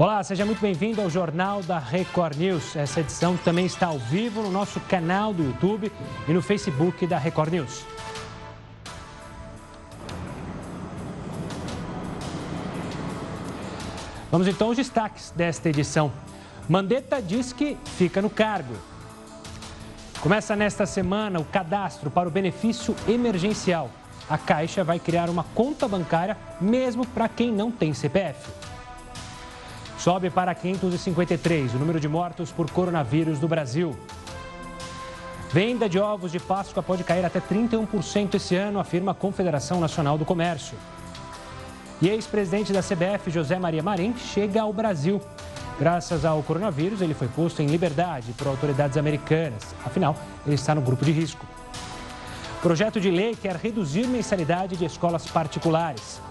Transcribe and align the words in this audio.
Olá, 0.00 0.24
seja 0.24 0.46
muito 0.46 0.62
bem-vindo 0.62 1.02
ao 1.02 1.10
Jornal 1.10 1.62
da 1.62 1.78
Record 1.78 2.34
News. 2.38 2.74
Essa 2.74 3.00
edição 3.00 3.36
também 3.36 3.66
está 3.66 3.88
ao 3.88 3.98
vivo 3.98 4.40
no 4.40 4.50
nosso 4.50 4.80
canal 4.80 5.34
do 5.34 5.42
YouTube 5.42 5.92
e 6.26 6.32
no 6.32 6.40
Facebook 6.40 7.06
da 7.06 7.18
Record 7.18 7.52
News. 7.52 7.84
Vamos 14.30 14.48
então 14.48 14.68
aos 14.68 14.78
destaques 14.78 15.34
desta 15.36 15.68
edição. 15.68 16.10
Mandetta 16.66 17.20
diz 17.20 17.52
que 17.52 17.76
fica 17.98 18.22
no 18.22 18.30
cargo. 18.30 18.72
Começa 20.22 20.56
nesta 20.56 20.86
semana 20.86 21.38
o 21.38 21.44
cadastro 21.44 22.10
para 22.10 22.26
o 22.26 22.32
benefício 22.32 22.96
emergencial. 23.06 23.90
A 24.30 24.38
Caixa 24.38 24.82
vai 24.82 24.98
criar 24.98 25.28
uma 25.28 25.44
conta 25.54 25.86
bancária 25.86 26.38
mesmo 26.58 27.06
para 27.06 27.28
quem 27.28 27.52
não 27.52 27.70
tem 27.70 27.92
CPF. 27.92 28.48
Sobe 30.00 30.30
para 30.30 30.54
553 30.54 31.74
o 31.74 31.78
número 31.78 32.00
de 32.00 32.08
mortos 32.08 32.50
por 32.50 32.70
coronavírus 32.70 33.38
no 33.38 33.46
Brasil. 33.46 33.94
Venda 35.52 35.90
de 35.90 35.98
ovos 35.98 36.32
de 36.32 36.40
Páscoa 36.40 36.82
pode 36.82 37.04
cair 37.04 37.22
até 37.22 37.38
31% 37.38 38.34
esse 38.36 38.56
ano, 38.56 38.80
afirma 38.80 39.12
a 39.12 39.14
Confederação 39.14 39.78
Nacional 39.78 40.16
do 40.16 40.24
Comércio. 40.24 40.74
E 42.00 42.08
ex-presidente 42.08 42.72
da 42.72 42.80
CBF, 42.80 43.30
José 43.30 43.58
Maria 43.58 43.82
Marim, 43.82 44.14
chega 44.16 44.62
ao 44.62 44.72
Brasil. 44.72 45.20
Graças 45.78 46.24
ao 46.24 46.42
coronavírus, 46.42 47.02
ele 47.02 47.12
foi 47.12 47.28
posto 47.28 47.60
em 47.60 47.66
liberdade 47.66 48.32
por 48.32 48.46
autoridades 48.46 48.96
americanas. 48.96 49.74
Afinal, 49.84 50.16
ele 50.46 50.54
está 50.54 50.74
no 50.74 50.80
grupo 50.80 51.04
de 51.04 51.12
risco. 51.12 51.44
Projeto 52.62 52.98
de 52.98 53.10
lei 53.10 53.36
quer 53.36 53.56
reduzir 53.56 54.06
mensalidade 54.06 54.78
de 54.78 54.86
escolas 54.86 55.26
particulares. 55.26 56.22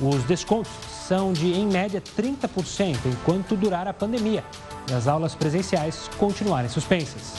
Os 0.00 0.22
descontos 0.24 0.70
são 1.06 1.32
de, 1.32 1.52
em 1.52 1.66
média, 1.66 2.02
30% 2.16 2.96
enquanto 3.06 3.56
durar 3.56 3.88
a 3.88 3.94
pandemia 3.94 4.44
e 4.90 4.92
as 4.92 5.08
aulas 5.08 5.34
presenciais 5.34 6.10
continuarem 6.18 6.68
suspensas. 6.68 7.34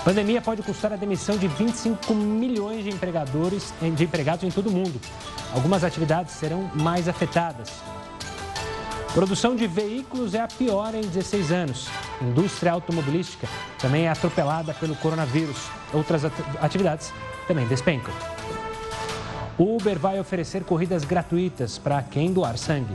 A 0.00 0.04
pandemia 0.04 0.40
pode 0.40 0.62
custar 0.62 0.92
a 0.92 0.96
demissão 0.96 1.36
de 1.36 1.48
25 1.48 2.14
milhões 2.14 2.84
de 2.84 2.90
empregadores, 2.90 3.72
de 3.80 4.04
empregados 4.04 4.44
em 4.44 4.50
todo 4.50 4.68
o 4.68 4.72
mundo. 4.72 5.00
Algumas 5.52 5.84
atividades 5.84 6.34
serão 6.34 6.70
mais 6.74 7.08
afetadas. 7.08 7.70
Produção 9.12 9.56
de 9.56 9.66
veículos 9.66 10.34
é 10.34 10.40
a 10.40 10.48
pior 10.48 10.94
em 10.94 11.00
16 11.00 11.50
anos. 11.50 11.88
Indústria 12.20 12.72
automobilística 12.72 13.48
também 13.78 14.06
é 14.06 14.10
atropelada 14.10 14.74
pelo 14.74 14.94
coronavírus. 14.96 15.56
Outras 15.92 16.22
atividades 16.60 17.12
também 17.48 17.66
despencam. 17.66 18.12
O 19.58 19.76
Uber 19.76 19.98
vai 19.98 20.20
oferecer 20.20 20.64
corridas 20.64 21.02
gratuitas 21.02 21.78
para 21.78 22.02
quem 22.02 22.30
doar 22.30 22.58
sangue. 22.58 22.94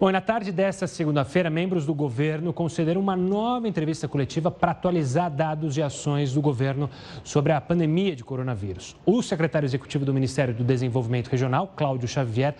Bom, 0.00 0.10
na 0.10 0.20
tarde 0.20 0.50
desta 0.50 0.86
segunda-feira, 0.86 1.50
membros 1.50 1.84
do 1.84 1.94
governo 1.94 2.54
concederam 2.54 3.00
uma 3.00 3.14
nova 3.14 3.68
entrevista 3.68 4.08
coletiva 4.08 4.50
para 4.50 4.72
atualizar 4.72 5.30
dados 5.30 5.76
e 5.76 5.82
ações 5.82 6.32
do 6.32 6.40
governo 6.40 6.88
sobre 7.22 7.52
a 7.52 7.60
pandemia 7.60 8.16
de 8.16 8.24
coronavírus. 8.24 8.96
O 9.06 9.22
secretário 9.22 9.66
executivo 9.66 10.06
do 10.06 10.12
Ministério 10.12 10.54
do 10.54 10.64
Desenvolvimento 10.64 11.28
Regional, 11.28 11.72
Cláudio 11.76 12.08
Xavier, 12.08 12.56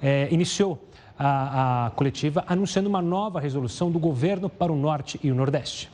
eh, 0.00 0.28
iniciou 0.30 0.82
a, 1.18 1.86
a 1.86 1.90
coletiva 1.90 2.44
anunciando 2.46 2.88
uma 2.88 3.02
nova 3.02 3.40
resolução 3.40 3.90
do 3.90 3.98
governo 3.98 4.48
para 4.48 4.72
o 4.72 4.76
Norte 4.76 5.18
e 5.22 5.30
o 5.30 5.34
Nordeste. 5.34 5.90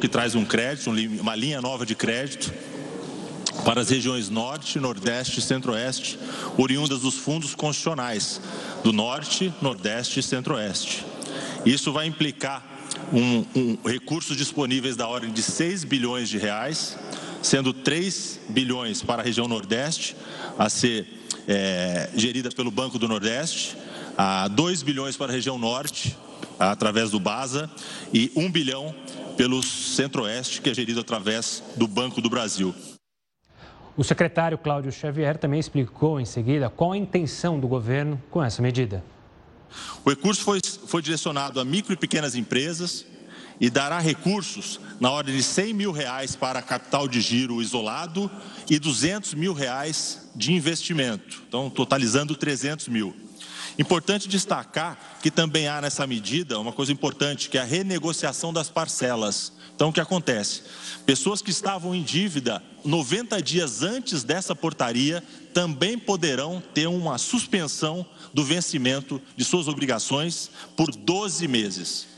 Que 0.00 0.08
traz 0.08 0.34
um 0.34 0.44
crédito, 0.44 0.90
uma 0.90 1.36
linha 1.36 1.60
nova 1.60 1.84
de 1.84 1.94
crédito 1.94 2.52
para 3.64 3.80
as 3.80 3.90
regiões 3.90 4.28
Norte, 4.28 4.80
Nordeste 4.80 5.38
e 5.38 5.42
Centro-Oeste, 5.42 6.18
oriundas 6.56 7.00
dos 7.00 7.14
fundos 7.14 7.54
constitucionais 7.54 8.40
do 8.82 8.92
Norte, 8.92 9.52
Nordeste 9.60 10.20
e 10.20 10.22
Centro-Oeste. 10.22 11.04
Isso 11.64 11.92
vai 11.92 12.06
implicar 12.06 12.62
um, 13.12 13.44
um, 13.54 13.78
recursos 13.84 14.36
disponíveis 14.36 14.96
da 14.96 15.06
ordem 15.06 15.30
de 15.30 15.42
6 15.42 15.84
bilhões 15.84 16.28
de 16.28 16.38
reais, 16.38 16.98
sendo 17.42 17.72
3 17.72 18.40
bilhões 18.48 19.02
para 19.02 19.22
a 19.22 19.24
região 19.24 19.46
Nordeste, 19.46 20.16
a 20.58 20.68
ser 20.68 21.23
é, 21.46 22.10
gerida 22.14 22.50
pelo 22.50 22.70
Banco 22.70 22.98
do 22.98 23.08
Nordeste, 23.08 23.76
a 24.16 24.48
2 24.48 24.82
bilhões 24.82 25.16
para 25.16 25.30
a 25.32 25.34
região 25.34 25.58
Norte, 25.58 26.16
através 26.58 27.10
do 27.10 27.20
BASA, 27.20 27.70
e 28.12 28.30
1 28.36 28.50
bilhão 28.50 28.94
pelo 29.36 29.62
Centro-Oeste, 29.62 30.60
que 30.60 30.70
é 30.70 30.74
gerido 30.74 31.00
através 31.00 31.62
do 31.76 31.86
Banco 31.86 32.20
do 32.20 32.30
Brasil. 32.30 32.74
O 33.96 34.02
secretário 34.02 34.58
Cláudio 34.58 34.90
Xavier 34.90 35.38
também 35.38 35.60
explicou 35.60 36.20
em 36.20 36.24
seguida 36.24 36.68
qual 36.68 36.92
a 36.92 36.96
intenção 36.96 37.60
do 37.60 37.68
governo 37.68 38.20
com 38.30 38.42
essa 38.42 38.60
medida. 38.60 39.04
O 40.04 40.10
recurso 40.10 40.42
foi, 40.42 40.60
foi 40.86 41.00
direcionado 41.00 41.60
a 41.60 41.64
micro 41.64 41.92
e 41.92 41.96
pequenas 41.96 42.34
empresas 42.34 43.06
e 43.60 43.70
dará 43.70 43.98
recursos 43.98 44.80
na 45.00 45.10
ordem 45.10 45.36
de 45.36 45.42
100 45.42 45.74
mil 45.74 45.92
reais 45.92 46.34
para 46.34 46.60
capital 46.60 47.06
de 47.06 47.20
giro 47.20 47.62
isolado 47.62 48.30
e 48.68 48.78
200 48.78 49.34
mil 49.34 49.52
reais 49.52 50.23
de 50.34 50.52
investimento, 50.52 51.42
então 51.48 51.70
totalizando 51.70 52.34
300 52.34 52.88
mil. 52.88 53.14
Importante 53.78 54.28
destacar 54.28 55.18
que 55.20 55.30
também 55.30 55.66
há 55.66 55.80
nessa 55.80 56.06
medida 56.06 56.60
uma 56.60 56.72
coisa 56.72 56.92
importante, 56.92 57.48
que 57.48 57.58
é 57.58 57.60
a 57.60 57.64
renegociação 57.64 58.52
das 58.52 58.68
parcelas. 58.68 59.52
Então, 59.74 59.88
o 59.88 59.92
que 59.92 60.00
acontece? 60.00 60.62
Pessoas 61.04 61.42
que 61.42 61.50
estavam 61.50 61.94
em 61.94 62.02
dívida 62.02 62.62
90 62.84 63.42
dias 63.42 63.82
antes 63.82 64.22
dessa 64.22 64.54
portaria 64.54 65.22
também 65.52 65.98
poderão 65.98 66.62
ter 66.72 66.86
uma 66.86 67.18
suspensão 67.18 68.06
do 68.32 68.44
vencimento 68.44 69.20
de 69.36 69.44
suas 69.44 69.66
obrigações 69.66 70.50
por 70.76 70.94
12 70.94 71.48
meses. 71.48 72.13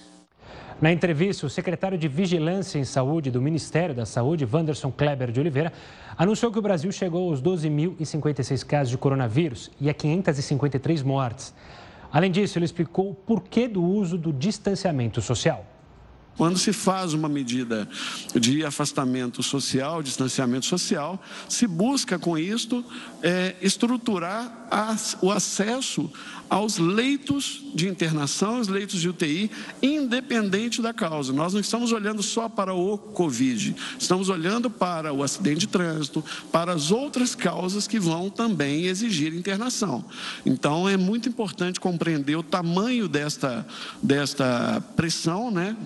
Na 0.78 0.92
entrevista, 0.92 1.46
o 1.46 1.50
secretário 1.50 1.96
de 1.96 2.06
Vigilância 2.06 2.78
em 2.78 2.84
Saúde 2.84 3.30
do 3.30 3.40
Ministério 3.40 3.94
da 3.94 4.04
Saúde, 4.04 4.46
Wanderson 4.50 4.92
Kleber 4.92 5.32
de 5.32 5.40
Oliveira, 5.40 5.72
anunciou 6.18 6.52
que 6.52 6.58
o 6.58 6.62
Brasil 6.62 6.92
chegou 6.92 7.30
aos 7.30 7.40
12.056 7.40 8.62
casos 8.62 8.90
de 8.90 8.98
coronavírus 8.98 9.70
e 9.80 9.88
a 9.88 9.94
553 9.94 11.02
mortes. 11.02 11.54
Além 12.12 12.30
disso, 12.30 12.58
ele 12.58 12.66
explicou 12.66 13.12
o 13.12 13.14
porquê 13.14 13.66
do 13.66 13.82
uso 13.82 14.18
do 14.18 14.34
distanciamento 14.34 15.22
social. 15.22 15.64
Quando 16.36 16.58
se 16.58 16.72
faz 16.72 17.14
uma 17.14 17.28
medida 17.28 17.88
de 18.34 18.64
afastamento 18.64 19.42
social, 19.42 20.02
distanciamento 20.02 20.66
social, 20.66 21.22
se 21.48 21.66
busca 21.66 22.18
com 22.18 22.36
isto 22.36 22.84
é, 23.22 23.56
estruturar 23.62 24.66
as, 24.70 25.16
o 25.22 25.30
acesso 25.30 26.10
aos 26.48 26.78
leitos 26.78 27.62
de 27.74 27.88
internação, 27.88 28.56
aos 28.56 28.68
leitos 28.68 29.00
de 29.00 29.08
UTI, 29.08 29.50
independente 29.82 30.80
da 30.80 30.92
causa. 30.92 31.32
Nós 31.32 31.52
não 31.52 31.60
estamos 31.60 31.92
olhando 31.92 32.22
só 32.22 32.48
para 32.48 32.72
o 32.72 32.96
Covid, 32.96 33.74
estamos 33.98 34.28
olhando 34.28 34.70
para 34.70 35.12
o 35.12 35.22
acidente 35.22 35.60
de 35.60 35.66
trânsito, 35.68 36.24
para 36.52 36.72
as 36.72 36.90
outras 36.90 37.34
causas 37.34 37.88
que 37.88 37.98
vão 37.98 38.30
também 38.30 38.86
exigir 38.86 39.34
internação. 39.34 40.04
Então, 40.44 40.88
é 40.88 40.96
muito 40.96 41.28
importante 41.28 41.80
compreender 41.80 42.36
o 42.36 42.42
tamanho 42.42 43.08
desta, 43.08 43.66
desta 44.02 44.82
pressão, 44.94 45.50
né? 45.50 45.76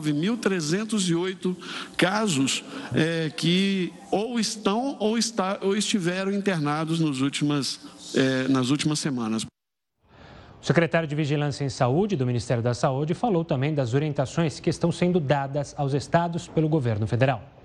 29.308 0.00 1.56
casos 1.96 2.64
é, 2.94 3.30
que 3.36 3.92
ou 4.10 4.38
estão 4.38 4.96
ou, 4.98 5.18
está, 5.18 5.58
ou 5.62 5.76
estiveram 5.76 6.32
internados 6.32 7.00
nos 7.00 7.20
últimas, 7.20 7.80
é, 8.14 8.48
nas 8.48 8.70
últimas 8.70 8.98
semanas. 8.98 9.44
O 10.60 10.66
secretário 10.66 11.08
de 11.08 11.14
Vigilância 11.14 11.64
em 11.64 11.68
Saúde 11.68 12.16
do 12.16 12.26
Ministério 12.26 12.62
da 12.62 12.74
Saúde 12.74 13.14
falou 13.14 13.44
também 13.44 13.72
das 13.72 13.94
orientações 13.94 14.58
que 14.58 14.68
estão 14.68 14.90
sendo 14.90 15.20
dadas 15.20 15.74
aos 15.78 15.94
estados 15.94 16.48
pelo 16.48 16.68
governo 16.68 17.06
federal. 17.06 17.57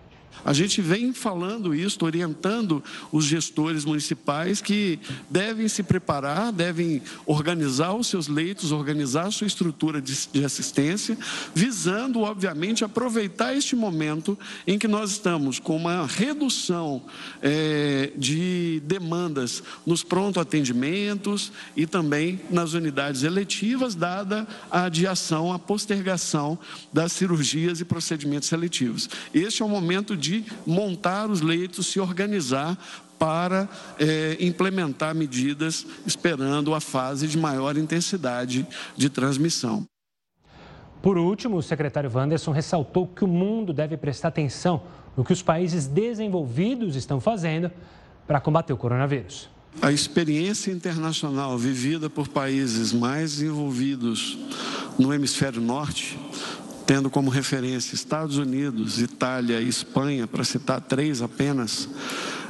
A 0.46 0.52
gente 0.52 0.82
vem 0.82 1.14
falando 1.14 1.74
isso, 1.74 1.98
orientando 2.04 2.84
os 3.12 3.26
gestores 3.26 3.86
municipais 3.86 4.62
que 4.62 5.00
devem 5.30 5.68
se 5.68 5.84
preparar, 5.84 6.52
devem 6.52 7.02
organizar 7.26 7.94
os 7.94 8.08
seus 8.08 8.28
leitos, 8.28 8.72
organizar 8.72 9.28
a 9.28 9.32
sua 9.32 9.48
estrutura 9.48 10.02
de, 10.02 10.28
de 10.32 10.44
assistência, 10.44 11.18
visando, 11.56 12.22
obviamente, 12.22 12.84
aproveitar 12.84 13.56
este 13.56 13.76
momento 13.76 14.38
em 14.68 14.78
que 14.78 14.88
nós 14.88 15.12
estamos 15.12 15.60
com 15.60 15.76
uma 15.76 16.06
redução 16.06 17.02
é, 17.42 18.12
de 18.18 18.82
demandas 18.86 19.64
nos 19.86 20.04
pronto 20.04 20.40
atendimentos 20.40 21.52
e 21.76 21.88
também 21.88 22.42
nas 22.50 22.74
unidades 22.74 23.24
eletivas, 23.24 23.96
dada 23.96 24.48
a 24.70 24.86
adiação, 24.86 25.54
a 25.54 25.60
postergação 25.60 26.60
das 26.92 27.14
cirurgias 27.14 27.80
e 27.80 27.86
procedimentos 27.86 28.50
seletivos. 28.50 29.10
Este 29.34 29.62
é 29.62 29.66
o 29.66 29.70
momento 29.70 30.18
de 30.18 30.23
montar 30.66 31.30
os 31.30 31.42
leitos, 31.42 31.88
se 31.88 32.00
organizar 32.00 32.78
para 33.18 33.70
é, 34.00 34.38
implementar 34.40 35.16
medidas 35.16 35.86
esperando 36.06 36.74
a 36.74 36.82
fase 36.82 37.28
de 37.28 37.38
maior 37.38 37.78
intensidade 37.78 38.68
de 38.98 39.10
transmissão. 39.10 39.86
Por 41.02 41.18
último, 41.18 41.58
o 41.58 41.62
secretário 41.62 42.12
Wanderson 42.14 42.52
ressaltou 42.52 43.08
que 43.08 43.24
o 43.24 43.28
mundo 43.28 43.74
deve 43.74 43.98
prestar 43.98 44.30
atenção 44.30 44.84
no 45.16 45.24
que 45.24 45.34
os 45.34 45.42
países 45.42 45.86
desenvolvidos 45.86 46.96
estão 46.96 47.20
fazendo 47.20 47.72
para 48.26 48.40
combater 48.40 48.74
o 48.74 48.78
coronavírus. 48.78 49.50
A 49.82 49.92
experiência 49.92 50.72
internacional 50.72 51.58
vivida 51.58 52.10
por 52.10 52.28
países 52.28 52.94
mais 52.94 53.32
desenvolvidos 53.32 54.38
no 54.98 55.14
hemisfério 55.14 55.62
norte, 55.62 56.18
tendo 56.86 57.10
como 57.10 57.30
referência 57.30 57.96
Estados 57.96 58.38
Unidos, 58.38 59.00
Itália 59.00 59.62
e 59.62 59.68
Espanha, 59.68 60.28
para 60.28 60.44
citar 60.44 60.82
três 60.82 61.22
apenas, 61.22 61.88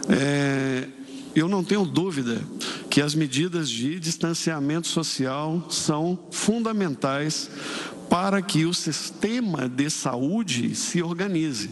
é, 0.10 0.88
eu 1.36 1.48
não 1.48 1.64
tenho 1.64 1.86
dúvida 1.86 2.42
que 2.90 3.02
as 3.02 3.16
medidas 3.16 3.70
de 3.70 4.00
distanciamento 4.00 4.88
social 4.88 5.68
são 5.70 6.18
fundamentais 6.32 7.50
para 8.10 8.42
que 8.42 8.66
o 8.66 8.74
sistema 8.74 9.68
de 9.68 9.90
saúde 9.90 10.76
se 10.76 11.02
organize. 11.02 11.72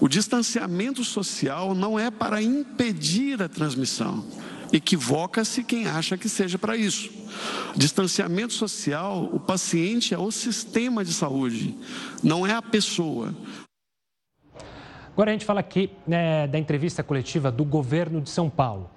O 0.00 0.08
distanciamento 0.08 1.04
social 1.04 1.74
não 1.74 1.98
é 1.98 2.10
para 2.10 2.42
impedir 2.42 3.40
a 3.42 3.48
transmissão. 3.48 4.24
Equivoca-se 4.72 5.64
quem 5.64 5.86
acha 5.86 6.16
que 6.16 6.28
seja 6.28 6.58
para 6.58 6.76
isso. 6.76 7.10
Distanciamento 7.76 8.52
social, 8.52 9.28
o 9.32 9.40
paciente 9.40 10.14
é 10.14 10.18
o 10.18 10.30
sistema 10.30 11.04
de 11.04 11.12
saúde, 11.12 11.76
não 12.22 12.46
é 12.46 12.52
a 12.52 12.62
pessoa. 12.62 13.34
Agora 15.12 15.30
a 15.30 15.32
gente 15.32 15.44
fala 15.44 15.60
aqui 15.60 15.90
né, 16.06 16.46
da 16.46 16.58
entrevista 16.58 17.02
coletiva 17.02 17.50
do 17.50 17.64
governo 17.64 18.20
de 18.20 18.30
São 18.30 18.48
Paulo. 18.48 18.88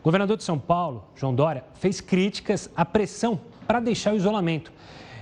O 0.00 0.02
governador 0.02 0.36
de 0.36 0.44
São 0.44 0.58
Paulo, 0.58 1.04
João 1.14 1.34
Dória, 1.34 1.64
fez 1.74 2.00
críticas 2.00 2.68
à 2.74 2.84
pressão 2.84 3.40
para 3.66 3.80
deixar 3.80 4.12
o 4.12 4.16
isolamento. 4.16 4.72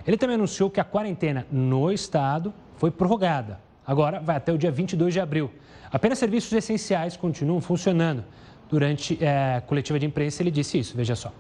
Ele 0.07 0.17
também 0.17 0.37
anunciou 0.37 0.71
que 0.71 0.81
a 0.81 0.85
quarentena 0.85 1.47
no 1.53 1.93
estado 1.93 2.55
foi 2.77 2.91
prorrogada. 2.91 3.61
Agora 3.87 4.21
vai 4.21 4.37
até 4.37 4.53
o 4.53 4.59
dia 4.59 4.71
22 4.71 5.13
de 5.13 5.21
abril. 5.21 5.51
Apenas 5.91 6.19
serviços 6.19 6.53
essenciais 6.53 7.17
continuam 7.17 7.61
funcionando. 7.61 8.25
Durante 8.69 9.19
é, 9.23 9.63
coletiva 9.67 9.99
de 9.99 10.07
imprensa, 10.07 10.43
ele 10.43 10.51
disse 10.51 10.79
isso, 10.79 10.97
veja 10.97 11.17
só. 11.17 11.33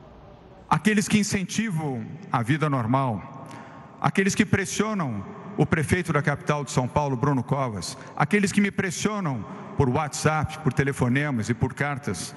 Aqueles 0.68 1.06
que 1.06 1.18
incentivam 1.18 2.04
a 2.32 2.42
vida 2.42 2.68
normal, 2.70 3.46
aqueles 4.00 4.34
que 4.34 4.46
pressionam 4.46 5.24
o 5.56 5.66
prefeito 5.66 6.12
da 6.12 6.22
capital 6.22 6.64
de 6.64 6.70
São 6.70 6.86
Paulo, 6.86 7.16
Bruno 7.16 7.42
Covas, 7.42 7.98
aqueles 8.16 8.52
que 8.52 8.60
me 8.60 8.70
pressionam 8.70 9.44
por 9.76 9.88
WhatsApp, 9.88 10.58
por 10.58 10.72
telefonemas 10.72 11.48
e 11.48 11.54
por 11.54 11.74
cartas, 11.74 12.34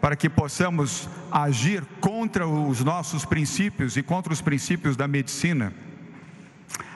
para 0.00 0.16
que 0.16 0.28
possamos 0.28 1.08
agir 1.30 1.84
contra 2.00 2.46
os 2.46 2.84
nossos 2.84 3.24
princípios 3.24 3.96
e 3.96 4.02
contra 4.02 4.32
os 4.32 4.40
princípios 4.40 4.96
da 4.96 5.08
medicina. 5.08 5.72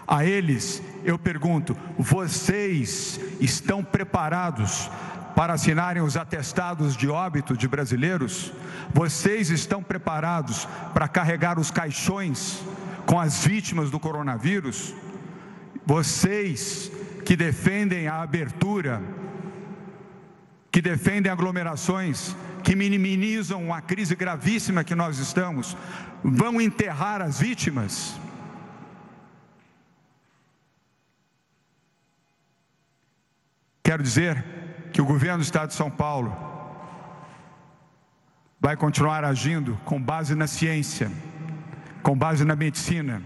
A 0.07 0.25
eles 0.25 0.83
eu 1.05 1.19
pergunto: 1.19 1.77
vocês 1.99 3.21
estão 3.41 3.83
preparados 3.83 4.91
para 5.35 5.55
assinarem 5.55 6.03
os 6.03 6.17
atestados 6.17 6.97
de 6.97 7.09
óbito 7.09 7.57
de 7.57 7.67
brasileiros? 7.67 8.53
Vocês 8.93 9.51
estão 9.51 9.83
preparados 9.83 10.67
para 10.93 11.09
carregar 11.09 11.59
os 11.59 11.71
caixões 11.71 12.63
com 13.07 13.19
as 13.19 13.45
vítimas 13.45 13.91
do 13.91 13.99
coronavírus? 13.99 14.95
Vocês 15.85 16.91
que 17.25 17.37
defendem 17.37 18.09
a 18.09 18.23
abertura, 18.23 19.03
que 20.71 20.81
defendem 20.81 21.31
aglomerações, 21.31 22.37
que 22.63 22.77
minimizam 22.77 23.73
a 23.73 23.81
crise 23.81 24.15
gravíssima 24.15 24.85
que 24.85 24.95
nós 24.95 25.19
estamos, 25.19 25.77
vão 26.23 26.61
enterrar 26.61 27.21
as 27.21 27.41
vítimas? 27.41 28.21
Quero 33.83 34.03
dizer 34.03 34.62
que 34.93 35.01
o 35.01 35.05
governo 35.05 35.39
do 35.39 35.45
Estado 35.45 35.69
de 35.69 35.75
São 35.75 35.91
Paulo 35.91 36.37
vai 38.61 38.77
continuar 38.77 39.25
agindo 39.25 39.79
com 39.85 40.01
base 40.01 40.35
na 40.35 40.47
ciência, 40.47 41.11
com 42.03 42.17
base 42.17 42.45
na 42.45 42.55
medicina 42.55 43.23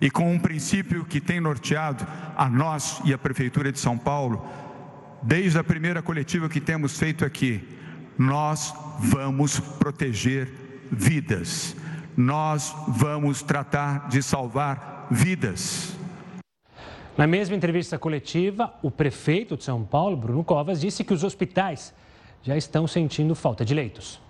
e 0.00 0.10
com 0.10 0.32
um 0.32 0.38
princípio 0.38 1.04
que 1.04 1.20
tem 1.20 1.40
norteado 1.40 2.06
a 2.36 2.48
nós 2.48 3.00
e 3.04 3.12
a 3.12 3.18
Prefeitura 3.18 3.72
de 3.72 3.78
São 3.78 3.98
Paulo, 3.98 4.46
desde 5.22 5.58
a 5.58 5.64
primeira 5.64 6.02
coletiva 6.02 6.48
que 6.48 6.60
temos 6.60 6.98
feito 6.98 7.24
aqui, 7.24 7.66
nós 8.16 8.74
vamos 8.98 9.58
proteger 9.58 10.52
vidas, 10.90 11.76
nós 12.16 12.74
vamos 12.88 13.42
tratar 13.42 14.08
de 14.08 14.22
salvar 14.22 15.06
vidas. 15.10 15.96
Na 17.16 17.28
mesma 17.28 17.54
entrevista 17.54 17.96
coletiva, 17.96 18.74
o 18.82 18.90
prefeito 18.90 19.56
de 19.56 19.62
São 19.62 19.84
Paulo, 19.84 20.16
Bruno 20.16 20.42
Covas, 20.42 20.80
disse 20.80 21.04
que 21.04 21.14
os 21.14 21.22
hospitais 21.22 21.94
já 22.42 22.56
estão 22.56 22.88
sentindo 22.88 23.36
falta 23.36 23.64
de 23.64 23.72
leitos. 23.72 24.20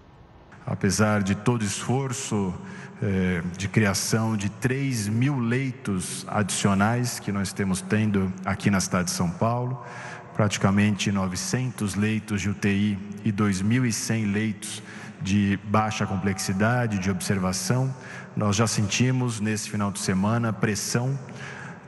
Apesar 0.66 1.22
de 1.22 1.34
todo 1.34 1.64
esforço 1.64 2.54
é, 3.02 3.42
de 3.56 3.68
criação 3.68 4.36
de 4.36 4.50
3 4.50 5.08
mil 5.08 5.38
leitos 5.38 6.26
adicionais 6.28 7.18
que 7.18 7.32
nós 7.32 7.54
temos 7.54 7.80
tendo 7.80 8.30
aqui 8.44 8.70
na 8.70 8.80
cidade 8.80 9.06
de 9.06 9.12
São 9.12 9.30
Paulo, 9.30 9.82
praticamente 10.34 11.10
900 11.10 11.94
leitos 11.94 12.42
de 12.42 12.50
UTI 12.50 12.98
e 13.24 13.32
2.100 13.32 14.30
leitos 14.30 14.82
de 15.22 15.58
baixa 15.64 16.06
complexidade, 16.06 16.98
de 16.98 17.10
observação. 17.10 17.94
Nós 18.36 18.56
já 18.56 18.66
sentimos 18.66 19.40
nesse 19.40 19.70
final 19.70 19.90
de 19.90 20.00
semana 20.00 20.52
pressão, 20.52 21.18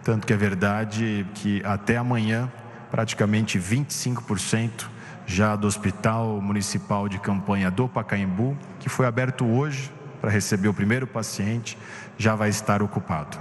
tanto 0.06 0.24
que 0.24 0.32
é 0.32 0.36
verdade 0.36 1.26
que 1.34 1.60
até 1.64 1.96
amanhã, 1.96 2.48
praticamente 2.92 3.58
25% 3.58 4.86
já 5.26 5.56
do 5.56 5.66
Hospital 5.66 6.40
Municipal 6.40 7.08
de 7.08 7.18
Campanha 7.18 7.72
do 7.72 7.88
Pacaembu, 7.88 8.56
que 8.78 8.88
foi 8.88 9.04
aberto 9.04 9.44
hoje 9.44 9.90
para 10.20 10.30
receber 10.30 10.68
o 10.68 10.74
primeiro 10.74 11.08
paciente, 11.08 11.76
já 12.16 12.36
vai 12.36 12.50
estar 12.50 12.84
ocupado. 12.84 13.36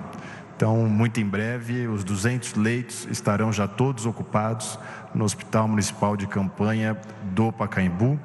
Então, 0.55 0.87
muito 0.87 1.19
em 1.19 1.25
breve, 1.25 1.87
os 1.87 2.03
200 2.03 2.55
leitos 2.55 3.07
estarão 3.11 3.53
já 3.53 3.67
todos 3.67 4.07
ocupados 4.07 4.79
no 5.13 5.23
Hospital 5.23 5.67
Municipal 5.67 6.17
de 6.17 6.25
Campanha 6.25 6.97
do 7.25 7.51
Pacaembu, 7.51 8.19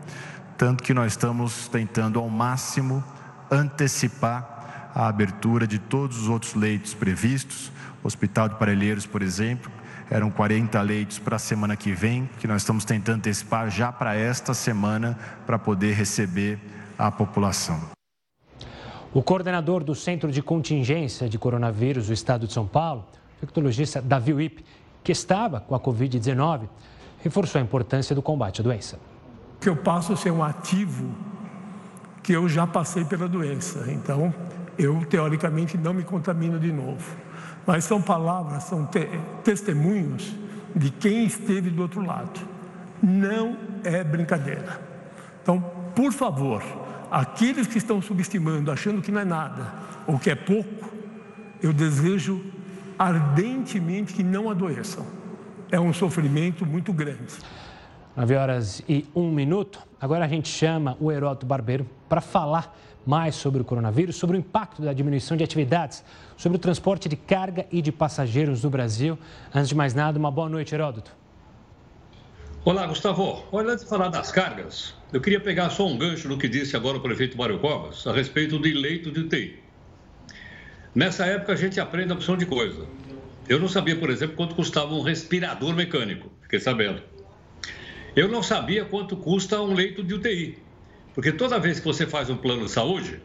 tanto 0.57 0.83
que 0.83 0.95
nós 0.95 1.13
estamos 1.13 1.69
tentando 1.69 2.19
ao 2.19 2.31
máximo 2.31 3.05
antecipar 3.51 4.91
a 4.95 5.09
abertura 5.09 5.67
de 5.67 5.79
todos 5.79 6.23
os 6.23 6.29
outros 6.29 6.55
leitos 6.55 6.95
previstos. 6.95 7.71
Hospital 8.03 8.49
de 8.49 8.55
Parelheiros, 8.57 9.07
por 9.07 9.23
exemplo, 9.23 9.71
eram 10.11 10.31
40 10.31 10.81
leitos 10.83 11.19
para 11.19 11.37
a 11.37 11.39
semana 11.39 11.77
que 11.77 11.93
vem, 11.93 12.29
que 12.39 12.49
nós 12.49 12.63
estamos 12.63 12.85
tentando 12.85 13.19
antecipar 13.19 13.71
já 13.71 13.93
para 13.93 14.15
esta 14.15 14.55
semana, 14.55 15.17
para 15.47 15.59
poder 15.59 15.95
receber 15.95 16.59
a 16.99 17.11
população. 17.11 17.81
O 19.13 19.23
coordenador 19.23 19.85
do 19.85 19.95
Centro 19.95 20.33
de 20.33 20.43
Contingência 20.43 21.29
de 21.29 21.39
Coronavírus 21.39 22.07
do 22.07 22.13
Estado 22.13 22.47
de 22.47 22.53
São 22.53 22.67
Paulo, 22.67 23.07
o 23.13 23.37
infectologista 23.37 24.01
Davi 24.01 24.33
Wip, 24.33 24.65
que 25.05 25.13
estava 25.13 25.61
com 25.61 25.75
a 25.75 25.81
Covid-19, 25.81 26.69
reforçou 27.23 27.61
a 27.61 27.63
importância 27.63 28.15
do 28.15 28.23
combate 28.23 28.61
à 28.61 28.65
doença. 28.65 28.99
Que 29.61 29.69
eu 29.69 29.77
passo 29.77 30.13
a 30.13 30.17
ser 30.17 30.31
um 30.31 30.43
ativo 30.43 31.15
que 32.23 32.33
eu 32.33 32.49
já 32.49 32.67
passei 32.67 33.05
pela 33.05 33.29
doença, 33.29 33.91
então 33.91 34.33
eu 34.79 35.05
teoricamente 35.07 35.77
não 35.77 35.93
me 35.93 36.03
contamino 36.03 36.59
de 36.59 36.73
novo 36.73 37.30
mas 37.67 37.85
são 37.85 38.01
palavras, 38.01 38.65
são 38.65 38.87
te 38.87 39.09
testemunhos 39.45 40.35
de 40.75 40.91
quem 40.91 41.25
esteve 41.25 41.71
do 41.71 41.83
outro 41.83 42.05
lado. 42.05 42.41
Não 43.03 43.57
é 43.85 44.05
brincadeira. 44.05 44.81
Então, 45.43 45.61
por 45.95 46.13
favor, 46.13 46.63
aqueles 47.11 47.67
que 47.67 47.79
estão 47.79 48.01
subestimando, 48.01 48.71
achando 48.71 49.03
que 49.03 49.11
não 49.11 49.21
é 49.21 49.25
nada 49.25 49.73
ou 50.07 50.19
que 50.19 50.31
é 50.31 50.35
pouco, 50.35 50.91
eu 51.63 51.73
desejo 51.73 52.43
ardentemente 52.99 54.13
que 54.13 54.23
não 54.23 54.51
adoeçam. 54.51 55.07
É 55.71 55.79
um 55.79 55.93
sofrimento 55.93 56.67
muito 56.67 56.93
grande. 56.93 57.35
9 58.17 58.35
horas 58.35 58.83
e 58.89 59.07
um 59.15 59.31
minuto. 59.31 59.81
Agora 60.01 60.25
a 60.25 60.29
gente 60.29 60.49
chama 60.49 60.97
o 61.01 61.11
Heródoto 61.11 61.47
Barbeiro 61.47 61.89
para 62.09 62.21
falar 62.21 62.77
mais 63.07 63.35
sobre 63.35 63.61
o 63.61 63.65
coronavírus, 63.65 64.17
sobre 64.17 64.37
o 64.37 64.41
impacto 64.41 64.83
da 64.83 64.93
diminuição 64.93 65.37
de 65.37 65.45
atividades, 65.45 66.05
sobre 66.37 66.57
o 66.57 66.59
transporte 66.59 67.09
de 67.09 67.17
carga 67.17 67.67
e 67.71 67.81
de 67.83 67.91
passageiros 67.91 68.63
no 68.63 68.71
Brasil. 68.71 69.19
Antes 69.55 69.69
de 69.69 69.75
mais 69.75 69.95
nada, 69.95 70.19
uma 70.19 70.31
boa 70.31 70.49
noite, 70.49 70.75
Heródoto. 70.75 71.11
Olá, 72.65 72.87
Gustavo. 72.87 73.45
Olha, 73.51 73.71
antes 73.71 73.85
de 73.85 73.91
falar 73.91 74.09
das 74.09 74.31
cargas, 74.31 74.95
eu 75.13 75.21
queria 75.21 75.41
pegar 75.41 75.71
só 75.71 75.87
um 75.87 75.97
gancho 75.97 76.29
no 76.29 76.37
que 76.37 76.47
disse 76.47 76.77
agora 76.77 76.99
o 76.99 77.01
prefeito 77.01 77.37
Mário 77.39 77.59
Covas 77.59 78.07
a 78.07 78.13
respeito 78.13 78.59
de 78.59 78.73
leito 78.75 79.11
de 79.11 79.21
UTI. 79.21 79.59
Nessa 80.95 81.25
época 81.25 81.53
a 81.53 81.57
gente 81.57 81.81
aprende 81.81 82.13
a 82.13 82.15
opção 82.15 82.37
de 82.37 82.45
coisa. 82.45 82.87
Eu 83.49 83.59
não 83.59 83.67
sabia, 83.67 83.97
por 83.97 84.11
exemplo, 84.11 84.37
quanto 84.37 84.55
custava 84.55 84.93
um 84.93 85.01
respirador 85.01 85.75
mecânico, 85.75 86.31
fiquei 86.43 86.61
sabendo. 86.61 87.03
Eu 88.15 88.29
não 88.29 88.43
sabia 88.43 88.85
quanto 88.85 89.17
custa 89.17 89.61
um 89.63 89.73
leito 89.73 90.03
de 90.03 90.15
UTI. 90.15 90.59
Porque 91.15 91.33
toda 91.33 91.59
vez 91.59 91.81
que 91.81 91.87
você 91.87 92.07
faz 92.07 92.31
um 92.31 92.37
plano 92.37 92.65
de 92.65 92.71
saúde, 92.71 93.21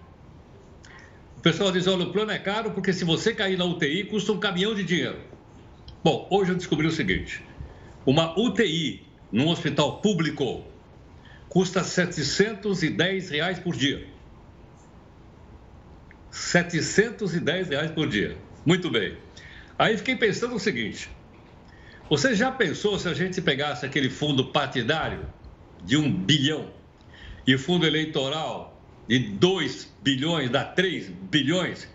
pessoal 1.45 1.71
diz: 1.71 1.85
olha, 1.85 2.05
o 2.05 2.11
plano 2.11 2.31
é 2.31 2.39
caro 2.39 2.71
porque 2.71 2.91
se 2.91 3.05
você 3.05 3.31
cair 3.31 3.55
na 3.55 3.65
UTI 3.65 4.05
custa 4.05 4.31
um 4.31 4.39
caminhão 4.39 4.73
de 4.73 4.83
dinheiro. 4.83 5.19
Bom, 6.03 6.27
hoje 6.31 6.51
eu 6.51 6.55
descobri 6.55 6.87
o 6.87 6.91
seguinte: 6.91 7.43
uma 8.03 8.35
UTI 8.35 9.05
num 9.31 9.49
hospital 9.49 10.01
público 10.01 10.63
custa 11.47 11.83
710 11.83 13.29
reais 13.29 13.59
por 13.59 13.75
dia. 13.75 14.07
710 16.31 17.69
reais 17.69 17.91
por 17.91 18.09
dia. 18.09 18.35
Muito 18.65 18.89
bem. 18.89 19.15
Aí 19.77 19.95
fiquei 19.99 20.15
pensando 20.15 20.55
o 20.55 20.59
seguinte: 20.59 21.11
você 22.09 22.33
já 22.33 22.51
pensou 22.51 22.97
se 22.97 23.07
a 23.07 23.13
gente 23.13 23.39
pegasse 23.39 23.85
aquele 23.85 24.09
fundo 24.09 24.45
partidário 24.45 25.27
de 25.83 25.95
um 25.95 26.11
bilhão 26.11 26.71
e 27.45 27.57
fundo 27.57 27.85
eleitoral 27.85 28.81
de 29.07 29.19
2 29.19 29.93
bilhões, 30.01 30.49
dá 30.49 30.63
3 30.63 31.09
bilhões? 31.09 31.87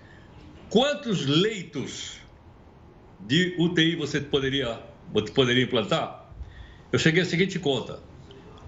Quantos 0.68 1.26
leitos 1.26 2.18
de 3.20 3.56
UTI 3.58 3.96
você 3.96 4.20
poderia, 4.20 4.80
poderia 5.34 5.64
implantar? 5.64 6.30
Eu 6.92 6.98
cheguei 6.98 7.22
à 7.22 7.24
seguinte 7.24 7.58
conta: 7.58 8.00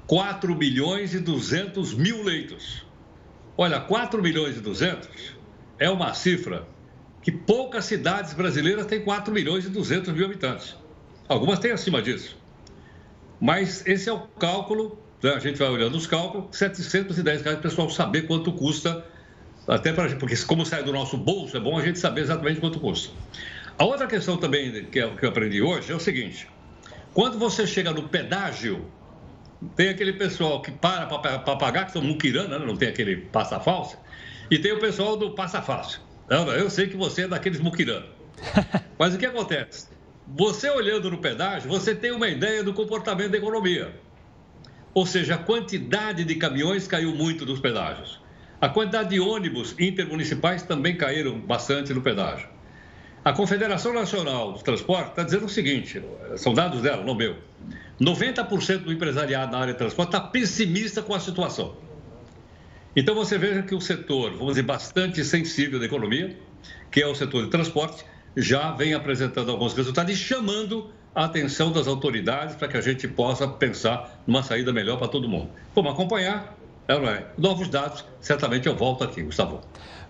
4 0.07 0.55
bilhões 0.55 1.15
e 1.15 1.21
200 1.21 1.95
mil 1.95 2.23
leitos. 2.23 2.85
Olha, 3.57 3.81
4 3.81 4.23
milhões 4.23 4.57
e 4.57 4.61
200 4.61 5.37
é 5.79 5.89
uma 5.89 6.15
cifra 6.15 6.67
que 7.23 7.31
poucas 7.31 7.85
cidades 7.85 8.35
brasileiras 8.35 8.87
têm 8.87 9.03
4 9.03 9.33
milhões 9.33 9.65
e 9.65 9.69
200 9.69 10.13
mil 10.13 10.25
habitantes. 10.25 10.77
Algumas 11.29 11.61
têm 11.61 11.71
acima 11.71 12.03
disso. 12.03 12.37
Mas 13.41 13.87
esse 13.87 14.09
é 14.09 14.13
o 14.13 14.21
cálculo, 14.21 14.99
né? 15.23 15.35
a 15.35 15.39
gente 15.39 15.59
vai 15.59 15.69
olhando 15.69 15.97
os 15.97 16.07
cálculos, 16.07 16.57
710 16.57 17.43
reais 17.43 17.43
para 17.43 17.69
o 17.69 17.71
pessoal 17.71 17.91
saber 17.91 18.23
quanto 18.23 18.53
custa, 18.53 19.05
até 19.67 19.93
para 19.93 20.15
porque 20.17 20.37
como 20.45 20.67
sai 20.67 20.83
do 20.83 20.93
nosso 20.93 21.17
bolso, 21.17 21.57
é 21.57 21.61
bom 21.61 21.79
a 21.79 21.83
gente 21.83 21.99
saber 21.99 22.23
exatamente 22.23 22.61
quanto 22.61 22.81
custa. 22.81 23.15
A 23.79 23.85
outra 23.85 24.07
questão 24.07 24.37
também 24.37 24.85
que 24.87 24.99
eu 24.99 25.29
aprendi 25.29 25.63
hoje 25.63 25.93
é 25.93 25.95
o 25.95 26.01
seguinte: 26.01 26.49
quando 27.15 27.39
você 27.39 27.67
chega 27.67 27.93
no 27.93 28.09
pedágio, 28.09 28.85
tem 29.77 29.89
aquele 29.89 30.13
pessoal 30.15 30.61
que 30.61 30.71
para 30.71 31.07
para 31.07 31.57
pagar, 31.57 31.87
que 31.87 31.93
são 31.93 32.03
muquirana, 32.03 32.59
né? 32.59 32.67
não 32.67 32.77
tem 32.77 32.89
aquele 32.89 33.17
passa 33.17 33.61
falsa, 33.61 33.99
e 34.51 34.59
tem 34.59 34.73
o 34.73 34.81
pessoal 34.81 35.17
do 35.17 35.31
passa 35.31 35.63
fácil. 35.63 36.01
Eu 36.29 36.71
sei 36.71 36.89
que 36.89 36.97
você 36.97 37.23
é 37.23 37.29
daqueles 37.29 37.61
muquirana. 37.61 38.07
Mas 38.99 39.15
o 39.15 39.19
que 39.19 39.27
acontece? 39.27 39.89
Você 40.27 40.71
olhando 40.71 41.11
no 41.11 41.19
pedágio, 41.19 41.69
você 41.69 41.95
tem 41.95 42.11
uma 42.11 42.29
ideia 42.29 42.63
do 42.63 42.73
comportamento 42.73 43.33
da 43.33 43.39
economia. 43.39 43.93
Ou 44.95 45.07
seja, 45.07 45.37
a 45.37 45.39
quantidade 45.39 46.25
de 46.25 46.35
caminhões 46.35 46.87
caiu 46.87 47.15
muito 47.15 47.47
nos 47.47 47.61
pedágios. 47.61 48.21
A 48.61 48.69
quantidade 48.69 49.11
de 49.11 49.21
ônibus 49.21 49.75
intermunicipais 49.79 50.63
também 50.63 50.97
caíram 50.97 51.41
bastante 51.41 51.93
no 51.93 52.01
pedágio. 52.01 52.49
A 53.25 53.33
Confederação 53.33 53.93
Nacional 53.93 54.53
do 54.53 54.63
Transporte 54.63 55.11
está 55.11 55.23
dizendo 55.23 55.47
o 55.47 55.49
seguinte: 55.49 56.03
são 56.37 56.53
dados 56.53 56.83
dela, 56.83 57.05
não 57.05 57.15
meu. 57.15 57.37
90% 58.01 58.79
do 58.79 58.93
empresariado 58.93 59.53
na 59.53 59.59
área 59.59 59.73
de 59.73 59.79
transporte 59.79 60.09
está 60.09 60.21
pessimista 60.21 61.03
com 61.03 61.15
a 61.15 61.21
situação. 61.21 61.77
Então 62.95 63.15
você 63.15 63.39
veja 63.39 63.63
que 63.63 63.75
o 63.75 63.81
setor, 63.81 64.33
vamos 64.33 64.49
dizer, 64.49 64.63
bastante 64.63 65.25
sensível 65.25 65.79
da 65.79 65.87
economia, 65.87 66.37
que 66.91 67.01
é 67.01 67.07
o 67.07 67.15
setor 67.15 67.45
de 67.45 67.51
transporte, 67.51 68.05
já 68.37 68.73
vem 68.73 68.93
apresentando 68.93 69.51
alguns 69.51 69.73
resultados 69.75 70.13
e 70.13 70.17
chamando 70.17 70.91
a 71.15 71.25
atenção 71.25 71.71
das 71.71 71.87
autoridades 71.87 72.57
para 72.57 72.69
que 72.69 72.77
a 72.77 72.81
gente 72.81 73.07
possa 73.07 73.47
pensar 73.47 74.23
numa 74.27 74.43
saída 74.43 74.73
melhor 74.73 74.99
para 74.99 75.09
todo 75.09 75.29
mundo. 75.29 75.51
Vamos 75.75 75.93
acompanhar, 75.93 76.57
é, 76.89 76.95
é? 76.95 77.27
Novos 77.39 77.69
dados, 77.69 78.05
certamente 78.21 78.67
eu 78.67 78.75
volto 78.75 79.05
aqui, 79.05 79.23
Gustavo. 79.23 79.61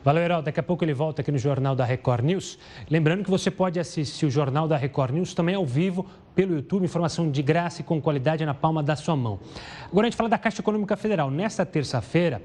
Valeu, 0.04 0.22
Heral. 0.22 0.42
Daqui 0.42 0.58
a 0.58 0.62
pouco 0.62 0.84
ele 0.84 0.92
volta 0.92 1.22
aqui 1.22 1.30
no 1.30 1.38
Jornal 1.38 1.76
da 1.76 1.84
Record 1.84 2.24
News. 2.24 2.58
Lembrando 2.90 3.22
que 3.22 3.30
você 3.30 3.52
pode 3.52 3.78
assistir 3.78 4.26
o 4.26 4.30
Jornal 4.30 4.66
da 4.66 4.76
Record 4.76 5.14
News 5.14 5.32
também 5.32 5.54
ao 5.54 5.64
vivo 5.64 6.04
pelo 6.34 6.56
YouTube, 6.56 6.84
informação 6.84 7.30
de 7.30 7.40
graça 7.40 7.82
e 7.82 7.84
com 7.84 8.00
qualidade 8.00 8.44
na 8.44 8.52
palma 8.52 8.82
da 8.82 8.96
sua 8.96 9.14
mão. 9.14 9.38
Agora 9.86 10.06
a 10.06 10.10
gente 10.10 10.16
fala 10.16 10.28
da 10.28 10.38
Caixa 10.38 10.60
Econômica 10.60 10.96
Federal. 10.96 11.30
Nesta 11.30 11.64
terça-feira, 11.64 12.42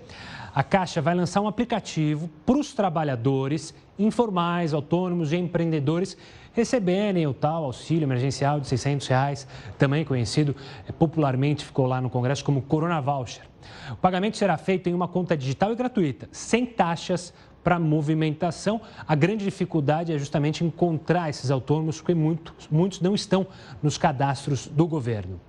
a 0.53 0.63
Caixa 0.63 1.01
vai 1.01 1.15
lançar 1.15 1.41
um 1.41 1.47
aplicativo 1.47 2.29
para 2.45 2.57
os 2.57 2.73
trabalhadores 2.73 3.73
informais, 3.97 4.73
autônomos 4.73 5.31
e 5.31 5.37
empreendedores 5.37 6.15
receberem 6.57 7.27
o 7.27 7.33
tal 7.35 7.65
auxílio 7.65 8.05
emergencial 8.05 8.59
de 8.59 8.67
600 8.67 9.07
reais, 9.07 9.47
também 9.77 10.03
conhecido 10.03 10.55
eh, 10.87 10.91
popularmente, 10.91 11.63
ficou 11.63 11.85
lá 11.85 12.01
no 12.01 12.09
Congresso 12.09 12.43
como 12.43 12.63
Corona 12.63 12.99
Voucher. 12.99 13.43
O 13.91 13.95
pagamento 13.95 14.37
será 14.37 14.57
feito 14.57 14.89
em 14.89 14.93
uma 14.93 15.07
conta 15.07 15.37
digital 15.37 15.71
e 15.71 15.75
gratuita, 15.75 16.27
sem 16.31 16.65
taxas 16.65 17.31
para 17.63 17.77
movimentação. 17.77 18.81
A 19.07 19.13
grande 19.13 19.45
dificuldade 19.45 20.11
é 20.11 20.17
justamente 20.17 20.63
encontrar 20.63 21.29
esses 21.29 21.51
autônomos, 21.51 21.97
porque 21.97 22.15
muitos, 22.15 22.67
muitos 22.71 23.01
não 23.01 23.13
estão 23.13 23.45
nos 23.83 23.95
cadastros 23.95 24.67
do 24.67 24.87
governo. 24.87 25.39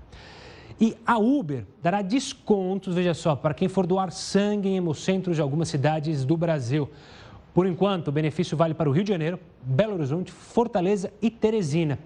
E 0.79 0.95
a 1.07 1.17
Uber 1.17 1.65
dará 1.83 2.03
descontos, 2.03 2.95
veja 2.95 3.15
só, 3.15 3.35
para 3.35 3.55
quem 3.55 3.67
for 3.67 3.87
doar 3.87 4.13
sangue 4.13 4.69
em 4.69 4.77
hemocentros 4.77 5.37
de 5.37 5.43
algumas 5.43 5.69
cidades 5.69 6.25
do 6.25 6.37
Brasil. 6.37 6.89
Por 7.59 7.67
enquanto, 7.67 8.07
o 8.07 8.13
benefício 8.13 8.57
vale 8.57 8.73
para 8.73 8.89
o 8.89 8.93
Rio 8.93 9.03
de 9.03 9.11
Janeiro, 9.11 9.37
Belo 9.61 9.95
Horizonte, 9.95 10.31
Fortaleza 10.31 11.13
e 11.21 11.29
Teresina. 11.29 11.99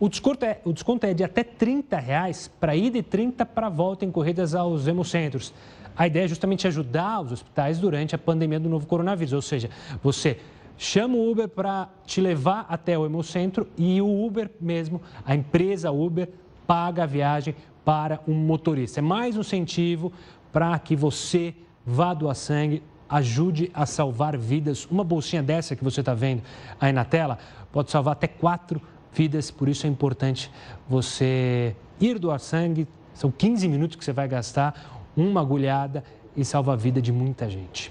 O 0.00 0.08
desconto 0.08 0.42
é, 0.42 0.58
o 0.64 0.72
desconto 0.72 1.04
é 1.04 1.12
de 1.12 1.22
até 1.22 1.44
30 1.44 1.98
reais 1.98 2.50
para 2.58 2.74
ida 2.74 2.96
e 2.96 3.02
30 3.02 3.44
para 3.44 3.68
volta 3.68 4.06
em 4.06 4.10
corridas 4.10 4.54
aos 4.54 4.86
hemocentros. 4.86 5.52
A 5.94 6.06
ideia 6.06 6.24
é 6.24 6.28
justamente 6.28 6.66
ajudar 6.66 7.20
os 7.20 7.30
hospitais 7.30 7.78
durante 7.78 8.14
a 8.14 8.18
pandemia 8.18 8.58
do 8.58 8.70
novo 8.70 8.86
coronavírus, 8.86 9.34
ou 9.34 9.42
seja, 9.42 9.68
você 10.02 10.38
chama 10.78 11.14
o 11.16 11.30
Uber 11.30 11.46
para 11.46 11.90
te 12.06 12.22
levar 12.22 12.64
até 12.66 12.98
o 12.98 13.04
hemocentro 13.04 13.68
e 13.76 14.00
o 14.00 14.24
Uber 14.24 14.50
mesmo, 14.58 15.02
a 15.26 15.34
empresa 15.34 15.90
Uber, 15.90 16.26
paga 16.66 17.02
a 17.02 17.06
viagem 17.06 17.54
para 17.84 18.18
um 18.26 18.32
motorista. 18.32 19.00
É 19.00 19.02
mais 19.02 19.36
um 19.36 19.40
incentivo 19.40 20.10
para 20.50 20.78
que 20.78 20.96
você 20.96 21.54
vá 21.84 22.14
doar 22.14 22.34
sangue, 22.34 22.82
ajude 23.08 23.70
a 23.72 23.86
salvar 23.86 24.36
vidas. 24.36 24.86
Uma 24.90 25.04
bolsinha 25.04 25.42
dessa 25.42 25.76
que 25.76 25.84
você 25.84 26.00
está 26.00 26.14
vendo 26.14 26.42
aí 26.80 26.92
na 26.92 27.04
tela 27.04 27.38
pode 27.72 27.90
salvar 27.90 28.12
até 28.12 28.26
quatro 28.26 28.80
vidas, 29.12 29.50
por 29.50 29.68
isso 29.68 29.86
é 29.86 29.90
importante 29.90 30.50
você 30.88 31.74
ir 32.00 32.18
doar 32.18 32.38
sangue. 32.38 32.86
São 33.14 33.30
15 33.30 33.68
minutos 33.68 33.96
que 33.96 34.04
você 34.04 34.12
vai 34.12 34.28
gastar, 34.28 35.02
uma 35.16 35.40
agulhada 35.40 36.04
e 36.36 36.44
salva 36.44 36.74
a 36.74 36.76
vida 36.76 37.00
de 37.00 37.10
muita 37.10 37.48
gente. 37.48 37.90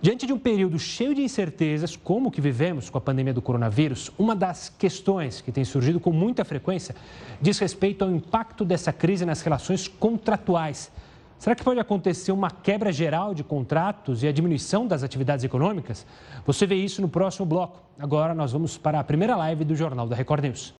Diante 0.00 0.26
de 0.26 0.32
um 0.32 0.38
período 0.38 0.78
cheio 0.78 1.14
de 1.14 1.22
incertezas, 1.22 1.96
como 1.96 2.28
o 2.28 2.30
que 2.30 2.40
vivemos 2.40 2.88
com 2.88 2.98
a 2.98 3.00
pandemia 3.00 3.32
do 3.32 3.42
coronavírus, 3.42 4.10
uma 4.18 4.36
das 4.36 4.68
questões 4.68 5.40
que 5.40 5.50
tem 5.50 5.64
surgido 5.64 5.98
com 5.98 6.12
muita 6.12 6.44
frequência 6.44 6.94
diz 7.40 7.58
respeito 7.58 8.04
ao 8.04 8.10
impacto 8.10 8.64
dessa 8.64 8.92
crise 8.92 9.24
nas 9.24 9.40
relações 9.40 9.88
contratuais. 9.88 10.92
Será 11.38 11.54
que 11.54 11.62
pode 11.62 11.78
acontecer 11.78 12.32
uma 12.32 12.50
quebra 12.50 12.90
geral 12.90 13.34
de 13.34 13.44
contratos 13.44 14.22
e 14.22 14.28
a 14.28 14.32
diminuição 14.32 14.86
das 14.86 15.02
atividades 15.02 15.44
econômicas? 15.44 16.06
Você 16.46 16.66
vê 16.66 16.76
isso 16.76 17.02
no 17.02 17.08
próximo 17.08 17.44
bloco. 17.44 17.82
Agora 17.98 18.34
nós 18.34 18.52
vamos 18.52 18.78
para 18.78 18.98
a 18.98 19.04
primeira 19.04 19.36
live 19.36 19.64
do 19.64 19.76
Jornal 19.76 20.08
da 20.08 20.16
Record 20.16 20.44
News. 20.44 20.74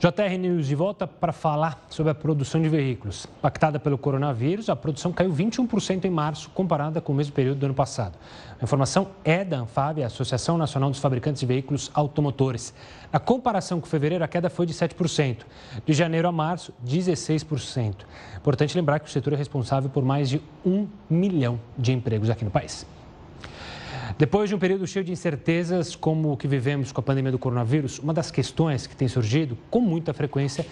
JR 0.00 0.38
News 0.38 0.68
de 0.68 0.76
volta 0.76 1.08
para 1.08 1.32
falar 1.32 1.84
sobre 1.90 2.12
a 2.12 2.14
produção 2.14 2.62
de 2.62 2.68
veículos. 2.68 3.26
Impactada 3.38 3.80
pelo 3.80 3.98
coronavírus, 3.98 4.68
a 4.68 4.76
produção 4.76 5.12
caiu 5.12 5.32
21% 5.32 6.04
em 6.04 6.10
março, 6.10 6.48
comparada 6.50 7.00
com 7.00 7.12
o 7.12 7.16
mesmo 7.16 7.32
período 7.32 7.58
do 7.58 7.66
ano 7.66 7.74
passado. 7.74 8.16
A 8.60 8.64
informação 8.64 9.08
é 9.24 9.44
da 9.44 9.58
Anfab, 9.58 10.00
a 10.00 10.06
Associação 10.06 10.56
Nacional 10.56 10.88
dos 10.90 11.00
Fabricantes 11.00 11.40
de 11.40 11.46
Veículos 11.46 11.90
Automotores. 11.92 12.72
Na 13.10 13.18
comparação 13.18 13.80
com 13.80 13.86
fevereiro, 13.86 14.22
a 14.22 14.28
queda 14.28 14.50
foi 14.50 14.66
de 14.66 14.74
7%. 14.74 15.38
De 15.86 15.92
janeiro 15.94 16.28
a 16.28 16.32
março, 16.32 16.74
16%. 16.86 17.94
Importante 18.36 18.76
lembrar 18.76 18.98
que 19.00 19.08
o 19.08 19.10
setor 19.10 19.32
é 19.32 19.36
responsável 19.36 19.88
por 19.88 20.04
mais 20.04 20.28
de 20.28 20.42
um 20.64 20.86
milhão 21.08 21.58
de 21.76 21.92
empregos 21.92 22.28
aqui 22.28 22.44
no 22.44 22.50
país. 22.50 22.86
Depois 24.18 24.48
de 24.48 24.54
um 24.54 24.58
período 24.58 24.86
cheio 24.86 25.04
de 25.04 25.12
incertezas, 25.12 25.94
como 25.94 26.32
o 26.32 26.36
que 26.36 26.48
vivemos 26.48 26.92
com 26.92 27.00
a 27.00 27.02
pandemia 27.02 27.30
do 27.30 27.38
coronavírus, 27.38 27.98
uma 27.98 28.12
das 28.12 28.30
questões 28.30 28.86
que 28.86 28.96
tem 28.96 29.06
surgido 29.06 29.56
com 29.70 29.80
muita 29.80 30.12
frequência 30.12 30.66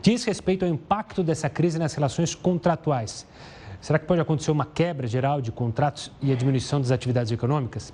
diz 0.00 0.24
respeito 0.24 0.64
ao 0.64 0.70
impacto 0.70 1.22
dessa 1.22 1.50
crise 1.50 1.78
nas 1.78 1.94
relações 1.94 2.34
contratuais. 2.34 3.26
Será 3.82 3.98
que 3.98 4.06
pode 4.06 4.20
acontecer 4.20 4.52
uma 4.52 4.64
quebra 4.64 5.08
geral 5.08 5.40
de 5.40 5.50
contratos 5.50 6.12
e 6.22 6.30
a 6.30 6.36
diminuição 6.36 6.80
das 6.80 6.92
atividades 6.92 7.32
econômicas? 7.32 7.92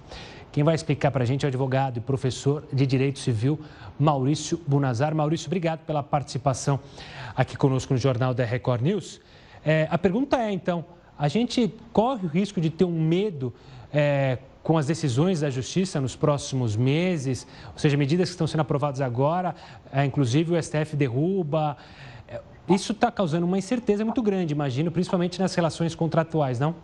Quem 0.52 0.62
vai 0.62 0.75
explicar 0.75 1.11
para 1.11 1.23
a 1.25 1.26
gente 1.26 1.47
é 1.47 1.47
o 1.47 1.49
advogado 1.49 1.97
e 1.97 2.00
professor 2.00 2.62
de 2.71 2.87
Direito 2.87 3.18
Civil, 3.18 3.59
Maurício 3.99 4.61
Bunazar. 4.66 5.14
Maurício, 5.14 5.47
obrigado 5.47 5.80
pela 5.87 6.02
participação 6.02 6.78
aqui 7.35 7.57
conosco 7.57 7.95
no 7.95 7.99
Jornal 7.99 8.35
da 8.35 8.45
Record 8.45 8.83
News. 8.83 9.18
É, 9.64 9.88
a 9.90 9.97
pergunta 9.97 10.37
é, 10.37 10.52
então, 10.52 10.85
a 11.18 11.26
gente 11.26 11.75
corre 11.90 12.26
o 12.26 12.28
risco 12.28 12.61
de 12.61 12.68
ter 12.68 12.85
um 12.85 13.00
medo 13.00 13.54
é, 13.90 14.37
com 14.62 14.76
as 14.76 14.85
decisões 14.85 15.40
da 15.40 15.49
Justiça 15.49 16.02
nos 16.02 16.14
próximos 16.14 16.76
meses, 16.76 17.47
ou 17.73 17.78
seja, 17.78 17.97
medidas 17.97 18.28
que 18.28 18.35
estão 18.35 18.47
sendo 18.47 18.61
aprovadas 18.61 19.00
agora, 19.00 19.54
é, 19.90 20.04
inclusive 20.04 20.54
o 20.54 20.62
STF 20.62 20.95
derruba. 20.97 21.78
Isso 22.70 22.92
está 22.92 23.10
causando 23.10 23.46
uma 23.46 23.58
incerteza 23.58 24.04
muito 24.04 24.22
grande, 24.22 24.52
imagino, 24.52 24.90
principalmente 24.90 25.38
nas 25.40 25.54
relações 25.54 25.94
contratuais, 25.94 26.58
não? 26.58 26.75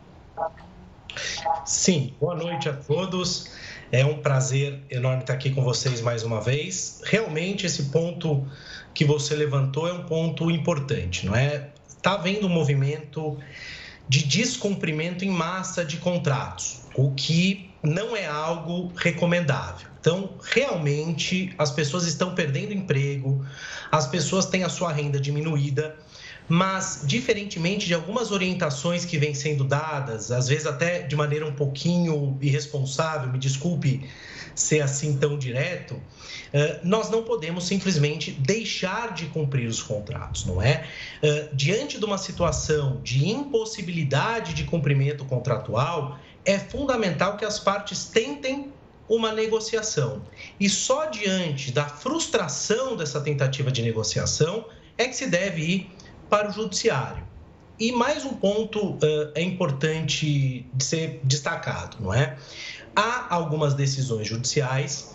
Sim, 1.65 2.15
boa 2.21 2.35
noite 2.35 2.69
a 2.69 2.73
todos. 2.73 3.51
É 3.93 4.05
um 4.05 4.19
prazer 4.19 4.83
enorme 4.91 5.21
estar 5.21 5.35
aqui 5.35 5.51
com 5.51 5.63
vocês 5.63 6.01
mais 6.01 6.25
uma 6.25 6.41
vez. 6.41 7.01
Realmente, 7.05 7.67
esse 7.67 7.85
ponto 7.85 8.47
que 8.93 9.05
você 9.05 9.35
levantou 9.35 9.87
é 9.87 9.93
um 9.93 10.05
ponto 10.05 10.51
importante, 10.51 11.27
não 11.27 11.37
é? 11.37 11.71
Está 11.87 12.15
havendo 12.15 12.47
um 12.47 12.51
movimento 12.51 13.39
de 14.09 14.25
descumprimento 14.27 15.25
em 15.25 15.31
massa 15.31 15.85
de 15.85 15.99
contratos, 15.99 16.83
o 16.95 17.13
que 17.13 17.71
não 17.83 18.17
é 18.17 18.27
algo 18.27 18.93
recomendável. 18.97 19.94
Então, 20.05 20.35
realmente, 20.53 21.55
as 21.57 21.71
pessoas 21.71 22.05
estão 22.05 22.35
perdendo 22.35 22.75
emprego, 22.75 23.43
as 23.91 24.07
pessoas 24.07 24.45
têm 24.45 24.63
a 24.63 24.69
sua 24.69 24.93
renda 24.93 25.19
diminuída, 25.19 25.97
mas, 26.47 27.01
diferentemente 27.05 27.87
de 27.87 27.95
algumas 27.95 28.31
orientações 28.31 29.07
que 29.07 29.17
vêm 29.17 29.33
sendo 29.33 29.65
dadas, 29.65 30.31
às 30.31 30.47
vezes 30.47 30.67
até 30.67 31.01
de 31.01 31.17
maneira 31.17 31.47
um 31.47 31.55
pouquinho 31.55 32.37
irresponsável, 32.43 33.33
me 33.33 33.39
desculpe 33.39 34.07
ser 34.55 34.83
assim 34.83 35.17
tão 35.17 35.39
direto, 35.39 35.99
eh, 36.53 36.81
nós 36.85 37.09
não 37.09 37.23
podemos 37.23 37.67
simplesmente 37.67 38.31
deixar 38.31 39.15
de 39.15 39.25
cumprir 39.29 39.67
os 39.67 39.83
contratos, 39.83 40.45
não 40.45 40.61
é? 40.61 40.87
Eh, 41.23 41.49
diante 41.55 41.99
de 41.99 42.05
uma 42.05 42.19
situação 42.19 43.01
de 43.03 43.27
impossibilidade 43.27 44.53
de 44.53 44.65
cumprimento 44.65 45.25
contratual, 45.25 46.19
é 46.45 46.59
fundamental 46.59 47.39
que 47.39 47.45
as 47.47 47.59
partes 47.59 48.05
tentem 48.05 48.71
uma 49.09 49.33
negociação. 49.33 50.23
E 50.59 50.69
só 50.69 51.07
diante 51.07 51.73
da 51.73 51.87
frustração 51.87 52.97
dessa 52.97 53.21
tentativa 53.21 53.71
de 53.71 53.83
negociação 53.83 54.67
é 54.97 55.07
que 55.07 55.17
se 55.17 55.27
deve 55.27 55.63
ir 55.63 55.91
para 56.31 56.49
o 56.49 56.53
judiciário. 56.53 57.25
E 57.79 57.91
mais 57.91 58.25
um 58.25 58.35
ponto 58.35 58.93
uh, 58.93 58.99
é 59.35 59.43
importante 59.43 60.65
de 60.73 60.85
ser 60.85 61.21
destacado, 61.25 61.97
não 62.01 62.15
é? 62.15 62.37
Há 62.95 63.35
algumas 63.35 63.75
decisões 63.75 64.29
judiciais 64.29 65.15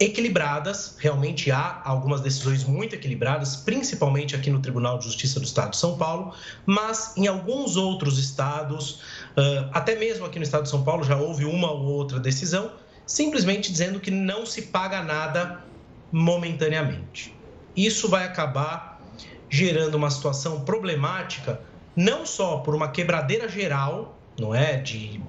equilibradas, 0.00 0.96
realmente 0.98 1.52
há 1.52 1.80
algumas 1.84 2.20
decisões 2.20 2.64
muito 2.64 2.94
equilibradas, 2.94 3.54
principalmente 3.56 4.34
aqui 4.34 4.50
no 4.50 4.58
Tribunal 4.58 4.98
de 4.98 5.04
Justiça 5.04 5.38
do 5.38 5.46
Estado 5.46 5.70
de 5.70 5.76
São 5.76 5.96
Paulo, 5.96 6.34
mas 6.66 7.16
em 7.16 7.28
alguns 7.28 7.76
outros 7.76 8.18
estados, 8.18 9.00
uh, 9.36 9.70
até 9.72 9.94
mesmo 9.94 10.26
aqui 10.26 10.40
no 10.40 10.44
Estado 10.44 10.64
de 10.64 10.70
São 10.70 10.82
Paulo, 10.82 11.04
já 11.04 11.16
houve 11.16 11.44
uma 11.44 11.70
ou 11.70 11.84
outra 11.84 12.18
decisão 12.18 12.72
simplesmente 13.06 13.70
dizendo 13.70 14.00
que 14.00 14.10
não 14.10 14.46
se 14.46 14.62
paga 14.62 15.02
nada 15.02 15.64
momentaneamente. 16.10 17.34
Isso 17.76 18.08
vai 18.08 18.24
acabar 18.24 19.00
gerando 19.48 19.94
uma 19.94 20.10
situação 20.10 20.64
problemática, 20.64 21.60
não 21.94 22.24
só 22.24 22.58
por 22.58 22.74
uma 22.74 22.88
quebradeira 22.88 23.48
geral, 23.48 24.18
não 24.38 24.54
é, 24.54 24.76
de 24.78 25.20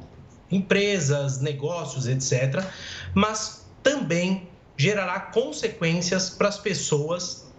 empresas, 0.50 1.42
negócios, 1.42 2.08
etc., 2.08 2.63
mas 3.13 3.65
também 3.82 4.48
gerará 4.77 5.20
consequências 5.20 6.30
para 6.30 6.48
as 6.48 6.58
pessoas 6.58 7.51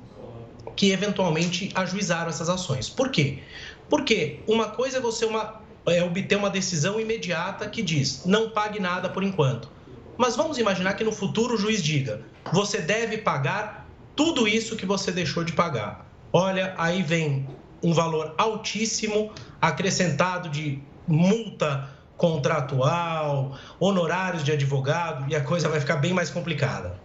que 0.74 0.90
eventualmente 0.90 1.70
ajuizaram 1.74 2.28
essas 2.28 2.48
ações. 2.48 2.88
Por 2.88 3.10
quê? 3.10 3.40
Porque 3.88 4.40
uma 4.46 4.70
coisa 4.70 4.98
é 4.98 5.00
você 5.00 5.24
uma, 5.24 5.60
é 5.86 6.02
obter 6.02 6.36
uma 6.36 6.50
decisão 6.50 6.98
imediata 6.98 7.68
que 7.68 7.82
diz 7.82 8.24
não 8.24 8.50
pague 8.50 8.80
nada 8.80 9.08
por 9.08 9.22
enquanto. 9.22 9.68
Mas 10.16 10.36
vamos 10.36 10.58
imaginar 10.58 10.94
que 10.94 11.04
no 11.04 11.12
futuro 11.12 11.54
o 11.54 11.58
juiz 11.58 11.82
diga: 11.82 12.22
você 12.52 12.80
deve 12.80 13.18
pagar 13.18 13.86
tudo 14.14 14.46
isso 14.46 14.76
que 14.76 14.86
você 14.86 15.10
deixou 15.10 15.44
de 15.44 15.52
pagar. 15.52 16.06
Olha, 16.32 16.74
aí 16.76 17.02
vem 17.02 17.46
um 17.82 17.92
valor 17.92 18.34
altíssimo 18.38 19.30
acrescentado 19.60 20.48
de 20.48 20.80
multa 21.06 21.88
contratual, 22.16 23.56
honorários 23.78 24.44
de 24.44 24.52
advogado 24.52 25.30
e 25.30 25.36
a 25.36 25.42
coisa 25.42 25.68
vai 25.68 25.80
ficar 25.80 25.96
bem 25.96 26.12
mais 26.12 26.30
complicada. 26.30 26.98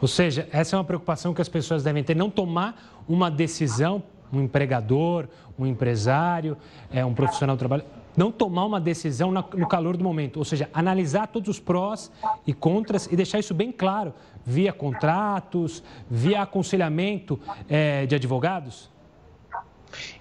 Ou 0.00 0.08
seja, 0.08 0.48
essa 0.52 0.76
é 0.76 0.78
uma 0.78 0.84
preocupação 0.84 1.32
que 1.32 1.40
as 1.40 1.48
pessoas 1.48 1.82
devem 1.82 2.04
ter, 2.04 2.14
não 2.14 2.28
tomar 2.28 3.02
uma 3.08 3.30
decisão, 3.30 4.02
um 4.32 4.42
empregador, 4.42 5.26
um 5.58 5.66
empresário, 5.66 6.56
é, 6.92 7.04
um 7.04 7.14
profissional 7.14 7.56
do 7.56 7.58
trabalho, 7.58 7.84
não 8.16 8.30
tomar 8.30 8.64
uma 8.64 8.80
decisão 8.80 9.32
no 9.32 9.66
calor 9.66 9.96
do 9.96 10.04
momento, 10.04 10.38
ou 10.38 10.44
seja, 10.44 10.68
analisar 10.72 11.26
todos 11.26 11.48
os 11.48 11.60
prós 11.60 12.10
e 12.46 12.52
contras 12.52 13.06
e 13.10 13.16
deixar 13.16 13.38
isso 13.38 13.54
bem 13.54 13.72
claro 13.72 14.14
via 14.44 14.72
contratos, 14.72 15.82
via 16.10 16.42
aconselhamento 16.42 17.40
é, 17.68 18.06
de 18.06 18.14
advogados? 18.14 18.90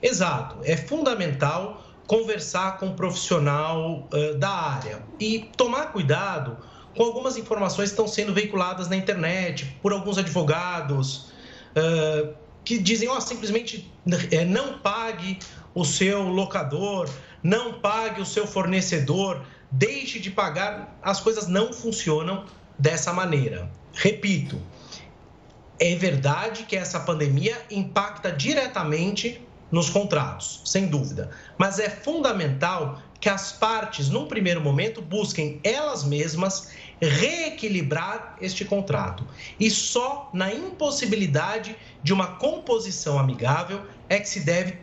Exato. 0.02 0.58
É 0.64 0.78
fundamental 0.78 1.84
conversar 2.08 2.78
com 2.78 2.88
um 2.88 2.96
profissional 2.96 4.08
uh, 4.14 4.38
da 4.38 4.50
área 4.50 5.02
e 5.20 5.50
tomar 5.56 5.92
cuidado 5.92 6.58
com 6.96 7.04
algumas 7.04 7.38
informações 7.38 7.90
que 7.90 7.94
estão 7.94 8.08
sendo 8.08 8.34
veiculadas 8.34 8.88
na 8.88 8.96
internet 8.96 9.78
por 9.82 9.92
alguns 9.92 10.18
advogados 10.18 11.32
uh, 11.76 12.34
que 12.64 12.78
dizem, 12.78 13.10
ó, 13.10 13.18
oh, 13.18 13.22
simplesmente 13.22 13.92
não 14.48 14.80
pague 14.80 15.40
o 15.76 15.84
seu 15.84 16.24
locador, 16.24 17.10
não 17.44 17.74
pague 17.74 18.22
o 18.22 18.26
seu 18.26 18.48
fornecedor, 18.48 19.44
deixe 19.70 20.20
de 20.20 20.32
pagar. 20.32 20.98
As 21.02 21.20
coisas 21.20 21.48
não 21.48 21.74
funcionam 21.74 22.46
dessa 22.80 23.12
maneira. 23.12 23.70
Repito, 23.94 24.60
é 25.80 25.96
verdade 25.96 26.64
que 26.64 26.76
essa 26.76 27.00
pandemia 27.00 27.62
impacta 27.70 28.32
diretamente 28.32 29.42
nos 29.72 29.90
contratos, 29.90 30.62
sem 30.66 30.86
dúvida, 30.86 31.32
mas 31.58 31.80
é 31.80 31.90
fundamental 31.90 33.02
que 33.20 33.28
as 33.28 33.52
partes, 33.52 34.08
num 34.08 34.28
primeiro 34.28 34.62
momento, 34.62 35.02
busquem 35.02 35.60
elas 35.64 36.04
mesmas 36.04 36.70
reequilibrar 37.02 38.38
este 38.40 38.64
contrato. 38.66 39.26
E 39.60 39.72
só 39.72 40.30
na 40.34 40.54
impossibilidade 40.54 41.76
de 42.04 42.14
uma 42.14 42.28
composição 42.36 43.18
amigável 43.18 43.82
é 44.10 44.20
que 44.20 44.30
se 44.30 44.42
deve 44.42 44.78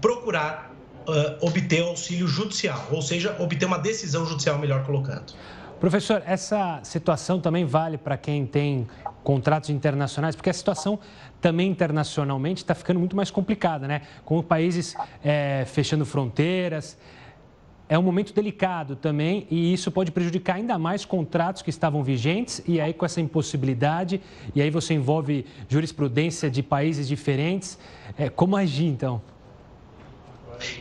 procurar 0.00 0.65
uh, 1.08 1.46
obter 1.46 1.82
auxílio 1.82 2.26
judicial, 2.26 2.86
ou 2.90 3.02
seja, 3.02 3.36
obter 3.38 3.66
uma 3.66 3.78
decisão 3.78 4.26
judicial, 4.26 4.58
melhor 4.58 4.84
colocando. 4.84 5.32
Professor, 5.78 6.22
essa 6.24 6.80
situação 6.82 7.38
também 7.38 7.66
vale 7.66 7.98
para 7.98 8.16
quem 8.16 8.46
tem 8.46 8.88
contratos 9.22 9.68
internacionais, 9.68 10.34
porque 10.34 10.48
a 10.48 10.54
situação 10.54 10.98
também 11.38 11.70
internacionalmente 11.70 12.62
está 12.62 12.74
ficando 12.74 12.98
muito 12.98 13.14
mais 13.14 13.30
complicada, 13.30 13.86
né? 13.86 14.00
Com 14.24 14.42
países 14.42 14.94
é, 15.22 15.64
fechando 15.66 16.06
fronteiras. 16.06 16.96
É 17.88 17.98
um 17.98 18.02
momento 18.02 18.32
delicado 18.32 18.96
também 18.96 19.46
e 19.50 19.72
isso 19.72 19.92
pode 19.92 20.10
prejudicar 20.10 20.56
ainda 20.56 20.78
mais 20.78 21.04
contratos 21.04 21.62
que 21.62 21.70
estavam 21.70 22.02
vigentes 22.02 22.62
e 22.66 22.80
aí 22.80 22.92
com 22.92 23.04
essa 23.04 23.20
impossibilidade, 23.20 24.20
e 24.54 24.62
aí 24.62 24.70
você 24.70 24.94
envolve 24.94 25.44
jurisprudência 25.68 26.50
de 26.50 26.62
países 26.62 27.06
diferentes. 27.06 27.78
É, 28.18 28.28
como 28.30 28.56
agir 28.56 28.86
então? 28.86 29.20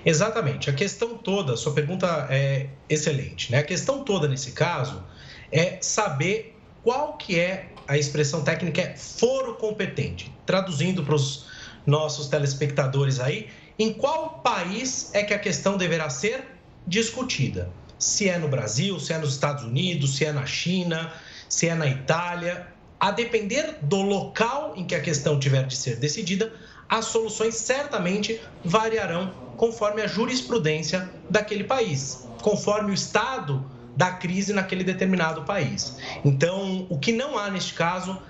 Exatamente. 0.05 0.69
A 0.69 0.73
questão 0.73 1.17
toda, 1.17 1.55
sua 1.55 1.73
pergunta 1.73 2.27
é 2.29 2.67
excelente, 2.89 3.51
né? 3.51 3.59
A 3.59 3.63
questão 3.63 4.03
toda 4.03 4.27
nesse 4.27 4.51
caso 4.51 5.03
é 5.51 5.77
saber 5.81 6.57
qual 6.83 7.17
que 7.17 7.39
é 7.39 7.69
a 7.87 7.97
expressão 7.97 8.43
técnica 8.43 8.81
é 8.81 8.95
foro 8.95 9.55
competente. 9.55 10.33
Traduzindo 10.45 11.03
para 11.03 11.15
os 11.15 11.47
nossos 11.85 12.27
telespectadores 12.27 13.19
aí, 13.19 13.49
em 13.77 13.93
qual 13.93 14.39
país 14.43 15.09
é 15.13 15.23
que 15.23 15.33
a 15.33 15.39
questão 15.39 15.77
deverá 15.77 16.09
ser 16.09 16.43
discutida? 16.87 17.69
Se 17.99 18.29
é 18.29 18.37
no 18.37 18.47
Brasil, 18.47 18.99
se 18.99 19.13
é 19.13 19.17
nos 19.17 19.33
Estados 19.33 19.63
Unidos, 19.63 20.17
se 20.17 20.25
é 20.25 20.31
na 20.31 20.45
China, 20.45 21.13
se 21.47 21.67
é 21.67 21.75
na 21.75 21.87
Itália. 21.87 22.67
A 22.99 23.11
depender 23.11 23.77
do 23.81 24.01
local 24.01 24.73
em 24.75 24.85
que 24.85 24.95
a 24.95 25.01
questão 25.01 25.39
tiver 25.39 25.65
de 25.67 25.75
ser 25.75 25.97
decidida, 25.97 26.51
as 26.89 27.05
soluções 27.05 27.55
certamente 27.55 28.39
variarão 28.63 29.33
conforme 29.57 30.01
a 30.01 30.07
jurisprudência 30.07 31.09
daquele 31.29 31.63
país, 31.63 32.27
conforme 32.41 32.91
o 32.91 32.93
estado 32.93 33.65
da 33.95 34.11
crise 34.11 34.53
naquele 34.53 34.83
determinado 34.83 35.43
país. 35.43 35.97
Então, 36.23 36.85
o 36.89 36.99
que 36.99 37.11
não 37.11 37.37
há 37.37 37.49
neste 37.49 37.73
caso 37.73 38.21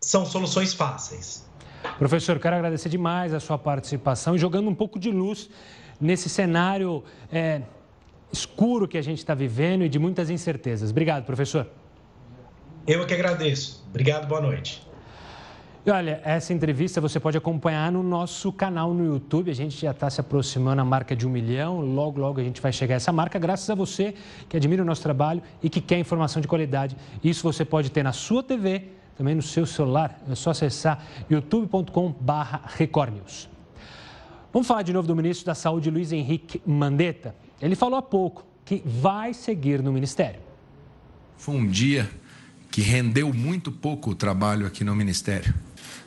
são 0.00 0.24
soluções 0.24 0.72
fáceis. 0.72 1.44
Professor, 1.98 2.38
quero 2.38 2.56
agradecer 2.56 2.88
demais 2.88 3.34
a 3.34 3.40
sua 3.40 3.58
participação 3.58 4.36
e 4.36 4.38
jogando 4.38 4.68
um 4.68 4.74
pouco 4.74 4.98
de 4.98 5.10
luz 5.10 5.50
nesse 6.00 6.28
cenário 6.28 7.04
é, 7.32 7.62
escuro 8.32 8.88
que 8.88 8.96
a 8.96 9.02
gente 9.02 9.18
está 9.18 9.34
vivendo 9.34 9.84
e 9.84 9.88
de 9.88 9.98
muitas 9.98 10.30
incertezas. 10.30 10.90
Obrigado, 10.90 11.24
professor. 11.24 11.66
Eu 12.86 13.02
é 13.02 13.06
que 13.06 13.14
agradeço. 13.14 13.84
Obrigado, 13.88 14.26
boa 14.26 14.40
noite. 14.40 14.86
E 15.86 15.90
olha, 15.90 16.22
essa 16.24 16.54
entrevista 16.54 16.98
você 16.98 17.20
pode 17.20 17.36
acompanhar 17.36 17.92
no 17.92 18.02
nosso 18.02 18.50
canal 18.50 18.94
no 18.94 19.04
YouTube. 19.04 19.50
A 19.50 19.54
gente 19.54 19.78
já 19.78 19.90
está 19.90 20.08
se 20.08 20.18
aproximando 20.18 20.80
a 20.80 20.84
marca 20.84 21.14
de 21.14 21.26
um 21.26 21.30
milhão. 21.30 21.80
Logo, 21.80 22.18
logo 22.18 22.40
a 22.40 22.42
gente 22.42 22.58
vai 22.58 22.72
chegar 22.72 22.94
a 22.94 22.96
essa 22.96 23.12
marca, 23.12 23.38
graças 23.38 23.68
a 23.68 23.74
você 23.74 24.14
que 24.48 24.56
admira 24.56 24.82
o 24.82 24.86
nosso 24.86 25.02
trabalho 25.02 25.42
e 25.62 25.68
que 25.68 25.82
quer 25.82 25.98
informação 25.98 26.40
de 26.40 26.48
qualidade. 26.48 26.96
Isso 27.22 27.42
você 27.42 27.66
pode 27.66 27.90
ter 27.90 28.02
na 28.02 28.12
sua 28.12 28.42
TV, 28.42 28.84
também 29.14 29.34
no 29.34 29.42
seu 29.42 29.66
celular. 29.66 30.18
É 30.26 30.34
só 30.34 30.52
acessar 30.52 31.04
youtube.com/recordnews. 31.28 33.50
Vamos 34.54 34.66
falar 34.66 34.80
de 34.80 34.94
novo 34.94 35.06
do 35.06 35.14
ministro 35.14 35.44
da 35.44 35.54
Saúde, 35.54 35.90
Luiz 35.90 36.12
Henrique 36.12 36.62
Mandetta. 36.64 37.36
Ele 37.60 37.76
falou 37.76 37.98
há 37.98 38.02
pouco 38.02 38.42
que 38.64 38.82
vai 38.86 39.34
seguir 39.34 39.82
no 39.82 39.92
ministério. 39.92 40.40
Foi 41.36 41.54
um 41.54 41.66
dia 41.66 42.10
que 42.70 42.80
rendeu 42.80 43.34
muito 43.34 43.70
pouco 43.70 44.12
o 44.12 44.14
trabalho 44.14 44.66
aqui 44.66 44.82
no 44.82 44.96
ministério. 44.96 45.52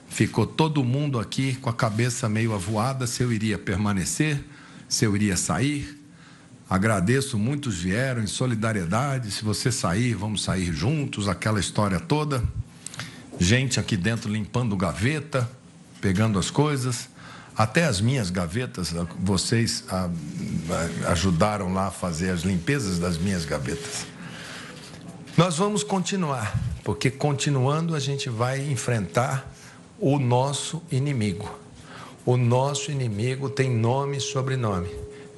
Ficou 0.10 0.48
todo 0.48 0.84
mundo 0.84 1.20
aqui 1.20 1.56
com 1.56 1.70
a 1.70 1.74
cabeça 1.74 2.28
meio 2.28 2.54
avoada 2.54 3.06
se 3.06 3.22
eu 3.22 3.32
iria 3.32 3.58
permanecer, 3.58 4.44
se 4.88 5.06
eu 5.06 5.16
iria 5.16 5.38
sair. 5.38 5.98
Agradeço, 6.70 7.38
muitos 7.38 7.78
vieram 7.78 8.22
em 8.22 8.28
solidariedade. 8.28 9.32
Se 9.32 9.44
você 9.44 9.72
sair, 9.72 10.16
vamos 10.16 10.44
sair 10.44 10.74
juntos, 10.74 11.28
aquela 11.28 11.60
história 11.60 12.00
toda. 12.00 12.44
Gente 13.40 13.80
aqui 13.80 13.96
dentro 13.96 14.32
limpando 14.32 14.76
gaveta, 14.76 15.50
pegando 16.02 16.40
as 16.40 16.50
coisas. 16.50 17.10
Até 17.56 17.86
as 17.86 18.02
minhas 18.02 18.30
gavetas, 18.30 18.94
vocês 19.20 19.84
ajudaram 21.08 21.74
lá 21.74 21.88
a 21.88 21.92
fazer 21.92 22.30
as 22.30 22.42
limpezas 22.42 23.00
das 23.00 23.18
minhas 23.18 23.46
gavetas. 23.46 24.06
Nós 25.36 25.58
vamos 25.58 25.84
continuar, 25.84 26.56
porque 26.84 27.10
continuando 27.10 27.96
a 27.96 28.00
gente 28.00 28.30
vai 28.30 28.60
enfrentar 28.72 29.52
o 30.00 30.20
nosso 30.20 30.82
inimigo. 30.92 31.50
O 32.26 32.38
nosso 32.38 32.92
inimigo 32.92 33.50
tem 33.50 33.70
nome 33.70 34.18
e 34.18 34.22
sobrenome. 34.22 34.90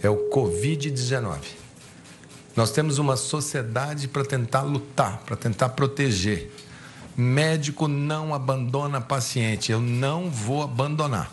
É 0.01 0.09
o 0.09 0.29
Covid-19. 0.29 1.37
Nós 2.55 2.71
temos 2.71 2.97
uma 2.97 3.15
sociedade 3.15 4.07
para 4.07 4.25
tentar 4.25 4.63
lutar, 4.63 5.21
para 5.25 5.35
tentar 5.35 5.69
proteger. 5.69 6.51
Médico 7.15 7.87
não 7.87 8.33
abandona 8.33 8.99
paciente. 8.99 9.71
Eu 9.71 9.79
não 9.79 10.29
vou 10.29 10.63
abandonar. 10.63 11.29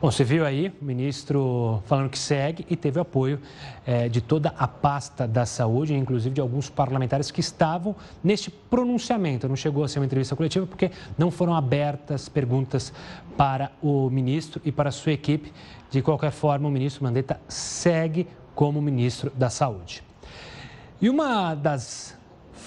Bom, 0.00 0.10
você 0.10 0.24
viu 0.24 0.46
aí 0.46 0.72
o 0.80 0.84
ministro 0.86 1.82
falando 1.84 2.08
que 2.08 2.18
segue 2.18 2.64
e 2.70 2.74
teve 2.74 2.98
apoio 2.98 3.38
é, 3.86 4.08
de 4.08 4.22
toda 4.22 4.48
a 4.56 4.66
pasta 4.66 5.28
da 5.28 5.44
saúde, 5.44 5.92
inclusive 5.92 6.34
de 6.34 6.40
alguns 6.40 6.70
parlamentares 6.70 7.30
que 7.30 7.40
estavam 7.40 7.94
neste 8.24 8.50
pronunciamento. 8.50 9.46
Não 9.46 9.56
chegou 9.56 9.84
a 9.84 9.88
ser 9.88 9.98
uma 9.98 10.06
entrevista 10.06 10.34
coletiva 10.34 10.66
porque 10.66 10.90
não 11.18 11.30
foram 11.30 11.54
abertas 11.54 12.30
perguntas 12.30 12.94
para 13.36 13.72
o 13.82 14.08
ministro 14.08 14.62
e 14.64 14.72
para 14.72 14.88
a 14.88 14.92
sua 14.92 15.12
equipe. 15.12 15.52
De 15.90 16.00
qualquer 16.00 16.30
forma, 16.30 16.66
o 16.66 16.70
ministro 16.70 17.04
Mandetta 17.04 17.38
segue 17.46 18.26
como 18.54 18.80
ministro 18.80 19.30
da 19.36 19.50
Saúde. 19.50 20.02
E 20.98 21.10
uma 21.10 21.54
das 21.54 22.18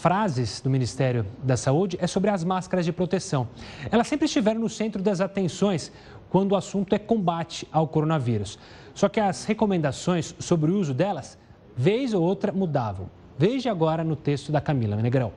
frases 0.03 0.59
do 0.59 0.69
Ministério 0.69 1.25
da 1.41 1.55
Saúde 1.55 1.97
é 2.01 2.07
sobre 2.07 2.29
as 2.29 2.43
máscaras 2.43 2.83
de 2.83 2.91
proteção. 2.91 3.47
Elas 3.89 4.05
sempre 4.05 4.25
estiveram 4.25 4.59
no 4.59 4.67
centro 4.67 5.01
das 5.01 5.21
atenções 5.21 5.93
quando 6.33 6.53
o 6.53 6.55
assunto 6.55 6.95
é 6.95 6.97
combate 6.97 7.67
ao 7.71 7.87
coronavírus. 7.87 8.57
Só 8.95 9.07
que 9.07 9.19
as 9.19 9.45
recomendações 9.45 10.33
sobre 10.39 10.71
o 10.71 10.79
uso 10.79 10.91
delas, 10.91 11.37
vez 11.77 12.11
ou 12.11 12.23
outra, 12.23 12.51
mudavam. 12.51 13.07
Veja 13.37 13.69
agora 13.69 14.03
no 14.03 14.15
texto 14.15 14.51
da 14.51 14.59
Camila 14.59 14.95
Menegrão. 14.95 15.31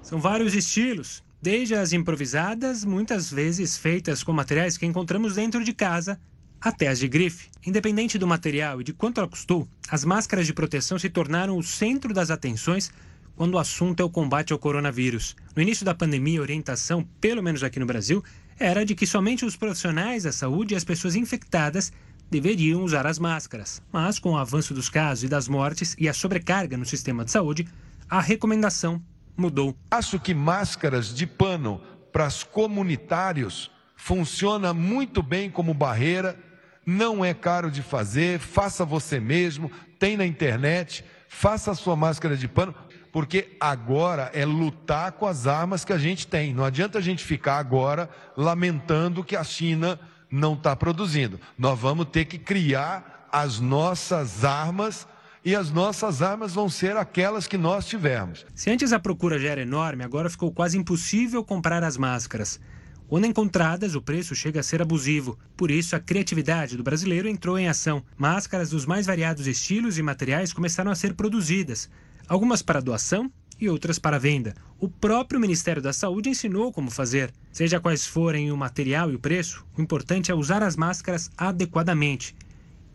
São 0.00 0.20
vários 0.20 0.54
estilos, 0.54 1.24
desde 1.42 1.74
as 1.74 1.92
improvisadas, 1.92 2.84
muitas 2.84 3.32
vezes 3.32 3.76
feitas 3.76 4.22
com 4.22 4.32
materiais 4.32 4.78
que 4.78 4.86
encontramos 4.86 5.34
dentro 5.34 5.64
de 5.64 5.72
casa, 5.72 6.20
até 6.60 6.86
as 6.86 7.00
de 7.00 7.08
grife. 7.08 7.48
Independente 7.66 8.16
do 8.16 8.24
material 8.24 8.80
e 8.80 8.84
de 8.84 8.92
quanto 8.92 9.18
ela 9.18 9.26
custou, 9.26 9.66
as 9.90 10.04
máscaras 10.04 10.46
de 10.46 10.54
proteção 10.54 11.00
se 11.00 11.10
tornaram 11.10 11.58
o 11.58 11.64
centro 11.64 12.14
das 12.14 12.30
atenções 12.30 12.92
quando 13.34 13.54
o 13.54 13.58
assunto 13.58 14.00
é 14.00 14.04
o 14.04 14.10
combate 14.10 14.52
ao 14.52 14.58
coronavírus. 14.60 15.34
No 15.56 15.62
início 15.62 15.84
da 15.84 15.96
pandemia, 15.96 16.38
a 16.38 16.42
orientação, 16.42 17.04
pelo 17.20 17.42
menos 17.42 17.64
aqui 17.64 17.80
no 17.80 17.86
Brasil, 17.86 18.22
era 18.58 18.84
de 18.84 18.94
que 18.94 19.06
somente 19.06 19.44
os 19.44 19.56
profissionais 19.56 20.24
da 20.24 20.32
saúde 20.32 20.74
e 20.74 20.76
as 20.76 20.84
pessoas 20.84 21.14
infectadas 21.14 21.92
deveriam 22.30 22.82
usar 22.82 23.06
as 23.06 23.18
máscaras. 23.18 23.80
Mas, 23.92 24.18
com 24.18 24.32
o 24.32 24.36
avanço 24.36 24.74
dos 24.74 24.88
casos 24.88 25.24
e 25.24 25.28
das 25.28 25.48
mortes 25.48 25.94
e 25.98 26.08
a 26.08 26.14
sobrecarga 26.14 26.76
no 26.76 26.84
sistema 26.84 27.24
de 27.24 27.30
saúde, 27.30 27.66
a 28.08 28.20
recomendação 28.20 29.02
mudou. 29.36 29.76
Acho 29.90 30.18
que 30.18 30.34
máscaras 30.34 31.14
de 31.14 31.26
pano 31.26 31.80
para 32.12 32.26
os 32.26 32.42
comunitários 32.42 33.70
funciona 33.96 34.74
muito 34.74 35.22
bem 35.22 35.50
como 35.50 35.72
barreira, 35.72 36.36
não 36.84 37.24
é 37.24 37.34
caro 37.34 37.70
de 37.70 37.82
fazer, 37.82 38.38
faça 38.38 38.84
você 38.84 39.20
mesmo, 39.20 39.70
tem 39.98 40.16
na 40.16 40.26
internet, 40.26 41.04
faça 41.28 41.70
a 41.70 41.74
sua 41.74 41.94
máscara 41.94 42.36
de 42.36 42.48
pano 42.48 42.74
porque 43.12 43.56
agora 43.60 44.30
é 44.34 44.44
lutar 44.44 45.12
com 45.12 45.26
as 45.26 45.46
armas 45.46 45.84
que 45.84 45.92
a 45.92 45.98
gente 45.98 46.26
tem. 46.26 46.54
Não 46.54 46.64
adianta 46.64 46.98
a 46.98 47.00
gente 47.00 47.24
ficar 47.24 47.58
agora 47.58 48.08
lamentando 48.36 49.24
que 49.24 49.36
a 49.36 49.44
China 49.44 49.98
não 50.30 50.54
está 50.54 50.76
produzindo. 50.76 51.40
Nós 51.58 51.78
vamos 51.78 52.06
ter 52.06 52.26
que 52.26 52.38
criar 52.38 53.28
as 53.32 53.60
nossas 53.60 54.44
armas 54.44 55.06
e 55.44 55.54
as 55.54 55.70
nossas 55.70 56.20
armas 56.20 56.52
vão 56.54 56.68
ser 56.68 56.96
aquelas 56.96 57.46
que 57.46 57.56
nós 57.56 57.86
tivermos. 57.86 58.44
Se 58.54 58.70
antes 58.70 58.92
a 58.92 58.98
procura 58.98 59.38
já 59.38 59.48
era 59.48 59.62
enorme, 59.62 60.04
agora 60.04 60.28
ficou 60.28 60.52
quase 60.52 60.76
impossível 60.76 61.42
comprar 61.44 61.82
as 61.82 61.96
máscaras. 61.96 62.60
Quando 63.06 63.24
encontradas, 63.24 63.94
o 63.94 64.02
preço 64.02 64.34
chega 64.34 64.60
a 64.60 64.62
ser 64.62 64.82
abusivo. 64.82 65.38
Por 65.56 65.70
isso, 65.70 65.96
a 65.96 66.00
criatividade 66.00 66.76
do 66.76 66.82
brasileiro 66.82 67.26
entrou 67.26 67.58
em 67.58 67.66
ação. 67.66 68.04
Máscaras 68.18 68.68
dos 68.68 68.84
mais 68.84 69.06
variados 69.06 69.46
estilos 69.46 69.96
e 69.96 70.02
materiais 70.02 70.52
começaram 70.52 70.90
a 70.90 70.94
ser 70.94 71.14
produzidas 71.14 71.88
algumas 72.28 72.62
para 72.62 72.80
doação 72.80 73.30
e 73.60 73.68
outras 73.68 73.98
para 73.98 74.18
venda. 74.18 74.54
O 74.78 74.88
próprio 74.88 75.40
Ministério 75.40 75.82
da 75.82 75.92
Saúde 75.92 76.28
ensinou 76.28 76.72
como 76.72 76.90
fazer. 76.90 77.32
Seja 77.50 77.80
quais 77.80 78.06
forem 78.06 78.52
o 78.52 78.56
material 78.56 79.10
e 79.10 79.16
o 79.16 79.18
preço, 79.18 79.66
o 79.76 79.82
importante 79.82 80.30
é 80.30 80.34
usar 80.34 80.62
as 80.62 80.76
máscaras 80.76 81.30
adequadamente. 81.36 82.36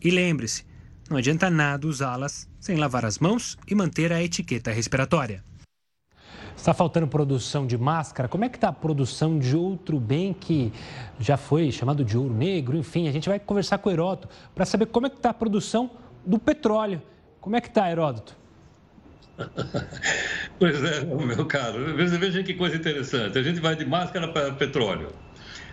E 0.00 0.10
lembre-se, 0.10 0.64
não 1.10 1.18
adianta 1.18 1.50
nada 1.50 1.86
usá-las 1.86 2.48
sem 2.58 2.76
lavar 2.76 3.04
as 3.04 3.18
mãos 3.18 3.58
e 3.68 3.74
manter 3.74 4.12
a 4.12 4.22
etiqueta 4.22 4.70
respiratória. 4.70 5.44
Está 6.56 6.72
faltando 6.72 7.06
produção 7.06 7.66
de 7.66 7.76
máscara? 7.76 8.26
Como 8.26 8.44
é 8.44 8.48
que 8.48 8.56
está 8.56 8.68
a 8.68 8.72
produção 8.72 9.38
de 9.38 9.54
outro 9.54 10.00
bem 10.00 10.32
que 10.32 10.72
já 11.18 11.36
foi 11.36 11.70
chamado 11.70 12.02
de 12.02 12.16
ouro 12.16 12.32
negro? 12.32 12.76
Enfim, 12.76 13.06
a 13.06 13.12
gente 13.12 13.28
vai 13.28 13.38
conversar 13.38 13.76
com 13.78 13.90
o 13.90 13.92
Heródoto 13.92 14.28
para 14.54 14.64
saber 14.64 14.86
como 14.86 15.06
é 15.06 15.10
que 15.10 15.16
está 15.16 15.30
a 15.30 15.34
produção 15.34 15.90
do 16.24 16.38
petróleo. 16.38 17.02
Como 17.38 17.54
é 17.54 17.60
que 17.60 17.68
está, 17.68 17.90
Heródoto? 17.90 18.43
pois 20.58 20.82
é, 20.82 21.04
meu 21.04 21.46
caro. 21.46 21.96
Veja, 21.96 22.18
veja 22.18 22.42
que 22.42 22.54
coisa 22.54 22.76
interessante. 22.76 23.38
A 23.38 23.42
gente 23.42 23.60
vai 23.60 23.74
de 23.76 23.84
máscara 23.84 24.28
para 24.28 24.52
petróleo. 24.52 25.12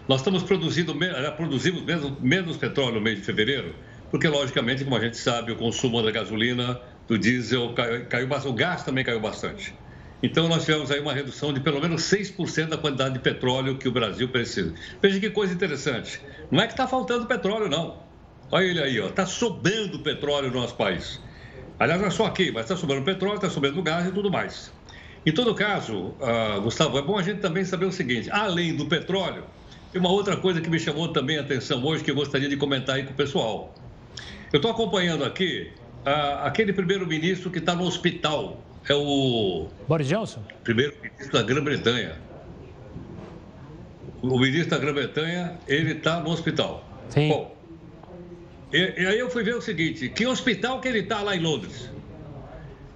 Nós 0.07 0.21
estamos 0.21 0.43
produzindo, 0.43 0.95
produzimos 1.37 1.83
menos, 1.83 2.19
menos 2.19 2.57
petróleo 2.57 2.95
no 2.95 3.01
mês 3.01 3.19
de 3.19 3.25
fevereiro, 3.25 3.75
porque, 4.09 4.27
logicamente, 4.27 4.83
como 4.83 4.95
a 4.95 4.99
gente 4.99 5.17
sabe, 5.17 5.51
o 5.51 5.55
consumo 5.55 6.01
da 6.01 6.11
gasolina, 6.11 6.81
do 7.07 7.17
diesel 7.17 7.73
caiu, 7.73 8.05
caiu 8.07 8.27
bastante, 8.27 8.51
o 8.51 8.55
gás 8.55 8.83
também 8.83 9.05
caiu 9.05 9.19
bastante. 9.19 9.75
Então, 10.23 10.47
nós 10.47 10.65
tivemos 10.65 10.91
aí 10.91 10.99
uma 10.99 11.13
redução 11.13 11.53
de 11.53 11.59
pelo 11.59 11.79
menos 11.79 12.03
6% 12.03 12.69
da 12.69 12.77
quantidade 12.77 13.13
de 13.15 13.19
petróleo 13.19 13.77
que 13.77 13.87
o 13.87 13.91
Brasil 13.91 14.29
precisa. 14.29 14.73
Veja 15.01 15.19
que 15.19 15.29
coisa 15.29 15.53
interessante. 15.53 16.21
Não 16.51 16.61
é 16.61 16.67
que 16.67 16.73
está 16.73 16.87
faltando 16.87 17.25
petróleo, 17.25 17.69
não. 17.69 18.03
Olha 18.51 18.65
ele 18.65 18.81
aí, 18.81 18.97
está 18.97 19.25
sobrando 19.25 19.99
petróleo 20.03 20.49
no 20.49 20.59
nosso 20.61 20.75
país. 20.75 21.21
Aliás, 21.81 21.99
não 21.99 22.09
é 22.09 22.11
só 22.11 22.27
aqui, 22.27 22.51
mas 22.51 22.65
está 22.65 22.77
sobrando 22.77 23.03
petróleo, 23.03 23.37
está 23.37 23.49
sobrando 23.49 23.81
gás 23.81 24.05
e 24.05 24.11
tudo 24.11 24.29
mais. 24.29 24.71
Em 25.25 25.33
todo 25.33 25.55
caso, 25.55 26.13
uh, 26.19 26.61
Gustavo, 26.61 26.95
é 26.99 27.01
bom 27.01 27.17
a 27.17 27.23
gente 27.23 27.39
também 27.39 27.65
saber 27.65 27.85
o 27.85 27.91
seguinte: 27.91 28.29
além 28.29 28.75
do 28.75 28.85
petróleo, 28.85 29.45
tem 29.91 29.99
uma 29.99 30.11
outra 30.11 30.37
coisa 30.37 30.61
que 30.61 30.69
me 30.69 30.79
chamou 30.79 31.07
também 31.07 31.39
a 31.39 31.41
atenção 31.41 31.83
hoje 31.83 32.03
que 32.03 32.11
eu 32.11 32.15
gostaria 32.15 32.47
de 32.47 32.55
comentar 32.55 32.97
aí 32.97 33.03
com 33.03 33.13
o 33.13 33.15
pessoal. 33.15 33.73
Eu 34.53 34.57
estou 34.57 34.69
acompanhando 34.69 35.23
aqui 35.23 35.71
uh, 36.05 36.45
aquele 36.45 36.71
primeiro-ministro 36.71 37.49
que 37.49 37.57
está 37.57 37.73
no 37.73 37.85
hospital. 37.85 38.63
É 38.87 38.93
o. 38.93 39.67
Boris 39.87 40.07
Johnson? 40.07 40.43
Primeiro-ministro 40.63 41.33
da 41.33 41.41
Grã-Bretanha. 41.41 42.15
O 44.21 44.37
ministro 44.37 44.69
da 44.69 44.77
Grã-Bretanha, 44.77 45.57
ele 45.67 45.93
está 45.93 46.19
no 46.19 46.29
hospital. 46.29 46.87
Sim. 47.09 47.29
Bom, 47.29 47.55
e, 48.73 49.01
e, 49.01 49.05
aí 49.05 49.19
eu 49.19 49.29
fui 49.29 49.43
ver 49.43 49.55
o 49.55 49.61
seguinte, 49.61 50.09
que 50.09 50.25
hospital 50.25 50.79
que 50.79 50.87
ele 50.87 50.99
está 50.99 51.21
lá 51.21 51.35
em 51.35 51.39
Londres? 51.39 51.89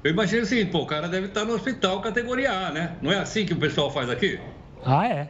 Eu 0.03 0.11
imaginei 0.11 0.45
seguinte, 0.45 0.71
pô, 0.71 0.79
o 0.79 0.85
cara 0.85 1.07
deve 1.07 1.27
estar 1.27 1.41
tá 1.41 1.45
no 1.45 1.53
hospital 1.53 2.01
categoria 2.01 2.51
A, 2.51 2.71
né? 2.71 2.95
Não 3.01 3.11
é 3.11 3.17
assim 3.17 3.45
que 3.45 3.53
o 3.53 3.57
pessoal 3.57 3.91
faz 3.91 4.09
aqui? 4.09 4.39
Ah, 4.83 5.07
é. 5.07 5.29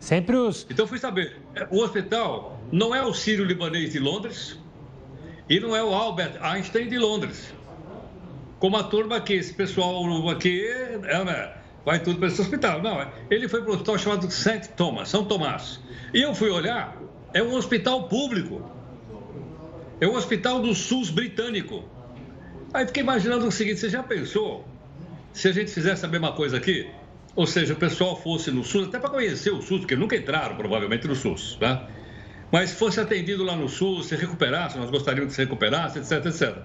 Sempre 0.00 0.36
os... 0.36 0.66
Então 0.70 0.84
eu 0.84 0.88
fui 0.88 0.98
saber, 0.98 1.36
o 1.70 1.80
hospital 1.80 2.60
não 2.72 2.94
é 2.94 3.02
o 3.02 3.12
Sírio-Libanês 3.12 3.92
de 3.92 3.98
Londres 3.98 4.58
e 5.48 5.60
não 5.60 5.76
é 5.76 5.82
o 5.82 5.94
Albert 5.94 6.38
Einstein 6.40 6.88
de 6.88 6.98
Londres. 6.98 7.54
Como 8.58 8.76
a 8.76 8.84
turma 8.84 9.16
aqui, 9.16 9.34
esse 9.34 9.52
pessoal 9.52 10.02
aqui, 10.30 10.66
é, 10.66 11.24
né? 11.24 11.52
vai 11.84 12.00
tudo 12.00 12.18
para 12.18 12.28
esse 12.28 12.40
hospital. 12.40 12.82
Não, 12.82 13.06
ele 13.30 13.48
foi 13.48 13.62
para 13.62 13.70
um 13.70 13.74
hospital 13.74 13.98
chamado 13.98 14.30
St. 14.30 14.70
Thomas, 14.76 15.08
São 15.08 15.24
Tomás. 15.24 15.78
E 16.12 16.20
eu 16.20 16.34
fui 16.34 16.50
olhar, 16.50 16.96
é 17.32 17.42
um 17.42 17.54
hospital 17.54 18.08
público. 18.08 18.60
É 20.00 20.06
o 20.06 20.14
Hospital 20.14 20.60
do 20.60 20.74
SUS 20.74 21.10
britânico. 21.10 21.84
Aí 22.72 22.86
fiquei 22.86 23.02
imaginando 23.02 23.46
o 23.46 23.52
seguinte: 23.52 23.80
você 23.80 23.88
já 23.88 24.02
pensou 24.02 24.66
se 25.32 25.48
a 25.48 25.52
gente 25.52 25.70
fizesse 25.70 26.04
a 26.04 26.08
mesma 26.08 26.32
coisa 26.32 26.56
aqui? 26.56 26.88
Ou 27.34 27.46
seja, 27.46 27.74
o 27.74 27.76
pessoal 27.76 28.20
fosse 28.20 28.50
no 28.50 28.64
SUS, 28.64 28.88
até 28.88 28.98
para 28.98 29.10
conhecer 29.10 29.52
o 29.52 29.60
SUS, 29.60 29.80
porque 29.80 29.96
nunca 29.96 30.16
entraram 30.16 30.56
provavelmente 30.56 31.06
no 31.06 31.14
SUS, 31.14 31.58
né? 31.60 31.86
mas 32.50 32.72
fosse 32.72 33.00
atendido 33.00 33.44
lá 33.44 33.56
no 33.56 33.68
Sul, 33.68 34.02
se 34.02 34.14
recuperasse, 34.16 34.78
nós 34.78 34.90
gostaríamos 34.90 35.30
que 35.30 35.36
se 35.36 35.42
recuperasse, 35.42 35.98
etc, 35.98 36.26
etc. 36.26 36.56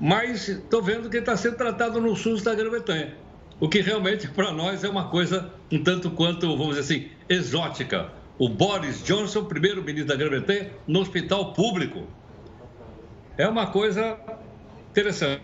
Mas 0.00 0.48
estou 0.48 0.82
vendo 0.82 1.08
que 1.08 1.18
está 1.18 1.36
sendo 1.36 1.56
tratado 1.56 2.00
no 2.00 2.14
SUS 2.16 2.42
da 2.42 2.54
Grã-Bretanha, 2.54 3.14
o 3.60 3.68
que 3.68 3.80
realmente 3.80 4.28
para 4.28 4.52
nós 4.52 4.84
é 4.84 4.88
uma 4.88 5.08
coisa 5.08 5.52
um 5.70 5.82
tanto 5.82 6.10
quanto, 6.10 6.56
vamos 6.56 6.76
dizer 6.76 6.80
assim, 6.80 7.08
exótica. 7.28 8.10
O 8.38 8.48
Boris 8.48 9.02
Johnson, 9.04 9.44
primeiro-ministro 9.44 10.08
da 10.08 10.16
Grã-Bretanha, 10.16 10.70
no 10.86 11.00
hospital 11.00 11.52
público. 11.52 12.06
É 13.36 13.48
uma 13.48 13.66
coisa 13.66 14.18
interessante. 14.90 15.42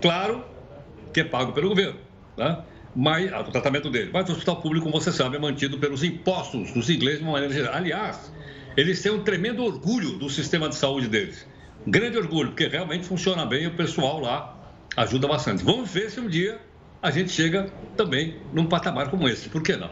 Claro 0.00 0.44
que 1.12 1.20
é 1.20 1.24
pago 1.24 1.52
pelo 1.52 1.68
governo, 1.68 1.98
tá? 2.36 2.64
mas 2.94 3.30
o 3.32 3.50
tratamento 3.50 3.90
dele. 3.90 4.10
Mas 4.12 4.28
o 4.28 4.32
hospital 4.32 4.56
público, 4.56 4.86
como 4.86 5.00
você 5.00 5.10
sabe, 5.10 5.36
é 5.36 5.38
mantido 5.38 5.78
pelos 5.78 6.02
impostos 6.04 6.72
dos 6.72 6.88
ingleses 6.88 7.18
de 7.18 7.24
uma 7.24 7.32
maneira 7.32 7.52
geral. 7.52 7.74
Aliás, 7.74 8.32
eles 8.76 9.02
têm 9.02 9.12
um 9.12 9.22
tremendo 9.22 9.64
orgulho 9.64 10.18
do 10.18 10.30
sistema 10.30 10.68
de 10.68 10.76
saúde 10.76 11.08
deles. 11.08 11.46
Um 11.86 11.90
grande 11.90 12.16
orgulho, 12.16 12.50
porque 12.50 12.66
realmente 12.66 13.04
funciona 13.04 13.44
bem 13.44 13.64
e 13.64 13.66
o 13.66 13.74
pessoal 13.74 14.20
lá 14.20 14.56
ajuda 14.96 15.26
bastante. 15.26 15.64
Vamos 15.64 15.90
ver 15.90 16.10
se 16.10 16.20
um 16.20 16.28
dia 16.28 16.60
a 17.02 17.10
gente 17.10 17.30
chega 17.30 17.70
também 17.96 18.36
num 18.52 18.66
patamar 18.66 19.10
como 19.10 19.28
esse. 19.28 19.48
Por 19.48 19.62
que 19.62 19.76
não? 19.76 19.90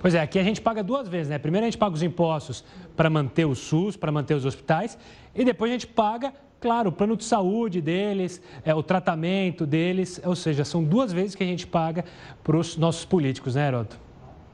Pois 0.00 0.14
é, 0.14 0.20
aqui 0.20 0.38
a 0.38 0.42
gente 0.42 0.60
paga 0.60 0.82
duas 0.82 1.08
vezes, 1.08 1.28
né? 1.28 1.38
Primeiro 1.38 1.66
a 1.66 1.68
gente 1.68 1.78
paga 1.78 1.94
os 1.94 2.02
impostos 2.02 2.64
para 2.96 3.10
manter 3.10 3.44
o 3.44 3.54
SUS, 3.54 3.96
para 3.96 4.10
manter 4.10 4.34
os 4.34 4.44
hospitais, 4.44 4.98
e 5.34 5.44
depois 5.44 5.70
a 5.70 5.74
gente 5.74 5.86
paga, 5.86 6.32
claro, 6.60 6.90
o 6.90 6.92
plano 6.92 7.16
de 7.16 7.24
saúde 7.24 7.80
deles, 7.80 8.40
é, 8.64 8.74
o 8.74 8.82
tratamento 8.82 9.66
deles, 9.66 10.20
ou 10.24 10.36
seja, 10.36 10.64
são 10.64 10.84
duas 10.84 11.12
vezes 11.12 11.34
que 11.34 11.42
a 11.42 11.46
gente 11.46 11.66
paga 11.66 12.04
para 12.44 12.56
os 12.56 12.76
nossos 12.76 13.04
políticos, 13.04 13.54
né, 13.54 13.68
Heroto? 13.68 13.98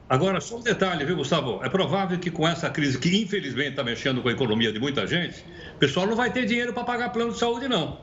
Agora, 0.09 0.41
só 0.41 0.59
um 0.59 0.63
detalhe, 0.63 1.05
viu, 1.05 1.17
Gustavo? 1.17 1.61
É 1.65 1.69
provável 1.69 2.17
que 2.19 2.31
com 2.31 2.47
essa 2.47 2.71
crise, 2.71 2.97
que 2.97 3.23
infelizmente 3.23 3.71
está 3.71 3.83
mexendo 3.83 4.23
com 4.23 4.29
a 4.29 4.33
economia 4.33 4.73
de 4.73 4.79
muita 4.79 5.05
gente, 5.05 5.45
o 5.75 5.79
pessoal 5.79 6.07
não 6.07 6.15
vai 6.15 6.33
ter 6.33 6.47
dinheiro 6.47 6.73
para 6.73 6.85
pagar 6.85 7.09
plano 7.09 7.33
de 7.33 7.39
saúde, 7.39 7.67
não. 7.67 7.99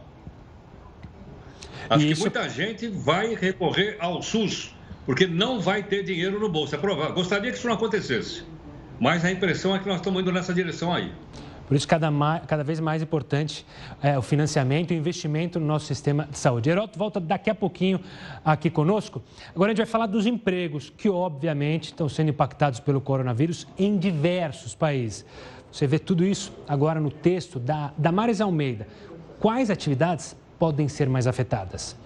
Acho 1.89 2.05
Isso... 2.05 2.15
que 2.15 2.19
muita 2.21 2.49
gente 2.49 2.87
vai 2.87 3.33
recorrer 3.35 3.95
ao 3.99 4.21
SUS, 4.21 4.75
porque 5.05 5.25
não 5.25 5.61
vai 5.61 5.81
ter 5.81 6.03
dinheiro 6.03 6.39
no 6.39 6.49
bolso. 6.49 6.75
É 6.75 6.77
provável. 6.77 7.13
Gostaria 7.13 7.51
que 7.51 7.57
isso 7.57 7.67
não 7.67 7.75
acontecesse. 7.75 8.43
Mas 8.99 9.23
a 9.23 9.31
impressão 9.31 9.75
é 9.75 9.79
que 9.79 9.87
nós 9.87 9.97
estamos 9.97 10.21
indo 10.21 10.31
nessa 10.31 10.53
direção 10.53 10.93
aí. 10.93 11.11
Por 11.73 11.77
isso, 11.77 11.87
cada, 11.87 12.11
cada 12.45 12.63
vez 12.63 12.79
mais 12.79 13.01
importante 13.01 13.65
é 13.99 14.15
o 14.15 14.21
financiamento 14.21 14.91
e 14.91 14.95
o 14.95 14.99
investimento 14.99 15.59
no 15.59 15.65
nosso 15.65 15.87
sistema 15.87 16.27
de 16.29 16.37
saúde. 16.37 16.69
Heroto 16.69 16.99
volta 16.99 17.19
daqui 17.19 17.49
a 17.49 17.55
pouquinho 17.55 17.99
aqui 18.45 18.69
conosco. 18.69 19.23
Agora 19.55 19.71
a 19.71 19.73
gente 19.73 19.79
vai 19.83 19.87
falar 19.87 20.05
dos 20.05 20.27
empregos, 20.27 20.93
que 20.95 21.09
obviamente 21.09 21.85
estão 21.85 22.07
sendo 22.07 22.29
impactados 22.29 22.79
pelo 22.79 23.01
coronavírus 23.01 23.65
em 23.75 23.97
diversos 23.97 24.75
países. 24.75 25.25
Você 25.71 25.87
vê 25.87 25.97
tudo 25.97 26.23
isso 26.23 26.53
agora 26.67 26.99
no 26.99 27.09
texto 27.09 27.59
da 27.59 27.91
Damares 27.97 28.39
Almeida. 28.39 28.87
Quais 29.39 29.71
atividades 29.71 30.37
podem 30.59 30.87
ser 30.87 31.09
mais 31.09 31.25
afetadas? 31.25 32.02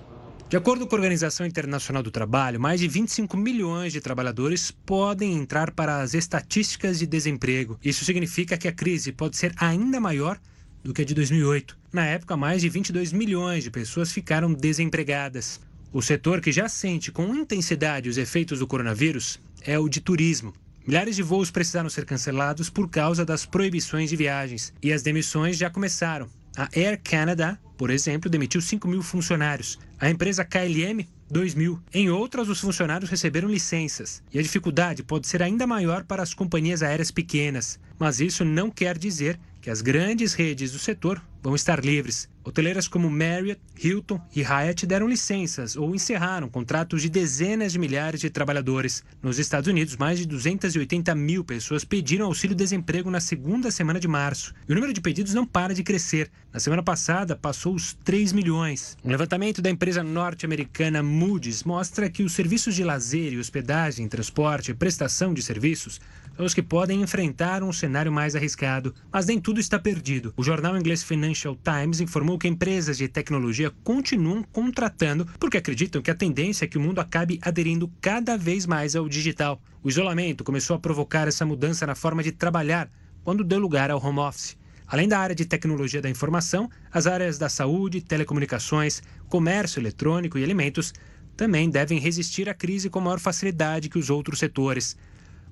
De 0.50 0.56
acordo 0.56 0.88
com 0.88 0.96
a 0.96 1.00
Organização 1.00 1.46
Internacional 1.46 2.02
do 2.02 2.10
Trabalho, 2.10 2.58
mais 2.58 2.80
de 2.80 2.88
25 2.88 3.36
milhões 3.36 3.92
de 3.92 4.00
trabalhadores 4.00 4.72
podem 4.72 5.34
entrar 5.34 5.72
para 5.72 6.00
as 6.00 6.14
estatísticas 6.14 7.00
de 7.00 7.06
desemprego. 7.06 7.78
Isso 7.84 8.06
significa 8.06 8.58
que 8.58 8.70
a 8.70 8.72
crise 8.72 9.12
pode 9.12 9.36
ser 9.36 9.54
ainda 9.58 10.00
maior 10.00 10.40
do 10.82 10.94
que 10.94 11.02
a 11.02 11.06
de 11.06 11.14
2008. 11.14 11.78
Na 11.92 12.06
época, 12.06 12.38
mais 12.38 12.62
de 12.62 12.70
22 12.70 13.12
milhões 13.12 13.66
de 13.66 13.70
pessoas 13.70 14.14
ficaram 14.14 14.54
desempregadas. 14.54 15.60
O 15.92 16.02
setor 16.02 16.40
que 16.40 16.50
já 16.50 16.70
sente 16.70 17.12
com 17.12 17.36
intensidade 17.36 18.08
os 18.08 18.18
efeitos 18.18 18.60
do 18.60 18.68
coronavírus 18.68 19.42
é 19.64 19.78
o 19.78 19.90
de 19.90 20.00
turismo. 20.00 20.54
Milhares 20.88 21.18
de 21.18 21.24
voos 21.24 21.52
precisaram 21.52 21.90
ser 21.90 22.06
cancelados 22.06 22.70
por 22.70 22.90
causa 22.90 23.26
das 23.26 23.46
proibições 23.46 24.10
de 24.10 24.16
viagens 24.16 24.74
e 24.82 24.94
as 24.94 25.02
demissões 25.02 25.58
já 25.58 25.70
começaram. 25.70 26.30
A 26.58 26.68
Air 26.76 27.00
Canada, 27.04 27.60
por 27.78 27.92
exemplo, 27.92 28.32
demitiu 28.32 28.60
5 28.60 28.88
mil 28.88 29.04
funcionários. 29.04 29.78
A 30.00 30.10
empresa 30.10 30.44
KLM, 30.44 31.08
2 31.30 31.54
mil. 31.54 31.80
Em 31.94 32.10
outras, 32.10 32.50
os 32.50 32.60
funcionários 32.60 33.12
receberam 33.12 33.48
licenças. 33.48 34.24
E 34.34 34.40
a 34.40 34.42
dificuldade 34.42 35.04
pode 35.04 35.28
ser 35.28 35.44
ainda 35.44 35.68
maior 35.68 36.04
para 36.04 36.24
as 36.24 36.34
companhias 36.34 36.82
aéreas 36.82 37.12
pequenas. 37.12 37.80
Mas 38.00 38.20
isso 38.20 38.44
não 38.44 38.72
quer 38.72 38.98
dizer 38.98 39.40
que 39.68 39.72
as 39.72 39.82
grandes 39.82 40.34
redes 40.34 40.72
do 40.72 40.80
setor 40.80 41.22
vão 41.44 41.54
estar 41.54 41.84
livres. 41.84 42.30
Hoteleiras 42.42 42.88
como 42.88 43.10
Marriott, 43.10 43.60
Hilton 43.78 44.22
e 44.34 44.42
Hyatt 44.42 44.86
deram 44.86 45.10
licenças 45.10 45.76
ou 45.76 45.94
encerraram 45.94 46.48
contratos 46.48 47.02
de 47.02 47.10
dezenas 47.10 47.74
de 47.74 47.80
milhares 47.80 48.22
de 48.22 48.30
trabalhadores. 48.30 49.04
Nos 49.22 49.38
Estados 49.38 49.68
Unidos, 49.68 49.98
mais 49.98 50.20
de 50.20 50.26
280 50.26 51.14
mil 51.14 51.44
pessoas 51.44 51.84
pediram 51.84 52.28
auxílio-desemprego 52.28 53.12
na 53.12 53.20
segunda 53.20 53.70
semana 53.70 54.00
de 54.00 54.08
março. 54.08 54.54
E 54.70 54.72
o 54.72 54.76
número 54.76 54.94
de 54.94 55.02
pedidos 55.02 55.34
não 55.34 55.46
para 55.46 55.74
de 55.74 55.84
crescer. 55.84 56.32
Na 56.54 56.62
semana 56.62 56.82
passada, 56.82 57.36
passou 57.36 57.76
os 57.76 57.92
3 58.06 58.32
milhões. 58.32 58.98
Um 59.04 59.12
levantamento 59.12 59.62
da 59.62 59.70
empresa 59.70 60.02
norte-americana 60.02 61.04
Moody's 61.04 61.66
mostra 61.66 62.10
que 62.10 62.24
os 62.24 62.32
serviços 62.32 62.74
de 62.74 62.86
lazer 62.86 63.34
e 63.34 63.38
hospedagem, 63.38 64.08
transporte 64.08 64.72
e 64.72 64.74
prestação 64.74 65.34
de 65.34 65.42
serviços 65.42 66.00
os 66.44 66.54
que 66.54 66.62
podem 66.62 67.02
enfrentar 67.02 67.64
um 67.64 67.74
cenário 67.74 68.12
mais 68.12 68.36
arriscado. 68.36 68.94
Mas 69.12 69.26
nem 69.26 69.40
tudo 69.40 69.60
está 69.60 69.80
perdido. 69.80 70.34
O 70.38 70.44
jornal 70.44 70.78
inglês 70.78 71.04
Financial 71.04 71.56
Times 71.56 72.00
informou 72.00 72.38
que 72.38 72.48
empresas 72.48 72.98
de 72.98 73.08
tecnologia 73.08 73.72
continuam 73.84 74.44
contratando 74.44 75.26
porque 75.40 75.58
acreditam 75.58 76.02
que 76.02 76.12
a 76.12 76.16
tendência 76.16 76.66
é 76.66 76.68
que 76.68 76.78
o 76.78 76.82
mundo 76.82 77.00
acabe 77.00 77.40
aderindo 77.42 77.92
cada 78.02 78.38
vez 78.38 78.66
mais 78.66 78.96
ao 78.96 79.10
digital. 79.10 79.62
O 79.84 79.90
isolamento 79.90 80.44
começou 80.44 80.76
a 80.76 80.80
provocar 80.80 81.28
essa 81.28 81.46
mudança 81.46 81.88
na 81.88 81.96
forma 81.96 82.22
de 82.22 82.32
trabalhar 82.32 82.90
quando 83.24 83.44
deu 83.44 83.60
lugar 83.60 83.92
ao 83.92 84.04
home 84.04 84.20
office. 84.20 84.58
Além 84.88 85.08
da 85.08 85.20
área 85.20 85.36
de 85.36 85.46
tecnologia 85.46 86.02
da 86.02 86.10
informação, 86.10 86.70
as 86.92 87.08
áreas 87.08 87.38
da 87.38 87.50
saúde, 87.50 88.02
telecomunicações, 88.02 89.02
comércio 89.28 89.82
eletrônico 89.82 90.38
e 90.38 90.44
alimentos 90.44 90.94
também 91.36 91.70
devem 91.70 92.00
resistir 92.00 92.48
à 92.48 92.54
crise 92.54 92.90
com 92.90 93.02
maior 93.02 93.20
facilidade 93.20 93.90
que 93.90 94.00
os 94.00 94.10
outros 94.10 94.40
setores. 94.40 94.98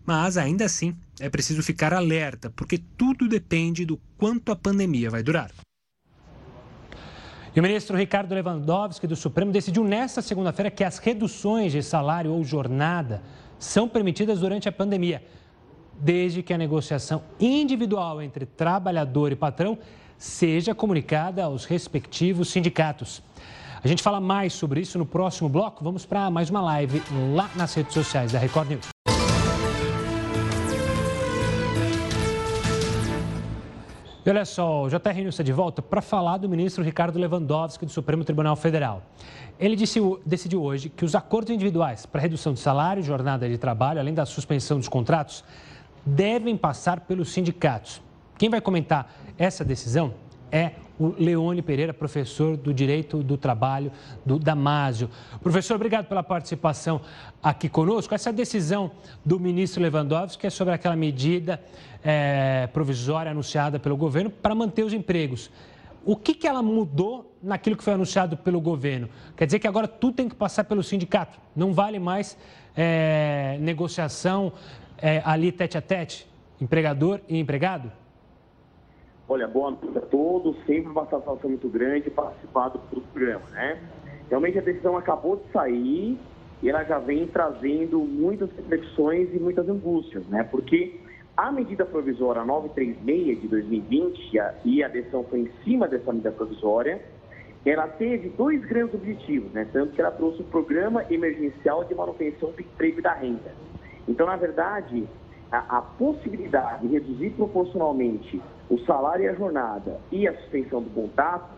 Mas 0.05 0.37
ainda 0.37 0.65
assim, 0.65 0.95
é 1.19 1.29
preciso 1.29 1.63
ficar 1.63 1.93
alerta, 1.93 2.51
porque 2.55 2.77
tudo 2.77 3.27
depende 3.27 3.85
do 3.85 3.99
quanto 4.17 4.51
a 4.51 4.55
pandemia 4.55 5.09
vai 5.09 5.23
durar. 5.23 5.51
E 7.55 7.59
o 7.59 7.63
ministro 7.63 7.97
Ricardo 7.97 8.33
Lewandowski 8.35 9.07
do 9.07 9.15
Supremo 9.15 9.51
decidiu 9.51 9.83
nesta 9.83 10.21
segunda-feira 10.21 10.69
que 10.69 10.83
as 10.83 10.97
reduções 10.97 11.71
de 11.71 11.81
salário 11.81 12.31
ou 12.31 12.43
jornada 12.43 13.23
são 13.57 13.87
permitidas 13.87 14.41
durante 14.41 14.67
a 14.67 14.71
pandemia, 14.73 15.23
desde 15.97 16.43
que 16.43 16.53
a 16.53 16.57
negociação 16.57 17.23
individual 17.39 18.21
entre 18.21 18.45
trabalhador 18.45 19.31
e 19.31 19.35
patrão 19.37 19.77
seja 20.17 20.75
comunicada 20.75 21.45
aos 21.45 21.63
respectivos 21.63 22.49
sindicatos. 22.49 23.23
A 23.81 23.87
gente 23.87 24.03
fala 24.03 24.19
mais 24.19 24.51
sobre 24.53 24.81
isso 24.81 24.97
no 24.97 25.05
próximo 25.05 25.47
bloco. 25.47 25.83
Vamos 25.83 26.05
para 26.05 26.29
mais 26.29 26.49
uma 26.49 26.61
live 26.61 27.01
lá 27.33 27.49
nas 27.55 27.73
redes 27.73 27.93
sociais 27.93 28.31
da 28.31 28.39
Record 28.39 28.69
News. 28.69 28.94
E 34.25 34.29
olha 34.31 34.43
só, 34.43 34.85
o 34.85 34.89
JR 34.89 35.13
News 35.17 35.35
está 35.35 35.43
de 35.43 35.53
volta 35.53 35.83
para 35.83 36.01
falar 36.01 36.37
do 36.37 36.49
ministro 36.49 36.83
Ricardo 36.83 37.19
Lewandowski 37.19 37.85
do 37.85 37.91
Supremo 37.91 38.23
Tribunal 38.23 38.55
Federal. 38.55 39.03
Ele 39.59 39.75
disse, 39.75 39.99
decidiu 40.25 40.63
hoje 40.63 40.89
que 40.89 41.05
os 41.05 41.13
acordos 41.13 41.53
individuais 41.53 42.07
para 42.07 42.19
redução 42.21 42.51
de 42.51 42.59
salário 42.59 43.01
e 43.01 43.03
jornada 43.03 43.47
de 43.47 43.55
trabalho, 43.59 43.99
além 43.99 44.15
da 44.15 44.25
suspensão 44.25 44.79
dos 44.79 44.89
contratos, 44.89 45.43
devem 46.03 46.57
passar 46.57 47.01
pelos 47.01 47.31
sindicatos. 47.31 48.01
Quem 48.35 48.49
vai 48.49 48.59
comentar 48.59 49.13
essa 49.37 49.63
decisão 49.63 50.15
é 50.51 50.71
o 50.99 51.13
Leone 51.17 51.61
Pereira, 51.61 51.93
professor 51.93 52.55
do 52.55 52.73
Direito 52.73 53.21
do 53.21 53.37
Trabalho 53.37 53.91
do 54.25 54.39
Damásio. 54.39 55.09
Professor, 55.41 55.75
obrigado 55.75 56.07
pela 56.07 56.23
participação 56.23 57.01
aqui 57.43 57.67
conosco. 57.67 58.13
Essa 58.13 58.31
decisão 58.31 58.91
do 59.23 59.39
ministro 59.39 59.81
Lewandowski 59.81 60.47
é 60.47 60.49
sobre 60.49 60.73
aquela 60.73 60.95
medida 60.95 61.61
é, 62.03 62.67
provisória 62.71 63.31
anunciada 63.31 63.79
pelo 63.79 63.97
governo 63.97 64.29
para 64.29 64.55
manter 64.55 64.83
os 64.83 64.93
empregos. 64.93 65.51
O 66.05 66.15
que, 66.15 66.35
que 66.35 66.47
ela 66.47 66.61
mudou 66.61 67.35
naquilo 67.41 67.75
que 67.75 67.83
foi 67.83 67.93
anunciado 67.93 68.37
pelo 68.37 68.61
governo? 68.61 69.09
Quer 69.35 69.47
dizer 69.47 69.59
que 69.59 69.67
agora 69.67 69.87
tudo 69.87 70.15
tem 70.15 70.29
que 70.29 70.35
passar 70.35 70.63
pelo 70.63 70.83
sindicato, 70.83 71.39
não 71.55 71.73
vale 71.73 71.97
mais 71.97 72.37
é, 72.77 73.57
negociação 73.59 74.53
é, 74.99 75.21
ali 75.25 75.51
tete 75.51 75.77
a 75.77 75.81
tete, 75.81 76.27
empregador 76.61 77.19
e 77.27 77.39
empregado? 77.39 77.91
Olha, 79.27 79.47
boa 79.47 79.71
noite 79.71 79.97
a 79.97 80.01
todos. 80.01 80.55
Sempre 80.67 80.91
uma 80.91 81.07
satisfação 81.07 81.49
muito 81.49 81.67
grande 81.67 82.11
participar 82.11 82.69
do 82.69 82.77
programa, 82.77 83.49
né? 83.49 83.81
Realmente 84.29 84.59
a 84.59 84.61
decisão 84.61 84.95
acabou 84.95 85.37
de 85.37 85.51
sair 85.51 86.19
e 86.61 86.69
ela 86.69 86.83
já 86.83 86.99
vem 86.99 87.25
trazendo 87.25 87.99
muitas 88.01 88.51
reflexões 88.55 89.33
e 89.33 89.39
muitas 89.39 89.67
angústias, 89.67 90.27
né? 90.27 90.43
Porque 90.43 90.99
a 91.35 91.51
medida 91.51 91.83
provisória 91.85 92.45
936 92.45 93.41
de 93.41 93.47
2020 93.47 94.31
e 94.63 94.83
a 94.83 94.87
decisão 94.87 95.23
foi 95.23 95.39
em 95.39 95.51
cima 95.63 95.87
dessa 95.87 96.11
medida 96.11 96.31
provisória, 96.31 97.01
ela 97.65 97.87
teve 97.87 98.29
dois 98.29 98.63
grandes 98.63 98.93
objetivos, 98.93 99.51
né? 99.53 99.67
Tanto 99.73 99.93
que 99.93 100.01
ela 100.01 100.11
trouxe 100.11 100.41
o 100.41 100.45
Programa 100.45 101.03
Emergencial 101.09 101.83
de 101.83 101.95
Manutenção 101.95 102.51
do 102.51 102.61
Emprego 102.61 102.99
e 102.99 103.01
da 103.01 103.13
Renda. 103.13 103.55
Então, 104.07 104.27
na 104.27 104.35
verdade, 104.35 105.07
a, 105.55 105.77
a 105.77 105.81
possibilidade 105.81 106.87
de 106.87 106.93
reduzir 106.93 107.31
proporcionalmente 107.31 108.41
o 108.69 108.79
salário 108.79 109.25
e 109.25 109.29
a 109.29 109.33
jornada 109.33 109.99
e 110.11 110.27
a 110.27 110.35
suspensão 110.37 110.81
do 110.81 110.89
contato, 110.89 111.49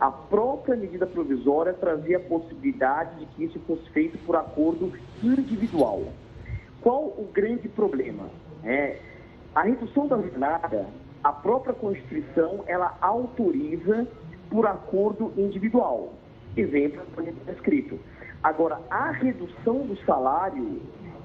a 0.00 0.10
própria 0.10 0.76
medida 0.76 1.06
provisória 1.06 1.72
trazia 1.72 2.16
a 2.16 2.20
possibilidade 2.20 3.20
de 3.20 3.26
que 3.26 3.44
isso 3.44 3.60
fosse 3.60 3.88
feito 3.90 4.18
por 4.26 4.36
acordo 4.36 4.92
individual. 5.22 6.02
Qual 6.80 7.04
o 7.04 7.28
grande 7.32 7.68
problema? 7.68 8.28
É, 8.64 8.98
a 9.54 9.62
redução 9.62 10.08
da 10.08 10.16
jornada, 10.16 10.86
a 11.22 11.32
própria 11.32 11.74
Constituição, 11.74 12.64
ela 12.66 12.96
autoriza 13.00 14.06
por 14.50 14.66
acordo 14.66 15.32
individual. 15.36 16.14
Exemplo, 16.56 17.02
exemplo, 17.18 17.52
escrito. 17.52 17.98
Agora, 18.42 18.80
a 18.90 19.10
redução 19.12 19.86
do 19.86 19.96
salário 20.04 20.80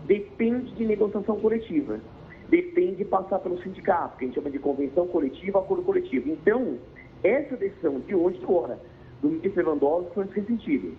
depende 0.05 0.71
de 0.73 0.85
negociação 0.85 1.39
coletiva. 1.39 1.99
Depende 2.49 2.97
de 2.97 3.05
passar 3.05 3.39
pelo 3.39 3.61
sindicato, 3.61 4.17
que 4.17 4.23
a 4.23 4.27
gente 4.27 4.35
chama 4.35 4.49
de 4.49 4.59
convenção 4.59 5.07
coletiva, 5.07 5.59
acordo 5.59 5.83
coletivo. 5.83 6.29
Então, 6.29 6.77
essa 7.23 7.57
decisão 7.57 7.99
de 7.99 8.15
hoje, 8.15 8.39
agora, 8.41 8.79
do 9.21 9.29
ministro 9.29 9.63
Lewandowski 9.63 10.13
foi 10.13 10.25
nesse 10.25 10.45
sentido, 10.45 10.97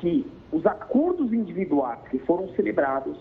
que 0.00 0.26
os 0.50 0.66
acordos 0.66 1.32
individuais 1.32 2.00
que 2.10 2.18
foram 2.20 2.48
celebrados 2.54 3.16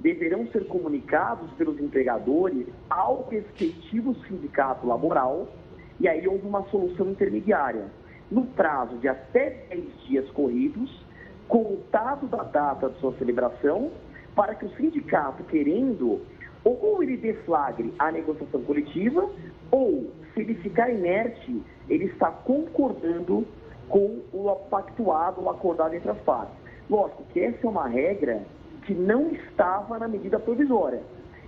deverão 0.00 0.46
ser 0.46 0.66
comunicados 0.66 1.50
pelos 1.52 1.78
empregadores 1.78 2.66
ao 2.88 3.28
respectivo 3.28 4.14
sindicato 4.26 4.86
laboral 4.86 5.46
e 6.00 6.08
aí 6.08 6.26
houve 6.26 6.46
uma 6.46 6.62
solução 6.70 7.10
intermediária. 7.10 7.86
No 8.30 8.46
prazo 8.46 8.96
de 8.98 9.08
até 9.08 9.66
10 9.68 9.84
dias 10.06 10.30
corridos, 10.30 10.90
contado 11.46 12.26
da 12.28 12.42
data 12.44 12.88
de 12.88 12.98
sua 13.00 13.12
celebração, 13.18 13.90
para 14.34 14.54
que 14.54 14.64
o 14.64 14.70
sindicato, 14.76 15.42
querendo, 15.44 16.22
ou 16.64 17.02
ele 17.02 17.16
deflagre 17.16 17.92
a 17.98 18.10
negociação 18.10 18.62
coletiva, 18.62 19.28
ou, 19.70 20.10
se 20.34 20.40
ele 20.40 20.54
ficar 20.56 20.90
inerte, 20.90 21.62
ele 21.88 22.04
está 22.06 22.30
concordando 22.30 23.46
com 23.88 24.20
o 24.32 24.54
pactuado, 24.70 25.42
o 25.42 25.50
acordado 25.50 25.94
entre 25.94 26.10
as 26.10 26.18
partes. 26.18 26.54
Lógico 26.88 27.24
que 27.32 27.40
essa 27.40 27.66
é 27.66 27.68
uma 27.68 27.88
regra 27.88 28.42
que 28.82 28.94
não 28.94 29.30
estava 29.30 29.98
na 29.98 30.08
medida 30.08 30.38
provisória. 30.38 31.02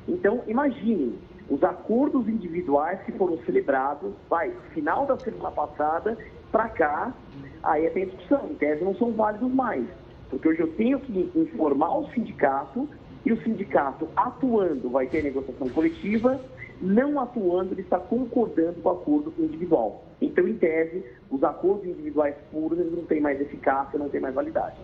Então, 0.09 0.43
imagine 0.47 1.19
os 1.49 1.63
acordos 1.63 2.29
individuais 2.29 3.01
que 3.03 3.13
foram 3.13 3.39
celebrados, 3.45 4.13
vai, 4.29 4.51
final 4.73 5.07
da 5.07 5.19
semana 5.19 5.51
passada 5.51 6.17
para 6.51 6.69
cá, 6.69 7.15
aí 7.63 7.87
é 7.87 7.91
tem 7.91 8.07
discussão, 8.07 8.49
em 8.51 8.55
tese 8.55 8.85
não 8.85 8.95
são 8.97 9.13
válidos 9.13 9.53
mais. 9.53 9.85
Porque 10.31 10.49
hoje 10.49 10.61
eu 10.61 10.73
tenho 10.75 10.99
que 11.01 11.31
informar 11.35 11.99
o 11.99 12.09
sindicato 12.11 12.89
e 13.25 13.33
o 13.33 13.43
sindicato 13.43 14.09
atuando 14.17 14.91
vai 14.91 15.07
ter 15.07 15.23
negociação 15.23 15.69
coletiva, 15.69 16.41
não 16.81 17.21
atuando 17.21 17.75
ele 17.75 17.83
está 17.83 17.99
concordando 17.99 18.81
com 18.83 18.89
o 18.89 18.93
acordo 18.93 19.35
individual. 19.39 20.05
Então, 20.21 20.47
em 20.49 20.55
tese, 20.55 21.05
os 21.31 21.43
acordos 21.45 21.87
individuais 21.87 22.35
puros 22.51 22.79
não 22.79 23.05
têm 23.05 23.21
mais 23.21 23.41
eficácia, 23.41 23.99
não 23.99 24.09
têm 24.09 24.21
mais 24.21 24.35
validade. 24.35 24.77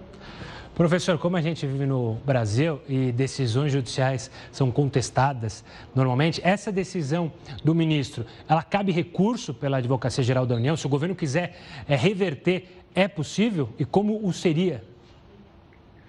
Professor, 0.74 1.18
como 1.18 1.36
a 1.36 1.40
gente 1.40 1.66
vive 1.66 1.86
no 1.86 2.14
Brasil 2.24 2.80
e 2.88 3.10
decisões 3.10 3.72
judiciais 3.72 4.30
são 4.52 4.70
contestadas 4.70 5.64
normalmente, 5.92 6.40
essa 6.44 6.70
decisão 6.70 7.32
do 7.64 7.74
ministro, 7.74 8.24
ela 8.48 8.62
cabe 8.62 8.92
recurso 8.92 9.52
pela 9.52 9.78
Advocacia 9.78 10.22
Geral 10.22 10.46
da 10.46 10.54
União? 10.54 10.76
Se 10.76 10.86
o 10.86 10.88
governo 10.88 11.16
quiser 11.16 11.56
é, 11.88 11.96
reverter, 11.96 12.68
é 12.94 13.08
possível? 13.08 13.70
E 13.76 13.84
como 13.84 14.24
o 14.24 14.32
seria? 14.32 14.84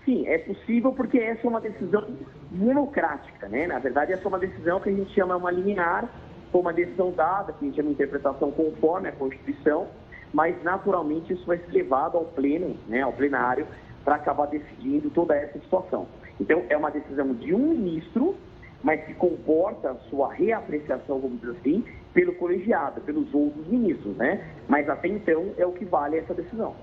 Sim, 0.05 0.27
é 0.27 0.38
possível 0.38 0.91
porque 0.93 1.17
essa 1.17 1.45
é 1.45 1.49
uma 1.49 1.62
decisão 1.62 2.05
monocrática, 2.51 3.47
né? 3.47 3.67
Na 3.67 3.79
verdade, 3.79 4.13
essa 4.13 4.23
é 4.23 4.27
uma 4.27 4.39
decisão 4.39 4.79
que 4.79 4.89
a 4.89 4.93
gente 4.93 5.13
chama 5.13 5.35
uma 5.35 5.51
liminar, 5.51 6.09
foi 6.51 6.62
uma 6.62 6.73
decisão 6.73 7.12
dada, 7.12 7.53
que 7.53 7.65
a 7.65 7.67
gente 7.67 7.75
chama 7.75 7.89
de 7.89 7.93
interpretação 7.95 8.51
conforme 8.51 9.09
a 9.09 9.12
Constituição, 9.12 9.88
mas 10.33 10.62
naturalmente 10.63 11.33
isso 11.33 11.45
vai 11.45 11.57
ser 11.57 11.71
levado 11.71 12.17
ao 12.17 12.25
pleno, 12.25 12.75
né, 12.88 13.01
ao 13.01 13.13
plenário, 13.13 13.67
para 14.03 14.15
acabar 14.15 14.47
decidindo 14.47 15.09
toda 15.09 15.35
essa 15.35 15.59
situação. 15.59 16.07
Então, 16.39 16.63
é 16.69 16.77
uma 16.77 16.89
decisão 16.89 17.33
de 17.33 17.53
um 17.53 17.59
ministro, 17.59 18.35
mas 18.81 19.03
que 19.05 19.13
comporta 19.13 19.91
a 19.91 19.95
sua 20.09 20.33
reapreciação, 20.33 21.19
vamos 21.19 21.41
dizer 21.41 21.57
assim, 21.59 21.83
pelo 22.13 22.33
colegiado, 22.35 23.01
pelos 23.01 23.31
outros 23.33 23.67
ministros, 23.67 24.15
né? 24.15 24.49
Mas 24.67 24.89
até 24.89 25.09
então 25.09 25.53
é 25.57 25.65
o 25.65 25.73
que 25.73 25.85
vale 25.85 26.17
essa 26.17 26.33
decisão. 26.33 26.73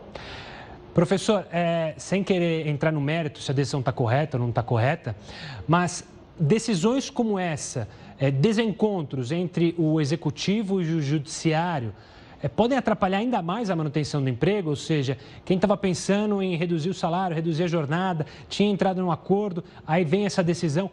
Professor, 0.97 1.47
é, 1.53 1.93
sem 1.99 2.25
querer 2.25 2.67
entrar 2.67 2.91
no 2.91 3.03
mérito 3.03 3.39
se 3.39 3.51
a 3.51 3.55
decisão 3.55 3.81
está 3.81 3.93
correta 3.93 4.39
ou 4.39 4.41
não 4.41 4.49
está 4.49 4.63
correta, 4.63 5.15
mas 5.69 6.03
decisões 6.41 7.11
como 7.11 7.39
essa, 7.39 7.87
é, 8.19 8.31
desencontros 8.31 9.31
entre 9.31 9.75
o 9.77 10.01
executivo 10.01 10.81
e 10.81 10.95
o 10.95 11.03
judiciário, 11.03 11.93
é, 12.43 12.49
podem 12.49 12.79
atrapalhar 12.79 13.19
ainda 13.19 13.43
mais 13.43 13.69
a 13.69 13.77
manutenção 13.77 14.23
do 14.23 14.31
emprego, 14.31 14.71
ou 14.71 14.77
seja, 14.77 15.19
quem 15.45 15.57
estava 15.57 15.77
pensando 15.77 16.41
em 16.41 16.57
reduzir 16.57 16.89
o 16.89 16.95
salário, 16.95 17.37
reduzir 17.37 17.65
a 17.65 17.69
jornada, 17.69 18.25
tinha 18.49 18.71
entrado 18.71 19.03
num 19.03 19.13
acordo, 19.13 19.63
aí 19.87 20.03
vem 20.03 20.25
essa 20.25 20.43
decisão. 20.43 20.91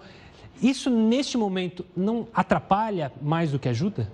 Isso, 0.61 0.89
neste 0.89 1.37
momento, 1.37 1.85
não 1.95 2.27
atrapalha 2.33 3.09
mais 3.21 3.53
do 3.53 3.57
que 3.57 3.69
ajuda? 3.69 4.11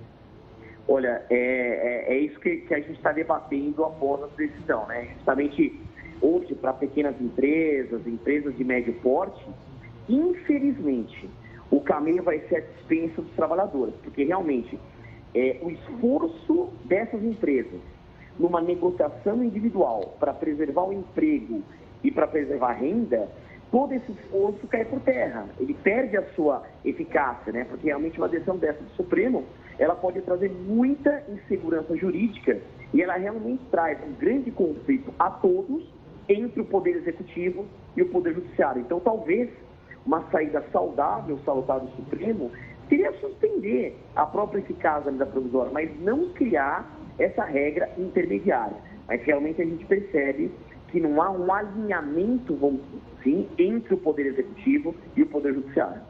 Olha, 0.91 1.23
é, 1.30 2.08
é, 2.10 2.13
é 2.15 2.17
isso 2.17 2.39
que, 2.39 2.58
que, 2.62 2.73
a 2.73 2.80
gente 2.80 2.93
está 2.93 3.12
debatendo 3.12 3.86
após 3.86 4.23
a 4.23 4.28
decisão, 4.36 4.88
né? 4.88 5.10
Justamente 5.13 5.80
hoje, 6.19 6.56
para 6.56 6.73
pequenas 6.73 7.13
empresas, 7.21 8.08
empresas 8.08 8.58
de 8.58 8.63
médio 8.63 8.93
porte, 8.95 9.45
infelizmente, 10.10 11.30
o 11.69 11.80
caminho 11.80 12.23
vai 12.23 12.39
ser 12.49 12.56
a 12.56 12.62
dispensa 12.62 13.21
dos 13.21 13.32
trabalhadores, 13.34 13.93
porque 14.04 14.23
realmente 14.23 14.80
é, 15.36 15.60
o 15.62 15.69
esforço 15.69 16.73
dessas 16.86 17.23
empresas 17.23 17.80
numa 18.39 18.60
negociação 18.60 19.43
individual 19.43 20.15
para 20.19 20.34
preservar 20.34 20.86
o 20.86 20.91
emprego 20.91 21.62
e 22.04 22.10
para 22.10 22.25
preservar 22.25 22.69
a 22.69 22.73
renda, 22.73 23.30
todo 23.69 23.93
esse 23.93 24.12
esforço 24.12 24.65
cai 24.67 24.86
por 24.86 25.02
terra. 25.02 25.47
Ele 25.60 25.75
perde 25.75 26.17
a 26.17 26.23
sua 26.34 26.63
eficácia, 26.84 27.54
né? 27.54 27.63
Porque 27.65 27.86
realmente 27.86 28.17
uma 28.17 28.28
decisão 28.28 28.58
dessa 28.58 28.82
do 28.82 28.89
Supremo, 28.95 29.45
ela 29.80 29.96
pode 29.96 30.22
trazer 30.22 30.52
muita 30.52 31.24
insegurança 31.30 31.96
jurídica 31.96 32.60
e 32.94 33.02
ela 33.02 33.15
realmente 33.15 33.63
traz 33.72 33.98
um 34.04 34.12
grande 34.13 34.52
conflito 34.52 35.13
a 35.18 35.30
todos 35.32 35.84
entre 36.28 36.62
o 36.62 36.65
Poder 36.65 36.98
Executivo 36.98 37.65
e 37.96 38.02
o 38.02 38.10
Poder 38.10 38.36
Judiciário. 38.36 38.82
Então, 38.82 39.00
talvez 39.00 39.50
uma 40.06 40.22
saída 40.32 40.63
saudável, 40.72 41.39
salutar 41.46 41.80
do 41.80 41.89
Supremo, 41.96 42.52
seria 42.89 43.12
suspender 43.13 43.98
a 44.15 44.26
própria 44.26 44.60
eficácia 44.60 45.12
da 45.12 45.26
provisória, 45.26 45.72
mas 45.72 45.89
não 46.02 46.30
criar 46.34 46.86
essa 47.18 47.44
regra 47.44 47.89
intermediária. 47.98 48.76
Mas 49.08 49.24
realmente 49.24 49.62
a 49.62 49.65
gente 49.65 49.86
percebe 49.86 50.52
que 50.89 51.00
não 51.00 51.22
há 51.22 51.30
um 51.32 51.52
alinhamento, 51.54 52.56
vamos 52.56 52.82
dizer 52.82 53.00
assim, 53.20 53.50
entre 53.58 53.94
o 53.94 53.98
Poder 53.98 54.26
Executivo 54.28 54.96
e 55.15 55.24
o 55.24 55.28
Poder 55.28 55.54
Judiciário. 55.54 56.02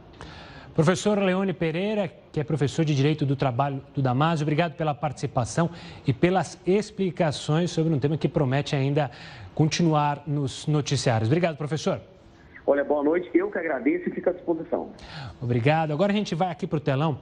Professor 0.74 1.18
Leone 1.18 1.52
Pereira, 1.52 2.10
que 2.30 2.38
é 2.38 2.44
professor 2.44 2.84
de 2.84 2.94
Direito 2.94 3.26
do 3.26 3.34
Trabalho 3.34 3.82
do 3.92 4.00
Damásio, 4.00 4.44
obrigado 4.44 4.74
pela 4.74 4.94
participação 4.94 5.68
e 6.06 6.12
pelas 6.12 6.58
explicações 6.64 7.72
sobre 7.72 7.92
um 7.92 7.98
tema 7.98 8.16
que 8.16 8.28
promete 8.28 8.76
ainda 8.76 9.10
continuar 9.54 10.22
nos 10.26 10.66
noticiários. 10.68 11.28
Obrigado, 11.28 11.56
professor. 11.56 12.00
Olha, 12.64 12.84
boa 12.84 13.02
noite. 13.02 13.28
Eu 13.34 13.50
que 13.50 13.58
agradeço 13.58 14.08
e 14.08 14.12
fico 14.12 14.30
à 14.30 14.32
disposição. 14.32 14.90
Obrigado. 15.42 15.92
Agora 15.92 16.12
a 16.12 16.14
gente 16.14 16.36
vai 16.36 16.50
aqui 16.50 16.68
para 16.68 16.76
o 16.76 16.80
telão 16.80 17.18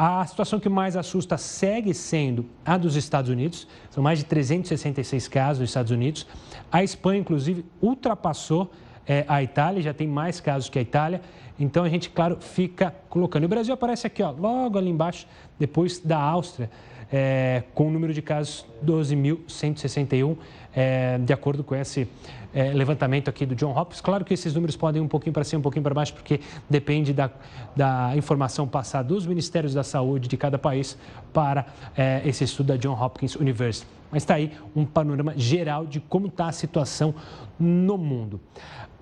A 0.00 0.24
situação 0.24 0.60
que 0.60 0.68
mais 0.68 0.96
assusta 0.96 1.36
segue 1.36 1.92
sendo 1.92 2.46
a 2.64 2.78
dos 2.78 2.94
Estados 2.94 3.28
Unidos, 3.28 3.66
são 3.90 4.00
mais 4.00 4.20
de 4.20 4.26
366 4.26 5.26
casos 5.26 5.58
nos 5.58 5.70
Estados 5.70 5.90
Unidos. 5.90 6.24
A 6.70 6.84
Espanha, 6.84 7.18
inclusive, 7.18 7.64
ultrapassou 7.82 8.70
é, 9.04 9.24
a 9.26 9.42
Itália, 9.42 9.82
já 9.82 9.92
tem 9.92 10.06
mais 10.06 10.38
casos 10.38 10.68
que 10.68 10.78
a 10.78 10.82
Itália. 10.82 11.20
Então 11.58 11.82
a 11.82 11.88
gente, 11.88 12.10
claro, 12.10 12.38
fica 12.40 12.94
colocando. 13.08 13.42
E 13.42 13.46
o 13.46 13.48
Brasil 13.48 13.74
aparece 13.74 14.06
aqui, 14.06 14.22
ó, 14.22 14.30
logo 14.30 14.78
ali 14.78 14.88
embaixo, 14.88 15.26
depois 15.58 15.98
da 15.98 16.16
Áustria, 16.16 16.70
é, 17.12 17.62
com 17.74 17.88
o 17.88 17.90
número 17.90 18.12
de 18.12 18.22
casos 18.22 18.64
12.161, 18.84 20.36
é, 20.74 21.18
de 21.18 21.32
acordo 21.32 21.64
com 21.64 21.74
esse 21.74 22.08
é, 22.54 22.72
levantamento 22.72 23.28
aqui 23.28 23.44
do 23.44 23.54
John 23.54 23.76
Hopkins. 23.76 24.00
Claro 24.00 24.24
que 24.24 24.34
esses 24.34 24.54
números 24.54 24.76
podem 24.76 25.02
ir 25.02 25.04
um 25.04 25.08
pouquinho 25.08 25.32
para 25.32 25.44
cima, 25.44 25.60
um 25.60 25.62
pouquinho 25.62 25.82
para 25.82 25.94
baixo, 25.94 26.14
porque 26.14 26.40
depende 26.68 27.12
da, 27.12 27.30
da 27.74 28.12
informação 28.16 28.66
passada 28.66 29.08
dos 29.08 29.26
Ministérios 29.26 29.74
da 29.74 29.82
Saúde 29.82 30.28
de 30.28 30.36
cada 30.36 30.58
país 30.58 30.96
para 31.32 31.66
é, 31.96 32.22
esse 32.24 32.44
estudo 32.44 32.68
da 32.68 32.76
John 32.76 33.00
Hopkins 33.00 33.34
University. 33.36 33.86
Mas 34.10 34.22
está 34.22 34.34
aí 34.34 34.52
um 34.74 34.84
panorama 34.84 35.34
geral 35.36 35.86
de 35.86 36.00
como 36.00 36.28
está 36.28 36.48
a 36.48 36.52
situação 36.52 37.14
no 37.58 37.98
mundo. 37.98 38.40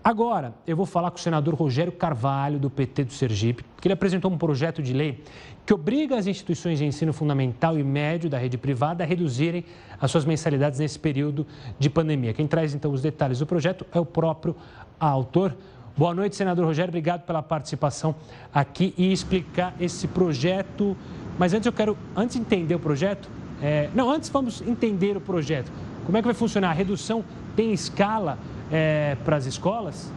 Agora, 0.06 0.54
eu 0.64 0.76
vou 0.76 0.86
falar 0.86 1.10
com 1.10 1.16
o 1.16 1.20
senador 1.20 1.52
Rogério 1.54 1.90
Carvalho, 1.90 2.60
do 2.60 2.70
PT 2.70 3.02
do 3.02 3.12
Sergipe, 3.12 3.64
que 3.80 3.88
ele 3.88 3.92
apresentou 3.92 4.30
um 4.30 4.38
projeto 4.38 4.80
de 4.80 4.92
lei 4.92 5.20
que 5.66 5.74
obriga 5.74 6.16
as 6.16 6.28
instituições 6.28 6.78
de 6.78 6.84
ensino 6.84 7.12
fundamental 7.12 7.76
e 7.76 7.82
médio 7.82 8.30
da 8.30 8.38
rede 8.38 8.56
privada 8.56 9.02
a 9.02 9.06
reduzirem 9.06 9.64
as 10.00 10.08
suas 10.08 10.24
mensalidades 10.24 10.78
nesse 10.78 10.96
período 10.96 11.44
de 11.76 11.90
pandemia. 11.90 12.32
Quem 12.32 12.46
traz 12.46 12.72
então 12.72 12.92
os 12.92 13.02
detalhes 13.02 13.40
do 13.40 13.46
projeto 13.46 13.84
é 13.92 13.98
o 13.98 14.06
próprio 14.06 14.54
autor. 15.00 15.56
Boa 15.96 16.14
noite, 16.14 16.36
senador 16.36 16.64
Rogério. 16.66 16.90
Obrigado 16.90 17.22
pela 17.22 17.42
participação 17.42 18.14
aqui 18.54 18.94
e 18.96 19.12
explicar 19.12 19.74
esse 19.80 20.06
projeto. 20.06 20.96
Mas 21.36 21.52
antes 21.52 21.66
eu 21.66 21.72
quero, 21.72 21.98
antes 22.14 22.36
de 22.36 22.42
entender 22.42 22.76
o 22.76 22.78
projeto, 22.78 23.28
é... 23.60 23.90
não, 23.92 24.08
antes 24.08 24.28
vamos 24.28 24.62
entender 24.62 25.16
o 25.16 25.20
projeto. 25.20 25.72
Como 26.04 26.16
é 26.16 26.22
que 26.22 26.26
vai 26.26 26.34
funcionar? 26.34 26.70
A 26.70 26.74
redução 26.74 27.24
tem 27.56 27.72
escala 27.72 28.38
é, 28.70 29.16
para 29.24 29.36
as 29.36 29.46
escolas? 29.46 30.12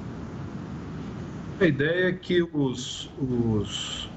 A 1.59 1.65
ideia 1.65 2.09
é 2.09 2.11
que 2.13 2.41
os, 2.41 3.09
os, 3.19 4.09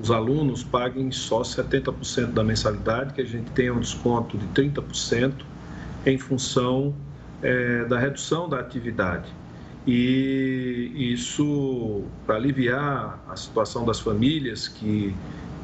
os 0.00 0.10
alunos 0.10 0.62
paguem 0.62 1.10
só 1.10 1.42
70% 1.42 2.32
da 2.32 2.44
mensalidade, 2.44 3.14
que 3.14 3.20
a 3.20 3.24
gente 3.24 3.50
tenha 3.50 3.74
um 3.74 3.80
desconto 3.80 4.38
de 4.38 4.46
30% 4.48 5.32
em 6.04 6.16
função 6.16 6.94
é, 7.42 7.84
da 7.84 7.98
redução 7.98 8.48
da 8.48 8.60
atividade. 8.60 9.28
E 9.86 10.90
isso 11.12 12.02
para 12.26 12.36
aliviar 12.36 13.20
a 13.28 13.36
situação 13.36 13.84
das 13.84 14.00
famílias 14.00 14.66
que, 14.66 15.14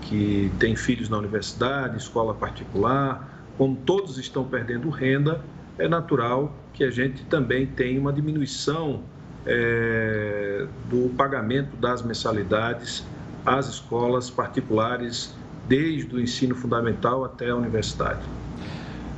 que 0.03 0.51
têm 0.59 0.77
filhos 0.77 1.09
na 1.09 1.19
universidade, 1.19 1.97
escola 1.97 2.33
particular, 2.33 3.47
como 3.59 3.77
todos 3.77 4.19
estão 4.19 4.45
perdendo 4.45 4.89
renda, 4.91 5.41
é 5.79 5.89
natural 5.89 6.53
que 6.73 6.85
a 6.85 6.91
gente 6.91 7.25
também 7.25 7.67
tenha 7.67 8.01
uma 8.01 8.13
diminuição 8.13 9.03
é, 9.47 10.67
do 10.89 11.09
pagamento 11.17 11.77
das 11.77 12.03
mensalidades 12.03 13.05
às 13.45 13.69
escolas 13.69 14.31
particulares, 14.31 15.35
desde 15.69 16.15
o 16.15 16.21
ensino 16.21 16.55
fundamental 16.55 17.25
até 17.25 17.51
a 17.51 17.57
universidade. 17.57 18.21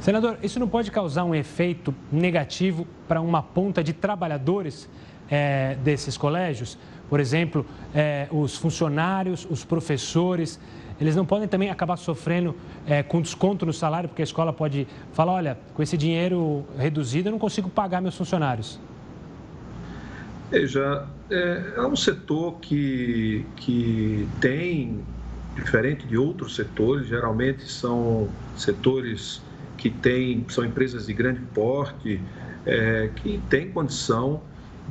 Senador, 0.00 0.38
isso 0.42 0.58
não 0.60 0.68
pode 0.68 0.90
causar 0.90 1.24
um 1.24 1.34
efeito 1.34 1.94
negativo 2.12 2.86
para 3.08 3.20
uma 3.20 3.42
ponta 3.42 3.82
de 3.82 3.92
trabalhadores 3.92 4.88
é, 5.30 5.76
desses 5.82 6.16
colégios? 6.16 6.78
Por 7.08 7.20
exemplo, 7.20 7.64
é, 7.94 8.28
os 8.30 8.56
funcionários, 8.56 9.46
os 9.50 9.64
professores, 9.64 10.58
eles 11.00 11.16
não 11.16 11.26
podem 11.26 11.48
também 11.48 11.70
acabar 11.70 11.96
sofrendo 11.96 12.54
é, 12.86 13.02
com 13.02 13.20
desconto 13.20 13.66
no 13.66 13.72
salário, 13.72 14.08
porque 14.08 14.22
a 14.22 14.24
escola 14.24 14.52
pode 14.52 14.86
falar, 15.12 15.32
olha, 15.32 15.58
com 15.74 15.82
esse 15.82 15.96
dinheiro 15.96 16.64
reduzido 16.78 17.28
eu 17.28 17.32
não 17.32 17.38
consigo 17.38 17.68
pagar 17.68 18.00
meus 18.00 18.16
funcionários. 18.16 18.78
Veja, 20.50 21.06
é, 21.30 21.72
é 21.76 21.80
um 21.82 21.96
setor 21.96 22.58
que, 22.60 23.44
que 23.56 24.28
tem, 24.40 25.00
diferente 25.56 26.06
de 26.06 26.16
outros 26.16 26.54
setores, 26.54 27.08
geralmente 27.08 27.68
são 27.70 28.28
setores 28.56 29.42
que 29.76 29.90
têm, 29.90 30.44
são 30.48 30.64
empresas 30.64 31.06
de 31.06 31.12
grande 31.12 31.40
porte, 31.52 32.20
é, 32.64 33.10
que 33.16 33.40
têm 33.50 33.70
condição 33.70 34.42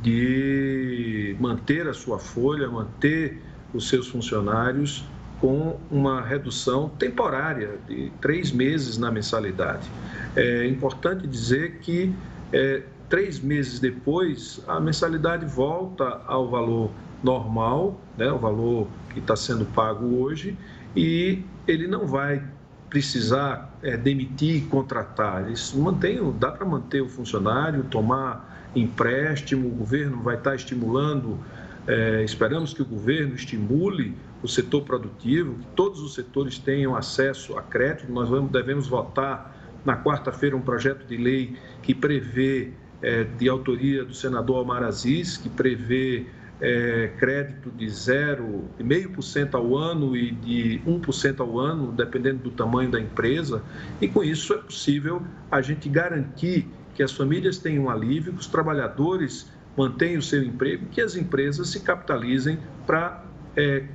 de 0.02 1.36
manter 1.40 1.88
a 1.88 1.94
sua 1.94 2.20
folha, 2.20 2.68
manter 2.68 3.42
os 3.74 3.88
seus 3.88 4.08
funcionários 4.08 5.06
com 5.44 5.78
uma 5.92 6.22
redução 6.22 6.88
temporária 6.88 7.72
de 7.86 8.10
três 8.22 8.50
meses 8.50 8.98
na 8.98 9.12
mensalidade. 9.12 9.92
É 10.38 10.66
importante 10.66 11.28
dizer 11.28 11.80
que 11.80 12.16
é, 12.54 12.84
três 13.10 13.42
meses 13.42 13.78
depois 13.78 14.64
a 14.66 14.80
mensalidade 14.80 15.46
volta 15.46 16.22
ao 16.28 16.50
valor 16.50 16.92
normal, 17.22 18.00
né, 18.18 18.32
o 18.32 18.38
valor 18.38 18.88
que 19.10 19.20
está 19.20 19.36
sendo 19.36 19.66
pago 19.66 20.16
hoje, 20.16 20.58
e 20.96 21.44
ele 21.68 21.88
não 21.88 22.08
vai 22.08 22.42
precisar 22.90 23.78
é, 23.84 23.98
demitir 23.98 24.56
e 24.56 24.62
contratar. 24.62 25.46
Eles 25.46 25.74
mantém, 25.74 26.22
dá 26.40 26.52
para 26.52 26.66
manter 26.66 27.02
o 27.02 27.10
funcionário, 27.10 27.84
tomar 27.84 28.72
empréstimo, 28.74 29.68
o 29.68 29.72
governo 29.72 30.24
vai 30.24 30.38
estar 30.38 30.56
estimulando, 30.56 31.38
é, 31.86 32.24
esperamos 32.24 32.74
que 32.74 32.82
o 32.82 32.86
governo 32.86 33.36
estimule 33.36 34.16
o 34.44 34.48
setor 34.48 34.82
produtivo, 34.82 35.56
que 35.56 35.66
todos 35.68 36.02
os 36.02 36.14
setores 36.14 36.60
tenham 36.60 36.96
acesso 36.96 37.58
a 37.58 37.62
crédito. 37.62 38.12
Nós 38.12 38.28
vamos, 38.28 38.52
devemos 38.52 38.88
votar 38.88 39.56
na 39.86 39.98
quarta-feira 39.98 40.56
um 40.56 40.62
projeto 40.62 41.06
de 41.08 41.18
lei 41.18 41.56
que 41.82 41.96
prevê, 41.96 42.72
é, 43.02 43.24
de 43.24 43.48
autoria 43.48 44.04
do 44.04 44.14
senador 44.14 44.62
Omar 44.62 44.84
Aziz, 44.84 45.38
que 45.38 45.50
prevê 45.50 46.26
é, 46.62 47.12
crédito 47.18 47.72
de 47.72 47.86
0,5% 47.86 49.56
ao 49.56 49.78
ano 49.78 50.16
e 50.16 50.32
de 50.32 50.82
1% 50.86 51.40
ao 51.40 51.60
ano, 51.60 51.92
dependendo 51.92 52.44
do 52.44 52.52
tamanho 52.52 52.92
da 52.92 53.00
empresa. 53.00 53.62
E 54.00 54.08
com 54.08 54.24
isso 54.24 54.54
é 54.54 54.58
possível 54.58 55.22
a 55.50 55.62
gente 55.62 55.90
garantir 55.90 56.68
que 56.96 57.02
as 57.02 57.12
famílias 57.12 57.58
tenham 57.58 57.90
alívio, 57.90 58.34
que 58.34 58.40
os 58.40 58.48
trabalhadores 58.48 59.52
mantenham 59.76 60.20
o 60.20 60.22
seu 60.22 60.44
emprego, 60.44 60.86
que 60.88 61.02
as 61.02 61.16
empresas 61.16 61.70
se 61.70 61.80
capitalizem 61.80 62.60
para 62.86 63.24
é, 63.56 63.86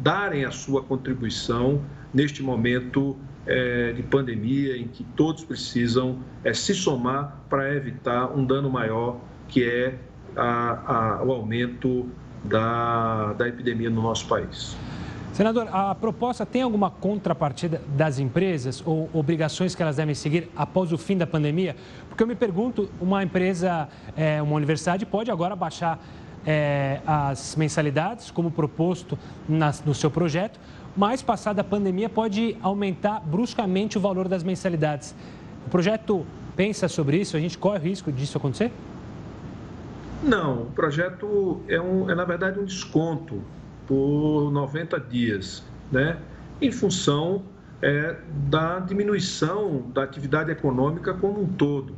darem 0.00 0.44
a 0.44 0.50
sua 0.50 0.82
contribuição 0.82 1.82
neste 2.12 2.42
momento 2.42 3.16
é, 3.46 3.92
de 3.92 4.02
pandemia 4.02 4.76
em 4.76 4.88
que 4.88 5.04
todos 5.04 5.44
precisam 5.44 6.18
é, 6.42 6.52
se 6.52 6.74
somar 6.74 7.38
para 7.48 7.74
evitar 7.74 8.26
um 8.36 8.44
dano 8.44 8.70
maior 8.70 9.18
que 9.48 9.64
é 9.64 9.98
a, 10.36 11.18
a, 11.18 11.22
o 11.22 11.32
aumento 11.32 12.08
da, 12.44 13.34
da 13.34 13.48
epidemia 13.48 13.90
no 13.90 14.02
nosso 14.02 14.26
país. 14.26 14.76
Senador, 15.32 15.68
a 15.72 15.94
proposta 15.94 16.44
tem 16.44 16.62
alguma 16.62 16.90
contrapartida 16.90 17.80
das 17.96 18.18
empresas 18.18 18.82
ou 18.84 19.08
obrigações 19.12 19.74
que 19.74 19.82
elas 19.82 19.96
devem 19.96 20.14
seguir 20.14 20.50
após 20.56 20.92
o 20.92 20.98
fim 20.98 21.16
da 21.16 21.26
pandemia? 21.26 21.76
Porque 22.08 22.22
eu 22.22 22.26
me 22.26 22.34
pergunto, 22.34 22.90
uma 23.00 23.22
empresa, 23.22 23.88
é, 24.16 24.42
uma 24.42 24.56
universidade 24.56 25.06
pode 25.06 25.30
agora 25.30 25.54
baixar 25.54 25.98
é, 26.46 27.00
as 27.06 27.56
mensalidades, 27.56 28.30
como 28.30 28.50
proposto 28.50 29.18
no 29.84 29.94
seu 29.94 30.10
projeto, 30.10 30.58
mas 30.96 31.22
passada 31.22 31.60
a 31.60 31.64
pandemia 31.64 32.08
pode 32.08 32.56
aumentar 32.62 33.20
bruscamente 33.20 33.98
o 33.98 34.00
valor 34.00 34.28
das 34.28 34.42
mensalidades. 34.42 35.14
O 35.66 35.70
projeto 35.70 36.26
pensa 36.56 36.88
sobre 36.88 37.18
isso? 37.18 37.36
A 37.36 37.40
gente 37.40 37.56
corre 37.56 37.78
o 37.78 37.82
risco 37.82 38.10
disso 38.10 38.38
acontecer? 38.38 38.72
Não, 40.22 40.62
o 40.62 40.66
projeto 40.66 41.60
é, 41.68 41.80
um, 41.80 42.10
é 42.10 42.14
na 42.14 42.24
verdade 42.24 42.58
um 42.58 42.64
desconto 42.64 43.42
por 43.86 44.50
90 44.50 45.00
dias, 45.00 45.64
né? 45.90 46.18
em 46.60 46.70
função 46.70 47.42
é, 47.80 48.16
da 48.48 48.78
diminuição 48.80 49.90
da 49.94 50.02
atividade 50.02 50.50
econômica 50.50 51.14
como 51.14 51.40
um 51.42 51.46
todo 51.46 51.94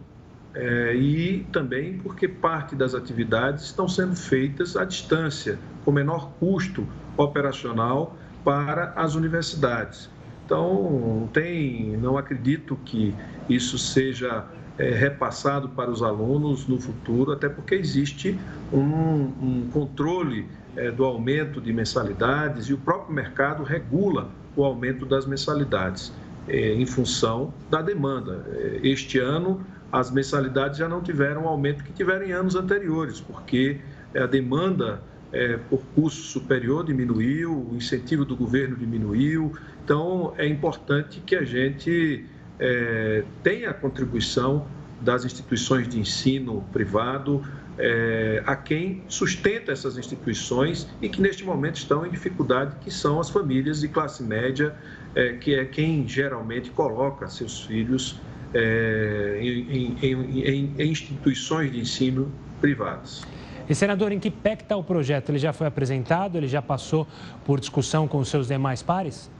é, 0.54 0.94
e 0.94 1.46
também 1.52 1.98
porque 1.98 2.28
parte 2.28 2.76
das 2.76 2.94
atividades 2.94 3.64
estão 3.64 3.88
sendo 3.88 4.14
feitas 4.14 4.76
à 4.76 4.84
distância, 4.84 5.58
com 5.84 5.92
menor 5.92 6.30
custo 6.38 6.86
operacional 7.16 8.16
para 8.44 8.92
as 8.96 9.14
universidades. 9.14 10.10
Então, 10.44 11.28
tem, 11.32 11.96
não 11.96 12.18
acredito 12.18 12.76
que 12.84 13.14
isso 13.48 13.78
seja 13.78 14.44
é, 14.78 14.90
repassado 14.90 15.68
para 15.70 15.90
os 15.90 16.02
alunos 16.02 16.66
no 16.66 16.80
futuro, 16.80 17.32
até 17.32 17.48
porque 17.48 17.74
existe 17.74 18.38
um, 18.72 18.80
um 18.80 19.68
controle 19.72 20.46
é, 20.76 20.90
do 20.90 21.04
aumento 21.04 21.60
de 21.60 21.72
mensalidades 21.72 22.66
e 22.66 22.74
o 22.74 22.78
próprio 22.78 23.14
mercado 23.14 23.62
regula 23.62 24.30
o 24.56 24.64
aumento 24.64 25.06
das 25.06 25.26
mensalidades 25.26 26.12
é, 26.48 26.74
em 26.74 26.86
função 26.86 27.52
da 27.70 27.80
demanda. 27.80 28.44
É, 28.50 28.80
este 28.82 29.18
ano, 29.18 29.64
as 29.92 30.10
mensalidades 30.10 30.78
já 30.78 30.88
não 30.88 31.02
tiveram 31.02 31.44
o 31.44 31.48
aumento 31.48 31.84
que 31.84 31.92
tiveram 31.92 32.24
em 32.24 32.32
anos 32.32 32.56
anteriores, 32.56 33.20
porque 33.20 33.78
a 34.16 34.24
demanda 34.24 35.02
é, 35.30 35.58
por 35.68 35.82
curso 35.94 36.22
superior 36.22 36.84
diminuiu, 36.84 37.68
o 37.70 37.76
incentivo 37.76 38.24
do 38.24 38.34
governo 38.34 38.74
diminuiu. 38.74 39.52
Então, 39.84 40.32
é 40.38 40.46
importante 40.46 41.20
que 41.20 41.36
a 41.36 41.44
gente 41.44 42.24
é, 42.58 43.22
tenha 43.42 43.70
a 43.70 43.74
contribuição 43.74 44.66
das 45.00 45.24
instituições 45.24 45.88
de 45.88 45.98
ensino 45.98 46.64
privado, 46.72 47.42
é, 47.78 48.42
a 48.46 48.54
quem 48.54 49.02
sustenta 49.08 49.72
essas 49.72 49.98
instituições 49.98 50.86
e 51.00 51.08
que 51.08 51.20
neste 51.20 51.44
momento 51.44 51.76
estão 51.76 52.06
em 52.06 52.10
dificuldade, 52.10 52.76
que 52.80 52.90
são 52.90 53.18
as 53.18 53.28
famílias 53.28 53.80
de 53.80 53.88
classe 53.88 54.22
média, 54.22 54.74
é, 55.14 55.32
que 55.32 55.54
é 55.54 55.64
quem 55.64 56.06
geralmente 56.06 56.70
coloca 56.70 57.26
seus 57.28 57.62
filhos 57.64 58.20
é, 58.54 59.38
em, 59.40 59.96
em, 60.02 60.40
em, 60.42 60.74
em 60.78 60.90
instituições 60.90 61.72
de 61.72 61.80
ensino 61.80 62.30
privadas. 62.60 63.24
E, 63.68 63.74
senador, 63.74 64.12
em 64.12 64.18
que 64.18 64.30
pé 64.30 64.54
está 64.54 64.76
o 64.76 64.84
projeto? 64.84 65.30
Ele 65.30 65.38
já 65.38 65.52
foi 65.52 65.66
apresentado? 65.66 66.36
Ele 66.36 66.48
já 66.48 66.60
passou 66.60 67.06
por 67.44 67.60
discussão 67.60 68.08
com 68.08 68.18
os 68.18 68.28
seus 68.28 68.48
demais 68.48 68.82
pares? 68.82 69.30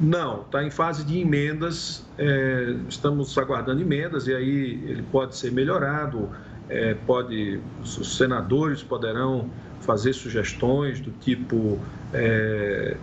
Não, 0.00 0.42
está 0.42 0.64
em 0.64 0.70
fase 0.70 1.04
de 1.04 1.18
emendas. 1.18 2.06
É, 2.16 2.74
estamos 2.88 3.36
aguardando 3.36 3.82
emendas 3.82 4.26
e 4.26 4.34
aí 4.34 4.82
ele 4.86 5.04
pode 5.10 5.36
ser 5.36 5.52
melhorado. 5.52 6.30
É, 6.68 6.94
pode, 7.06 7.60
os 7.82 8.16
senadores 8.16 8.82
poderão 8.82 9.50
fazer 9.80 10.12
sugestões 10.12 11.00
do 11.00 11.10
tipo 11.10 11.78
é, 12.14 12.96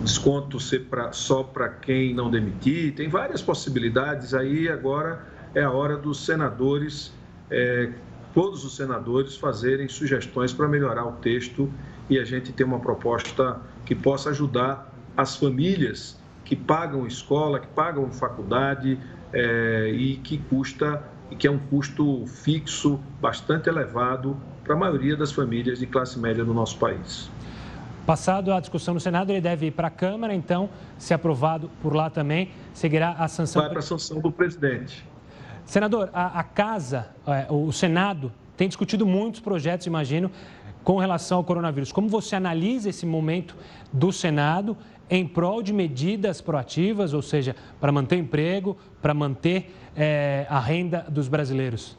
desconto 0.00 0.60
ser 0.60 0.86
pra, 0.86 1.12
só 1.12 1.42
para 1.42 1.68
quem 1.68 2.14
não 2.14 2.30
demitir. 2.30 2.94
Tem 2.94 3.08
várias 3.08 3.42
possibilidades. 3.42 4.34
Aí 4.34 4.68
agora 4.68 5.24
é 5.54 5.62
a 5.62 5.70
hora 5.70 5.96
dos 5.96 6.24
senadores 6.24 7.12
é, 7.50 7.92
todos 8.32 8.64
os 8.64 8.76
senadores 8.76 9.36
fazerem 9.36 9.88
sugestões 9.88 10.52
para 10.52 10.66
melhorar 10.66 11.04
o 11.04 11.12
texto 11.12 11.70
e 12.08 12.18
a 12.18 12.24
gente 12.24 12.52
ter 12.52 12.64
uma 12.64 12.80
proposta 12.80 13.60
que 13.84 13.94
possa 13.94 14.30
ajudar 14.30 14.92
as 15.16 15.36
famílias 15.36 16.18
que 16.44 16.56
pagam 16.56 17.06
escola, 17.06 17.60
que 17.60 17.68
pagam 17.68 18.10
faculdade 18.10 18.98
é, 19.32 19.90
e 19.94 20.16
que 20.16 20.38
custa 20.38 21.02
que 21.38 21.46
é 21.46 21.50
um 21.50 21.58
custo 21.58 22.26
fixo 22.26 23.00
bastante 23.18 23.66
elevado 23.66 24.36
para 24.62 24.74
a 24.74 24.76
maioria 24.76 25.16
das 25.16 25.32
famílias 25.32 25.78
de 25.78 25.86
classe 25.86 26.18
média 26.18 26.44
do 26.44 26.52
nosso 26.52 26.78
país. 26.78 27.30
Passado 28.06 28.52
a 28.52 28.58
discussão 28.58 28.94
no 28.94 29.00
Senado, 29.00 29.30
ele 29.30 29.40
deve 29.40 29.66
ir 29.66 29.70
para 29.70 29.88
a 29.88 29.90
Câmara, 29.90 30.34
então, 30.34 30.68
se 30.98 31.14
aprovado 31.14 31.70
por 31.80 31.94
lá 31.94 32.10
também, 32.10 32.50
seguirá 32.74 33.12
a 33.12 33.28
sanção. 33.28 33.62
Vai 33.62 33.70
para 33.70 33.78
a 33.78 33.82
sanção 33.82 34.20
do 34.20 34.32
presidente. 34.32 35.04
Senador, 35.64 36.10
a, 36.12 36.40
a 36.40 36.42
Casa, 36.42 37.10
é, 37.26 37.46
o 37.48 37.70
Senado, 37.70 38.32
tem 38.56 38.66
discutido 38.66 39.06
muitos 39.06 39.40
projetos, 39.40 39.86
imagino, 39.86 40.30
com 40.82 40.98
relação 40.98 41.38
ao 41.38 41.44
coronavírus. 41.44 41.92
Como 41.92 42.08
você 42.08 42.34
analisa 42.34 42.88
esse 42.88 43.06
momento 43.06 43.56
do 43.92 44.12
Senado 44.12 44.76
em 45.08 45.26
prol 45.26 45.62
de 45.62 45.72
medidas 45.72 46.40
proativas, 46.40 47.14
ou 47.14 47.22
seja, 47.22 47.54
para 47.80 47.92
manter 47.92 48.16
emprego, 48.16 48.76
para 49.00 49.14
manter 49.14 49.72
é, 49.96 50.44
a 50.50 50.58
renda 50.58 51.06
dos 51.08 51.28
brasileiros? 51.28 51.96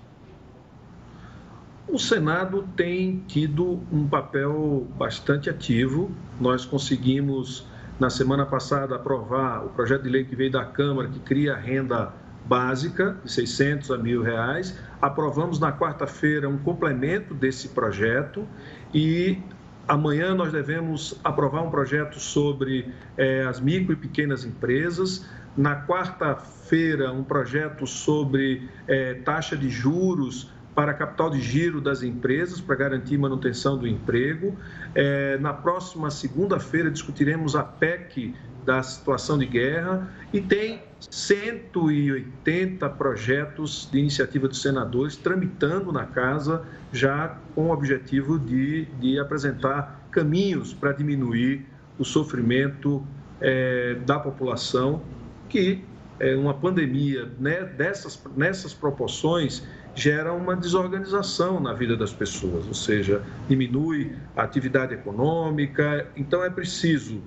O 1.88 2.00
Senado 2.00 2.68
tem 2.78 3.24
tido 3.28 3.82
um 3.92 4.08
papel 4.08 4.88
bastante 4.98 5.50
ativo. 5.50 6.10
Nós 6.40 6.66
conseguimos, 6.66 7.68
na 8.00 8.10
semana 8.10 8.46
passada, 8.46 8.96
aprovar 8.96 9.66
o 9.66 9.70
projeto 9.70 10.04
de 10.04 10.10
lei 10.10 10.24
que 10.24 10.36
veio 10.36 10.52
da 10.52 10.64
Câmara, 10.64 11.10
que 11.10 11.20
cria 11.20 11.54
a 11.54 11.58
renda 11.58 12.14
básica, 12.46 13.18
de 13.24 13.32
600 13.32 13.92
a 13.92 13.98
mil 13.98 14.24
reais. 14.24 14.78
Aprovamos 15.02 15.60
na 15.60 15.74
quarta-feira 15.74 16.48
um 16.48 16.58
complemento 16.58 17.34
desse 17.34 17.70
projeto 17.70 18.48
e 18.94 19.40
amanhã 19.86 20.34
nós 20.34 20.54
devemos 20.54 21.20
aprovar 21.22 21.64
um 21.64 21.70
projeto 21.70 22.18
sobre 22.18 22.92
é, 23.18 23.44
as 23.44 23.60
micro 23.60 23.92
e 23.92 23.96
pequenas 23.98 24.46
empresas. 24.46 25.26
Na 25.56 25.86
quarta-feira, 25.86 27.12
um 27.12 27.24
projeto 27.24 27.86
sobre 27.86 28.70
é, 28.88 29.16
taxa 29.16 29.56
de 29.56 29.70
juros 29.70 30.50
para 30.76 30.94
capital 30.94 31.30
de 31.30 31.40
giro 31.40 31.80
das 31.80 32.02
empresas, 32.04 32.60
para 32.60 32.76
garantir 32.76 33.18
manutenção 33.18 33.78
do 33.78 33.88
emprego. 33.88 34.58
É, 34.96 35.38
na 35.38 35.54
próxima 35.54 36.10
segunda-feira, 36.10 36.90
discutiremos 36.90 37.56
a 37.56 37.64
PEC 37.64 38.34
da 38.66 38.82
situação 38.82 39.38
de 39.38 39.46
guerra 39.46 40.10
e 40.32 40.42
tem 40.42 40.82
180 41.00 42.90
projetos 42.92 43.90
de 43.92 44.00
iniciativa 44.00 44.48
dos 44.48 44.62
senadores 44.62 45.16
tramitando 45.16 45.92
na 45.92 46.06
casa, 46.06 46.64
já 46.92 47.38
com 47.54 47.68
o 47.68 47.72
objetivo 47.72 48.40
de, 48.40 48.86
de 49.00 49.20
apresentar 49.20 50.08
caminhos 50.12 50.74
para 50.74 50.94
diminuir 50.94 51.66
o 52.00 52.06
sofrimento 52.06 53.06
é, 53.42 53.96
da 54.06 54.18
população, 54.18 55.02
que 55.50 55.84
é, 56.20 56.36
uma 56.36 56.54
pandemia 56.54 57.30
né, 57.40 57.64
dessas, 57.64 58.22
nessas 58.36 58.74
proporções 58.74 59.68
gera 59.96 60.34
uma 60.34 60.56
desorganização 60.56 61.60
na 61.60 61.74
vida 61.74 61.96
das 61.96 62.12
pessoas, 62.12 62.66
ou 62.68 62.74
seja, 62.74 63.24
diminui 63.48 64.16
a 64.36 64.44
atividade 64.44 64.94
econômica. 64.94 66.08
Então, 66.16 66.44
é 66.44 66.50
preciso 66.50 67.22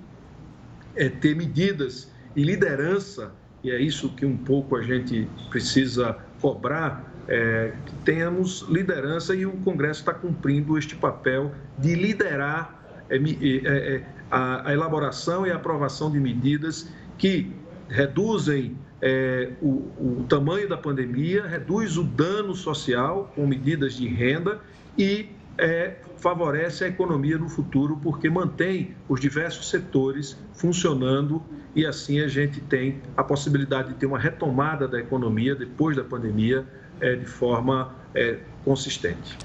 é, 0.95 1.09
ter 1.09 1.35
medidas 1.35 2.11
e 2.35 2.43
liderança 2.43 3.31
e 3.63 3.71
é 3.71 3.81
isso 3.81 4.09
que 4.15 4.25
um 4.25 4.37
pouco 4.37 4.75
a 4.75 4.81
gente 4.81 5.27
precisa 5.49 6.17
cobrar, 6.39 7.11
é, 7.27 7.73
que 7.85 7.95
tenhamos 8.05 8.65
liderança 8.69 9.35
e 9.35 9.45
o 9.45 9.51
Congresso 9.57 9.99
está 10.01 10.13
cumprindo 10.13 10.77
este 10.77 10.95
papel 10.95 11.51
de 11.77 11.95
liderar 11.95 13.03
é, 13.09 13.17
é, 13.17 13.95
é, 13.95 14.03
a, 14.29 14.69
a, 14.69 14.73
elaboração 14.73 15.45
e 15.45 15.51
aprovação 15.51 16.11
de 16.11 16.19
medidas 16.19 16.89
que 17.17 17.51
reduzem 17.89 18.77
é, 19.01 19.51
o, 19.61 19.89
o 19.99 20.25
tamanho 20.27 20.67
da 20.67 20.77
pandemia, 20.77 21.45
reduz 21.45 21.97
o 21.97 22.03
dano 22.03 22.55
social 22.55 23.31
com 23.35 23.45
medidas 23.45 23.93
de 23.93 24.07
renda 24.07 24.59
e 24.97 25.29
é, 25.57 25.95
favorece 26.17 26.83
a 26.83 26.87
economia 26.87 27.37
no 27.37 27.49
futuro, 27.49 27.99
porque 28.01 28.29
mantém 28.29 28.95
os 29.07 29.19
diversos 29.19 29.69
setores 29.69 30.37
funcionando 30.53 31.43
e 31.75 31.85
assim 31.85 32.19
a 32.21 32.27
gente 32.27 32.59
tem 32.61 33.01
a 33.15 33.23
possibilidade 33.23 33.89
de 33.89 33.95
ter 33.95 34.05
uma 34.05 34.19
retomada 34.19 34.87
da 34.87 34.99
economia 34.99 35.55
depois 35.55 35.95
da 35.95 36.03
pandemia 36.03 36.65
é, 36.99 37.15
de 37.15 37.25
forma 37.25 37.93
é, 38.13 38.39
consistente. 38.63 39.37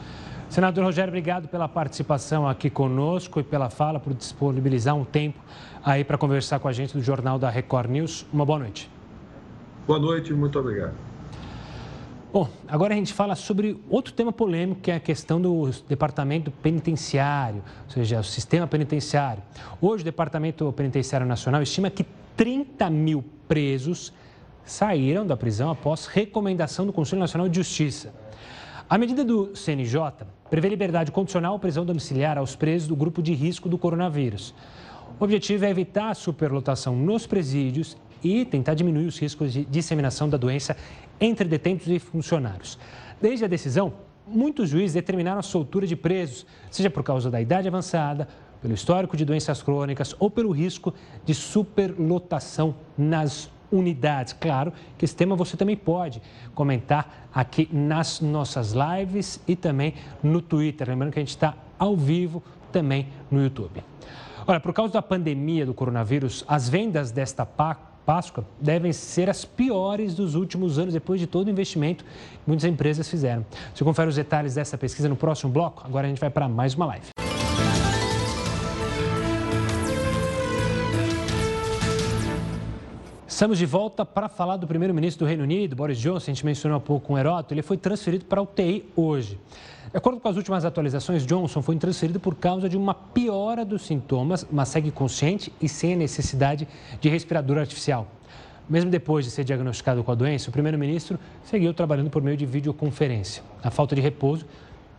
Senador 0.48 0.84
Rogério, 0.84 1.10
obrigado 1.10 1.48
pela 1.48 1.66
participação 1.66 2.46
aqui 2.46 2.68
conosco 2.68 3.40
e 3.40 3.42
pela 3.42 3.70
fala, 3.70 3.98
por 3.98 4.12
disponibilizar 4.12 4.94
um 4.94 5.04
tempo 5.04 5.38
aí 5.82 6.04
para 6.04 6.18
conversar 6.18 6.58
com 6.58 6.68
a 6.68 6.72
gente 6.72 6.92
do 6.94 7.02
Jornal 7.02 7.38
da 7.38 7.48
Record 7.48 7.90
News. 7.90 8.26
Uma 8.30 8.44
boa 8.44 8.58
noite. 8.58 8.91
Boa 9.86 9.98
noite, 9.98 10.32
muito 10.32 10.58
obrigado. 10.58 10.94
Bom, 12.32 12.48
agora 12.68 12.94
a 12.94 12.96
gente 12.96 13.12
fala 13.12 13.34
sobre 13.34 13.78
outro 13.90 14.12
tema 14.14 14.32
polêmico, 14.32 14.80
que 14.80 14.92
é 14.92 14.94
a 14.94 15.00
questão 15.00 15.40
do 15.40 15.68
departamento 15.88 16.50
penitenciário, 16.50 17.62
ou 17.84 17.90
seja, 17.90 18.20
o 18.20 18.24
sistema 18.24 18.66
penitenciário. 18.66 19.42
Hoje, 19.80 20.02
o 20.02 20.04
Departamento 20.04 20.72
Penitenciário 20.72 21.26
Nacional 21.26 21.60
estima 21.62 21.90
que 21.90 22.06
30 22.36 22.88
mil 22.90 23.24
presos 23.48 24.12
saíram 24.64 25.26
da 25.26 25.36
prisão 25.36 25.68
após 25.68 26.06
recomendação 26.06 26.86
do 26.86 26.92
Conselho 26.92 27.20
Nacional 27.20 27.48
de 27.48 27.56
Justiça. 27.56 28.14
A 28.88 28.96
medida 28.96 29.24
do 29.24 29.54
CNJ 29.56 30.24
prevê 30.48 30.68
liberdade 30.68 31.10
condicional 31.10 31.54
ou 31.54 31.58
prisão 31.58 31.84
domiciliar 31.84 32.38
aos 32.38 32.54
presos 32.54 32.86
do 32.86 32.94
grupo 32.94 33.20
de 33.20 33.34
risco 33.34 33.68
do 33.68 33.76
coronavírus. 33.76 34.54
O 35.18 35.24
objetivo 35.24 35.64
é 35.64 35.70
evitar 35.70 36.10
a 36.10 36.14
superlotação 36.14 36.96
nos 36.96 37.26
presídios 37.26 37.96
e 38.22 38.44
tentar 38.44 38.74
diminuir 38.74 39.06
os 39.06 39.18
riscos 39.18 39.52
de 39.52 39.64
disseminação 39.64 40.28
da 40.28 40.36
doença 40.36 40.76
entre 41.20 41.48
detentos 41.48 41.86
e 41.88 41.98
funcionários. 41.98 42.78
Desde 43.20 43.44
a 43.44 43.48
decisão, 43.48 43.92
muitos 44.26 44.68
juízes 44.68 44.94
determinaram 44.94 45.38
a 45.40 45.42
soltura 45.42 45.86
de 45.86 45.96
presos, 45.96 46.46
seja 46.70 46.90
por 46.90 47.02
causa 47.02 47.30
da 47.30 47.40
idade 47.40 47.68
avançada, 47.68 48.28
pelo 48.60 48.74
histórico 48.74 49.16
de 49.16 49.24
doenças 49.24 49.62
crônicas 49.62 50.14
ou 50.18 50.30
pelo 50.30 50.52
risco 50.52 50.94
de 51.24 51.34
superlotação 51.34 52.76
nas 52.96 53.50
unidades. 53.72 54.32
Claro 54.32 54.72
que 54.96 55.04
esse 55.04 55.16
tema 55.16 55.34
você 55.34 55.56
também 55.56 55.76
pode 55.76 56.22
comentar 56.54 57.28
aqui 57.34 57.68
nas 57.72 58.20
nossas 58.20 58.72
lives 58.72 59.40
e 59.48 59.56
também 59.56 59.94
no 60.22 60.40
Twitter. 60.40 60.88
Lembrando 60.88 61.12
que 61.12 61.18
a 61.18 61.22
gente 61.22 61.30
está 61.30 61.54
ao 61.78 61.96
vivo 61.96 62.42
também 62.70 63.08
no 63.30 63.42
YouTube. 63.42 63.82
Olha, 64.46 64.60
por 64.60 64.72
causa 64.72 64.92
da 64.92 65.02
pandemia 65.02 65.64
do 65.64 65.74
coronavírus, 65.74 66.44
as 66.46 66.68
vendas 66.68 67.10
desta 67.10 67.46
Páscoa 68.04 68.44
devem 68.60 68.92
ser 68.92 69.30
as 69.30 69.44
piores 69.44 70.14
dos 70.14 70.34
últimos 70.34 70.78
anos, 70.78 70.92
depois 70.92 71.20
de 71.20 71.26
todo 71.26 71.46
o 71.46 71.50
investimento 71.50 72.04
que 72.04 72.10
muitas 72.46 72.64
empresas 72.64 73.08
fizeram. 73.08 73.44
Você 73.74 73.84
confere 73.84 74.08
os 74.08 74.16
detalhes 74.16 74.54
dessa 74.54 74.76
pesquisa 74.76 75.08
no 75.08 75.16
próximo 75.16 75.52
bloco. 75.52 75.82
Agora 75.84 76.06
a 76.06 76.08
gente 76.08 76.20
vai 76.20 76.30
para 76.30 76.48
mais 76.48 76.74
uma 76.74 76.86
live. 76.86 77.06
Estamos 83.26 83.58
de 83.58 83.66
volta 83.66 84.04
para 84.04 84.28
falar 84.28 84.56
do 84.56 84.66
primeiro-ministro 84.66 85.24
do 85.24 85.28
Reino 85.28 85.42
Unido, 85.42 85.74
Boris 85.74 85.98
Johnson. 85.98 86.30
A 86.30 86.34
gente 86.34 86.44
mencionou 86.44 86.78
há 86.78 86.80
pouco 86.80 87.06
com 87.06 87.14
um 87.14 87.16
o 87.16 87.18
Heroto. 87.18 87.52
Ele 87.54 87.62
foi 87.62 87.76
transferido 87.76 88.24
para 88.24 88.40
a 88.40 88.42
UTI 88.42 88.84
hoje. 88.94 89.38
De 89.92 89.98
acordo 89.98 90.18
com 90.18 90.26
as 90.26 90.38
últimas 90.38 90.64
atualizações, 90.64 91.26
Johnson 91.26 91.60
foi 91.60 91.76
transferido 91.76 92.18
por 92.18 92.34
causa 92.34 92.66
de 92.66 92.78
uma 92.78 92.94
piora 92.94 93.62
dos 93.62 93.82
sintomas, 93.82 94.46
mas 94.50 94.70
segue 94.70 94.90
consciente 94.90 95.52
e 95.60 95.68
sem 95.68 95.92
a 95.92 95.96
necessidade 95.96 96.66
de 96.98 97.10
respirador 97.10 97.58
artificial. 97.58 98.06
Mesmo 98.66 98.90
depois 98.90 99.26
de 99.26 99.30
ser 99.30 99.44
diagnosticado 99.44 100.02
com 100.02 100.10
a 100.10 100.14
doença, 100.14 100.48
o 100.48 100.52
primeiro-ministro 100.52 101.18
seguiu 101.44 101.74
trabalhando 101.74 102.08
por 102.08 102.22
meio 102.22 102.38
de 102.38 102.46
videoconferência. 102.46 103.42
A 103.62 103.70
falta 103.70 103.94
de 103.94 104.00
repouso 104.00 104.46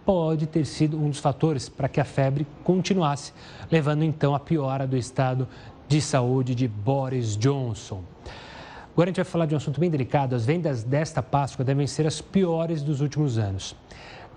pode 0.06 0.46
ter 0.46 0.64
sido 0.64 0.96
um 0.96 1.10
dos 1.10 1.18
fatores 1.18 1.68
para 1.68 1.90
que 1.90 2.00
a 2.00 2.06
febre 2.06 2.46
continuasse, 2.64 3.34
levando 3.72 4.04
então 4.04 4.36
à 4.36 4.40
piora 4.40 4.86
do 4.86 4.96
estado 4.96 5.48
de 5.88 6.00
saúde 6.00 6.54
de 6.54 6.68
Boris 6.68 7.36
Johnson. 7.36 8.04
Agora 8.94 9.08
a 9.08 9.10
gente 9.10 9.16
vai 9.16 9.26
falar 9.26 9.48
de 9.48 9.56
um 9.56 9.58
assunto 9.58 9.80
bem 9.80 9.90
delicado. 9.90 10.36
As 10.36 10.46
vendas 10.46 10.84
desta 10.84 11.24
Páscoa 11.24 11.66
devem 11.66 11.88
ser 11.88 12.06
as 12.06 12.22
piores 12.22 12.84
dos 12.84 13.02
últimos 13.02 13.40
anos. 13.40 13.76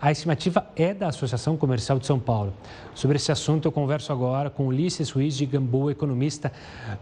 A 0.01 0.13
estimativa 0.13 0.67
é 0.77 0.93
da 0.93 1.09
Associação 1.09 1.57
Comercial 1.57 1.99
de 1.99 2.07
São 2.07 2.21
Paulo. 2.21 2.53
Sobre 2.95 3.17
esse 3.17 3.33
assunto, 3.33 3.67
eu 3.67 3.73
converso 3.73 4.13
agora 4.13 4.51
com 4.51 4.67
Ulisses 4.67 5.11
Ruiz 5.11 5.35
de 5.35 5.47
Gamboa, 5.47 5.91
economista 5.91 6.53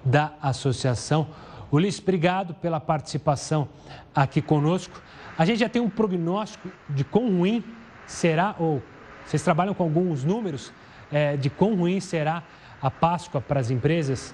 da 0.05 0.33
associação. 0.41 1.27
Ulisses, 1.73 2.01
obrigado 2.01 2.55
pela 2.55 2.79
participação 2.79 3.69
aqui 4.15 4.41
conosco. 4.41 5.03
A 5.37 5.45
gente 5.45 5.59
já 5.59 5.69
tem 5.69 5.83
um 5.83 5.91
prognóstico 5.91 6.69
de 6.89 7.03
quão 7.03 7.37
ruim 7.37 7.65
será, 8.07 8.55
ou 8.61 8.81
vocês 9.27 9.43
trabalham 9.43 9.75
com 9.75 9.83
alguns 9.83 10.23
números 10.23 10.73
é, 11.11 11.37
de 11.37 11.51
quão 11.51 11.75
ruim 11.75 11.99
será 11.99 12.45
a 12.81 12.93
Páscoa 12.93 13.41
para 13.41 13.59
as 13.59 13.71
empresas? 13.71 14.33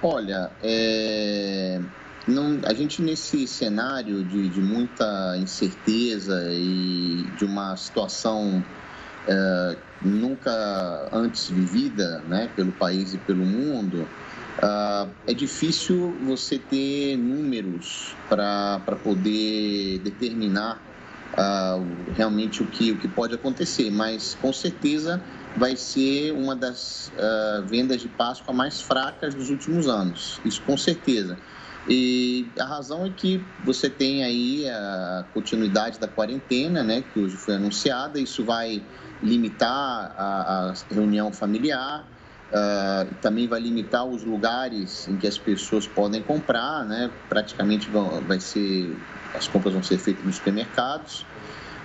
Olha, 0.00 0.52
é, 0.62 1.80
não, 2.26 2.60
a 2.64 2.74
gente 2.74 3.00
nesse 3.00 3.46
cenário 3.46 4.24
de, 4.24 4.48
de, 4.48 4.60
muita 4.60 5.36
incerteza 5.38 6.48
e 6.52 7.24
de 7.38 7.44
uma 7.44 7.76
situação 7.76 8.62
é, 9.26 9.76
nunca 10.02 11.08
antes 11.12 11.50
vivida 11.50 12.22
né, 12.28 12.48
pelo 12.54 12.72
país 12.72 13.14
e 13.14 13.18
pelo 13.18 13.44
mundo, 13.44 14.08
uh, 14.58 15.10
é 15.26 15.34
difícil 15.34 16.16
você 16.24 16.58
ter 16.58 17.16
números 17.16 18.14
para 18.28 18.80
poder 19.02 19.98
determinar 19.98 20.82
uh, 21.34 21.86
realmente 22.16 22.62
o 22.62 22.66
que, 22.66 22.92
o 22.92 22.96
que 22.96 23.08
pode 23.08 23.34
acontecer, 23.34 23.90
mas 23.90 24.36
com 24.40 24.52
certeza 24.52 25.22
vai 25.56 25.76
ser 25.76 26.32
uma 26.32 26.54
das 26.54 27.12
uh, 27.16 27.66
vendas 27.66 28.00
de 28.00 28.08
Páscoa 28.08 28.54
mais 28.54 28.80
fracas 28.80 29.34
dos 29.34 29.50
últimos 29.50 29.88
anos, 29.88 30.40
isso 30.44 30.62
com 30.62 30.76
certeza. 30.76 31.38
E 31.86 32.52
a 32.58 32.64
razão 32.64 33.06
é 33.06 33.10
que 33.10 33.46
você 33.58 33.88
tem 33.88 34.22
aí 34.22 34.68
a 34.68 35.26
continuidade 35.32 35.98
da 35.98 36.08
quarentena, 36.08 36.82
né, 36.82 37.02
que 37.02 37.18
hoje 37.18 37.36
foi 37.36 37.54
anunciada, 37.54 38.20
isso 38.20 38.44
vai 38.44 38.82
limitar 39.22 40.14
a, 40.16 40.70
a 40.70 40.74
reunião 40.90 41.32
familiar, 41.32 42.06
uh, 42.50 43.14
também 43.16 43.48
vai 43.48 43.60
limitar 43.60 44.04
os 44.06 44.22
lugares 44.22 45.08
em 45.08 45.16
que 45.16 45.26
as 45.26 45.38
pessoas 45.38 45.86
podem 45.86 46.22
comprar, 46.22 46.84
né, 46.86 47.10
praticamente 47.28 47.90
vão, 47.90 48.22
vai 48.24 48.38
ser, 48.38 48.98
as 49.32 49.48
compras 49.48 49.72
vão 49.72 49.82
ser 49.82 49.98
feitas 49.98 50.24
nos 50.24 50.36
supermercados. 50.36 51.26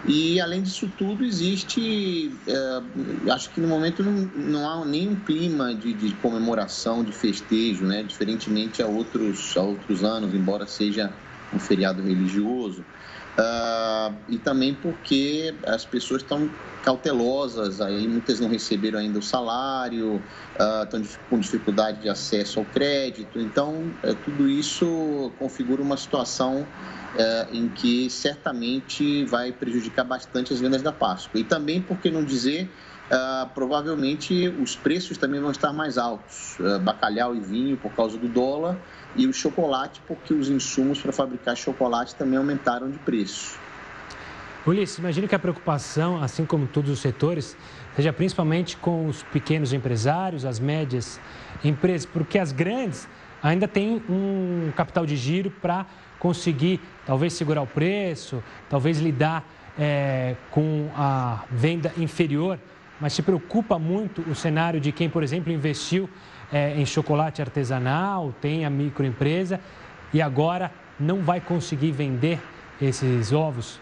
E, 0.06 0.40
além 0.42 0.62
disso 0.62 0.92
tudo, 0.98 1.24
existe, 1.24 2.32
é, 2.46 3.32
acho 3.32 3.50
que 3.52 3.62
no 3.62 3.68
momento 3.68 4.04
não, 4.04 4.12
não 4.36 4.70
há 4.70 4.86
nenhum 4.86 5.16
clima 5.16 5.74
de, 5.74 5.94
de, 5.94 6.14
comemoração, 6.16 7.04
de 7.04 7.14
festejo, 7.14 7.86
né? 7.86 8.04
diferentemente 8.04 8.82
a 8.82 8.88
outros, 8.88 9.56
a 9.56 9.62
outros 9.62 10.04
anos, 10.04 10.34
embora 10.34 10.68
seja 10.68 11.14
um 11.54 11.60
feriado 11.60 12.02
religioso. 12.02 12.84
Uh, 13.34 14.14
e 14.30 14.38
também 14.38 14.76
porque 14.76 15.56
as 15.66 15.84
pessoas 15.84 16.22
estão 16.22 16.50
cautelosas, 16.84 17.82
aí 17.82 18.08
muitas 18.08 18.40
não 18.40 18.48
receberam 18.48 19.00
ainda 19.00 19.18
o 19.18 19.24
salário, 19.24 20.16
uh, 20.16 20.84
estão 20.84 21.02
com 21.30 21.40
dificuldade 21.40 22.02
de 22.02 22.10
acesso 22.10 22.60
ao 22.60 22.66
crédito, 22.66 23.40
então 23.40 23.92
uh, 24.04 24.14
tudo 24.24 24.48
isso 24.48 25.32
configura 25.40 25.82
uma 25.82 25.98
situação 25.98 26.68
é, 27.16 27.48
em 27.52 27.70
que 27.70 28.10
certamente 28.10 29.24
vai 29.26 29.52
prejudicar 29.52 30.04
bastante 30.04 30.52
as 30.52 30.60
vendas 30.60 30.82
da 30.82 30.92
Páscoa. 30.92 31.40
E 31.40 31.44
também, 31.44 31.80
por 31.80 32.00
que 32.00 32.10
não 32.10 32.24
dizer, 32.24 32.68
uh, 33.12 33.50
provavelmente 33.54 34.48
os 34.48 34.76
preços 34.76 35.18
também 35.18 35.40
vão 35.40 35.52
estar 35.52 35.74
mais 35.74 35.98
altos. 35.98 36.58
Uh, 36.60 36.80
bacalhau 36.80 37.36
e 37.36 37.40
vinho 37.40 37.78
por 37.78 37.92
causa 37.94 38.18
do 38.18 38.28
dólar 38.28 38.78
e 39.16 39.28
o 39.28 39.34
chocolate 39.34 40.02
porque 40.08 40.34
os 40.34 40.50
insumos 40.50 41.02
para 41.02 41.12
fabricar 41.12 41.56
chocolate 41.56 42.16
também 42.16 42.38
aumentaram 42.38 42.90
de 42.90 42.98
preço. 43.00 43.58
Ulisses, 44.66 44.98
imagino 44.98 45.28
que 45.28 45.36
a 45.36 45.40
preocupação, 45.40 46.24
assim 46.24 46.46
como 46.46 46.66
todos 46.68 46.90
os 46.90 47.00
setores, 47.00 47.58
seja 47.98 48.14
principalmente 48.14 48.78
com 48.78 49.08
os 49.08 49.22
pequenos 49.24 49.74
empresários, 49.74 50.46
as 50.46 50.58
médias 50.58 51.20
empresas, 51.64 52.06
porque 52.06 52.40
as 52.40 52.54
grandes 52.54 53.08
ainda 53.42 53.68
têm 53.68 54.02
um 54.10 54.72
capital 54.74 55.06
de 55.06 55.18
giro 55.18 55.52
para 55.52 55.86
conseguir 56.18 56.80
talvez 57.06 57.34
segurar 57.34 57.62
o 57.62 57.68
preço, 57.68 58.42
talvez 58.70 59.00
lidar 59.00 59.46
é, 59.78 60.38
com 60.50 60.90
a 60.96 61.44
venda 61.52 61.92
inferior, 61.98 62.58
mas 63.04 63.12
se 63.12 63.22
preocupa 63.22 63.78
muito 63.78 64.22
o 64.22 64.34
cenário 64.34 64.80
de 64.80 64.90
quem, 64.94 65.10
por 65.10 65.24
exemplo, 65.24 65.52
investiu 65.52 66.10
é, 66.50 66.74
em 66.80 66.86
chocolate 66.86 67.42
artesanal, 67.42 68.34
tem 68.40 68.64
a 68.64 68.70
microempresa 68.70 69.60
e 70.14 70.22
agora 70.22 70.72
não 70.98 71.22
vai 71.22 71.42
conseguir 71.42 71.92
vender 71.92 72.40
esses 72.82 73.34
ovos? 73.34 73.78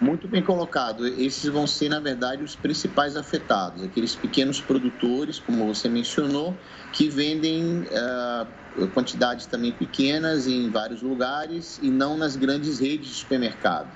Muito 0.00 0.26
bem 0.26 0.42
colocado. 0.42 1.06
Esses 1.06 1.48
vão 1.50 1.68
ser, 1.68 1.88
na 1.88 2.00
verdade, 2.00 2.42
os 2.42 2.56
principais 2.56 3.16
afetados. 3.16 3.84
Aqueles 3.84 4.16
pequenos 4.16 4.60
produtores, 4.60 5.38
como 5.38 5.64
você 5.64 5.88
mencionou, 5.88 6.52
que 6.92 7.08
vendem 7.08 7.84
uh, 7.84 8.88
quantidades 8.88 9.46
também 9.46 9.70
pequenas 9.70 10.48
em 10.48 10.68
vários 10.68 11.00
lugares 11.00 11.78
e 11.80 11.88
não 11.88 12.16
nas 12.16 12.34
grandes 12.34 12.80
redes 12.80 13.06
de 13.06 13.14
supermercado. 13.14 13.88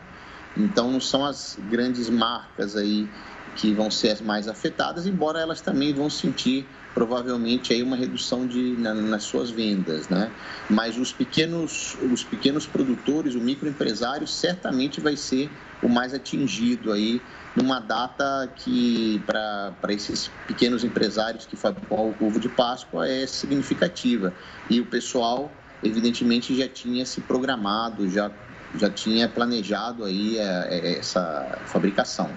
Então, 0.57 0.93
não 0.93 1.01
são 1.01 1.25
as 1.25 1.59
grandes 1.69 2.09
marcas 2.09 2.77
aí 2.77 3.09
que 3.57 3.73
vão 3.73 3.91
ser 3.91 4.11
as 4.11 4.21
mais 4.21 4.47
afetadas, 4.49 5.07
embora 5.07 5.41
elas 5.41 5.61
também 5.61 5.93
vão 5.93 6.09
sentir 6.09 6.67
provavelmente 6.95 7.75
aí 7.75 7.83
uma 7.83 7.97
redução 7.97 8.47
de, 8.47 8.75
na, 8.79 8.95
nas 8.95 9.25
suas 9.25 9.51
vendas, 9.51 10.09
né? 10.09 10.31
Mas 10.71 10.97
os 10.97 11.13
pequenos, 11.13 11.97
os 12.11 12.25
pequenos 12.25 12.67
produtores, 12.67 13.35
o 13.35 13.41
microempresário, 13.41 14.27
certamente 14.27 15.01
vai 15.01 15.15
ser 15.15 15.51
o 15.83 15.89
mais 15.89 16.15
atingido 16.15 16.93
aí 16.93 17.21
numa 17.55 17.81
data 17.81 18.51
que 18.57 19.23
para 19.27 19.93
esses 19.93 20.31
pequenos 20.47 20.85
empresários 20.85 21.47
que 21.47 21.57
fabricam 21.57 22.15
o 22.19 22.27
ovo 22.27 22.39
de 22.39 22.49
Páscoa 22.49 23.09
é 23.09 23.27
significativa. 23.27 24.33
E 24.71 24.81
o 24.81 24.87
pessoal, 24.87 25.53
evidentemente, 25.83 26.57
já 26.57 26.69
tinha 26.69 27.05
se 27.05 27.21
programado, 27.21 28.09
já, 28.09 28.31
já 28.79 28.91
tinha 28.91 29.29
planejado 29.29 30.05
aí 30.05 30.39
é, 30.39 30.69
é, 30.71 30.99
essa 30.99 31.61
fabricação. 31.67 32.31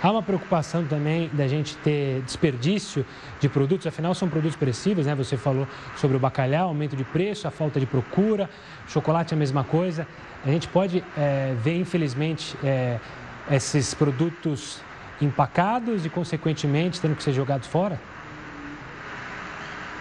Há 0.00 0.12
uma 0.12 0.22
preocupação 0.22 0.84
também 0.84 1.28
da 1.32 1.48
gente 1.48 1.76
ter 1.78 2.22
desperdício 2.22 3.04
de 3.40 3.48
produtos, 3.48 3.86
afinal 3.86 4.14
são 4.14 4.28
produtos 4.28 4.56
perecíveis, 4.56 5.06
né? 5.08 5.14
Você 5.16 5.36
falou 5.36 5.66
sobre 5.96 6.16
o 6.16 6.20
bacalhau, 6.20 6.68
aumento 6.68 6.94
de 6.94 7.02
preço, 7.02 7.48
a 7.48 7.50
falta 7.50 7.80
de 7.80 7.86
procura, 7.86 8.48
chocolate 8.86 9.34
é 9.34 9.36
a 9.36 9.38
mesma 9.38 9.64
coisa. 9.64 10.06
A 10.44 10.50
gente 10.50 10.68
pode 10.68 11.02
é, 11.16 11.52
ver, 11.60 11.76
infelizmente, 11.80 12.56
é, 12.62 13.00
esses 13.50 13.92
produtos 13.92 14.80
empacados 15.20 16.06
e, 16.06 16.08
consequentemente, 16.08 17.00
tendo 17.00 17.16
que 17.16 17.22
ser 17.22 17.32
jogados 17.32 17.66
fora? 17.66 18.00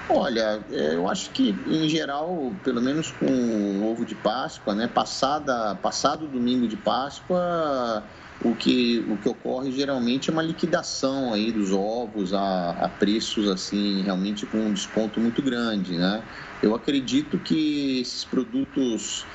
Olha, 0.09 0.63
é, 0.71 0.95
eu 0.95 1.09
acho 1.09 1.31
que 1.31 1.55
em 1.65 1.89
geral, 1.89 2.53
pelo 2.63 2.81
menos 2.81 3.11
com 3.11 3.25
o 3.25 3.91
ovo 3.91 4.05
de 4.05 4.15
Páscoa, 4.15 4.73
né, 4.73 4.87
passada, 4.87 5.75
passado 5.75 6.27
domingo 6.27 6.67
de 6.67 6.77
Páscoa, 6.77 8.03
o 8.43 8.53
que, 8.55 9.03
o 9.09 9.17
que 9.17 9.27
ocorre 9.27 9.71
geralmente 9.71 10.29
é 10.29 10.33
uma 10.33 10.43
liquidação 10.43 11.33
aí 11.33 11.51
dos 11.51 11.71
ovos 11.71 12.33
a, 12.33 12.71
a 12.71 12.89
preços 12.89 13.49
assim 13.49 14.03
realmente 14.03 14.45
com 14.45 14.59
um 14.59 14.73
desconto 14.73 15.19
muito 15.19 15.41
grande, 15.41 15.97
né? 15.97 16.23
Eu 16.61 16.75
acredito 16.75 17.37
que 17.39 17.99
esses 17.99 18.23
produtos 18.23 19.25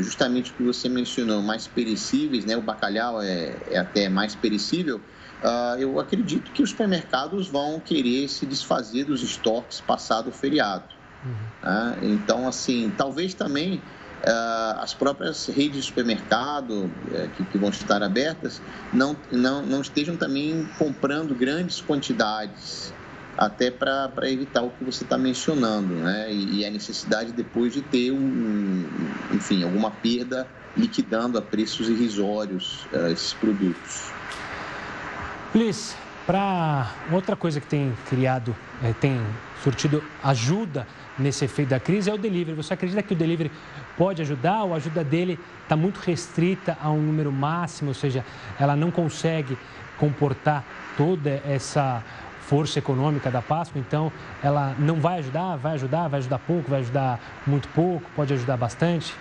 justamente 0.00 0.52
o 0.52 0.54
que 0.54 0.62
você 0.62 0.88
mencionou, 0.88 1.42
mais 1.42 1.66
perecíveis, 1.66 2.44
né? 2.44 2.56
O 2.56 2.62
bacalhau 2.62 3.20
é, 3.20 3.56
é 3.70 3.78
até 3.78 4.08
mais 4.08 4.34
perecível. 4.34 5.00
Uh, 5.42 5.78
eu 5.78 5.98
acredito 5.98 6.52
que 6.52 6.62
os 6.62 6.70
supermercados 6.70 7.48
vão 7.48 7.80
querer 7.80 8.28
se 8.28 8.46
desfazer 8.46 9.04
dos 9.04 9.22
estoques 9.22 9.80
passado 9.80 10.28
o 10.28 10.32
feriado. 10.32 10.94
Uhum. 11.24 11.34
Né? 11.62 11.98
Então, 12.02 12.46
assim, 12.46 12.92
talvez 12.96 13.34
também 13.34 13.82
as 14.80 14.94
próprias 14.94 15.46
redes 15.46 15.76
de 15.76 15.82
supermercado 15.82 16.84
uh, 16.84 17.28
que, 17.36 17.44
que, 17.44 17.58
vão 17.58 17.70
estar 17.70 18.02
abertas 18.02 18.62
não, 18.92 19.16
não, 19.30 19.62
não 19.62 19.80
estejam 19.80 20.16
também 20.16 20.68
comprando 20.78 21.34
grandes 21.34 21.80
quantidades 21.80 22.92
até 23.36 23.70
para 23.70 24.30
evitar 24.30 24.62
o 24.62 24.70
que 24.70 24.84
você 24.84 25.04
está 25.04 25.16
mencionando, 25.16 25.94
né? 25.94 26.32
E, 26.32 26.60
e, 26.60 26.66
a 26.66 26.70
necessidade 26.70 27.32
depois 27.32 27.72
de 27.72 27.80
ter 27.80 28.12
um, 28.12 28.84
enfim, 29.32 29.64
alguma 29.64 29.90
perda 29.90 30.46
liquidando 30.76 31.38
a 31.38 31.42
preços 31.42 31.88
irrisórios 31.88 32.86
uh, 32.92 33.10
esses 33.10 33.32
produtos. 33.32 34.10
Para 36.26 36.90
outra 37.10 37.34
coisa 37.34 37.60
que 37.60 37.66
tem 37.66 37.92
criado, 38.08 38.54
é, 38.82 38.92
tem 38.92 39.20
surtido 39.62 40.02
ajuda 40.22 40.86
nesse 41.18 41.44
efeito 41.44 41.68
da 41.70 41.80
crise 41.80 42.10
é 42.10 42.14
o 42.14 42.18
delivery. 42.18 42.56
Você 42.56 42.74
acredita 42.74 43.02
que 43.02 43.12
o 43.12 43.16
delivery 43.16 43.50
pode 43.96 44.22
ajudar 44.22 44.64
ou 44.64 44.72
a 44.72 44.76
ajuda 44.76 45.04
dele 45.04 45.38
está 45.62 45.76
muito 45.76 45.98
restrita 45.98 46.76
a 46.80 46.90
um 46.90 47.00
número 47.00 47.30
máximo, 47.30 47.90
ou 47.90 47.94
seja, 47.94 48.24
ela 48.58 48.74
não 48.74 48.90
consegue 48.90 49.56
comportar 49.98 50.64
toda 50.96 51.42
essa 51.46 52.02
força 52.40 52.78
econômica 52.78 53.30
da 53.30 53.40
Páscoa, 53.40 53.80
então 53.80 54.12
ela 54.42 54.74
não 54.78 55.00
vai 55.00 55.20
ajudar, 55.20 55.56
vai 55.56 55.74
ajudar, 55.74 56.08
vai 56.08 56.18
ajudar 56.18 56.38
pouco, 56.40 56.70
vai 56.70 56.80
ajudar 56.80 57.20
muito 57.46 57.68
pouco, 57.68 58.10
pode 58.14 58.32
ajudar 58.34 58.56
bastante? 58.56 59.14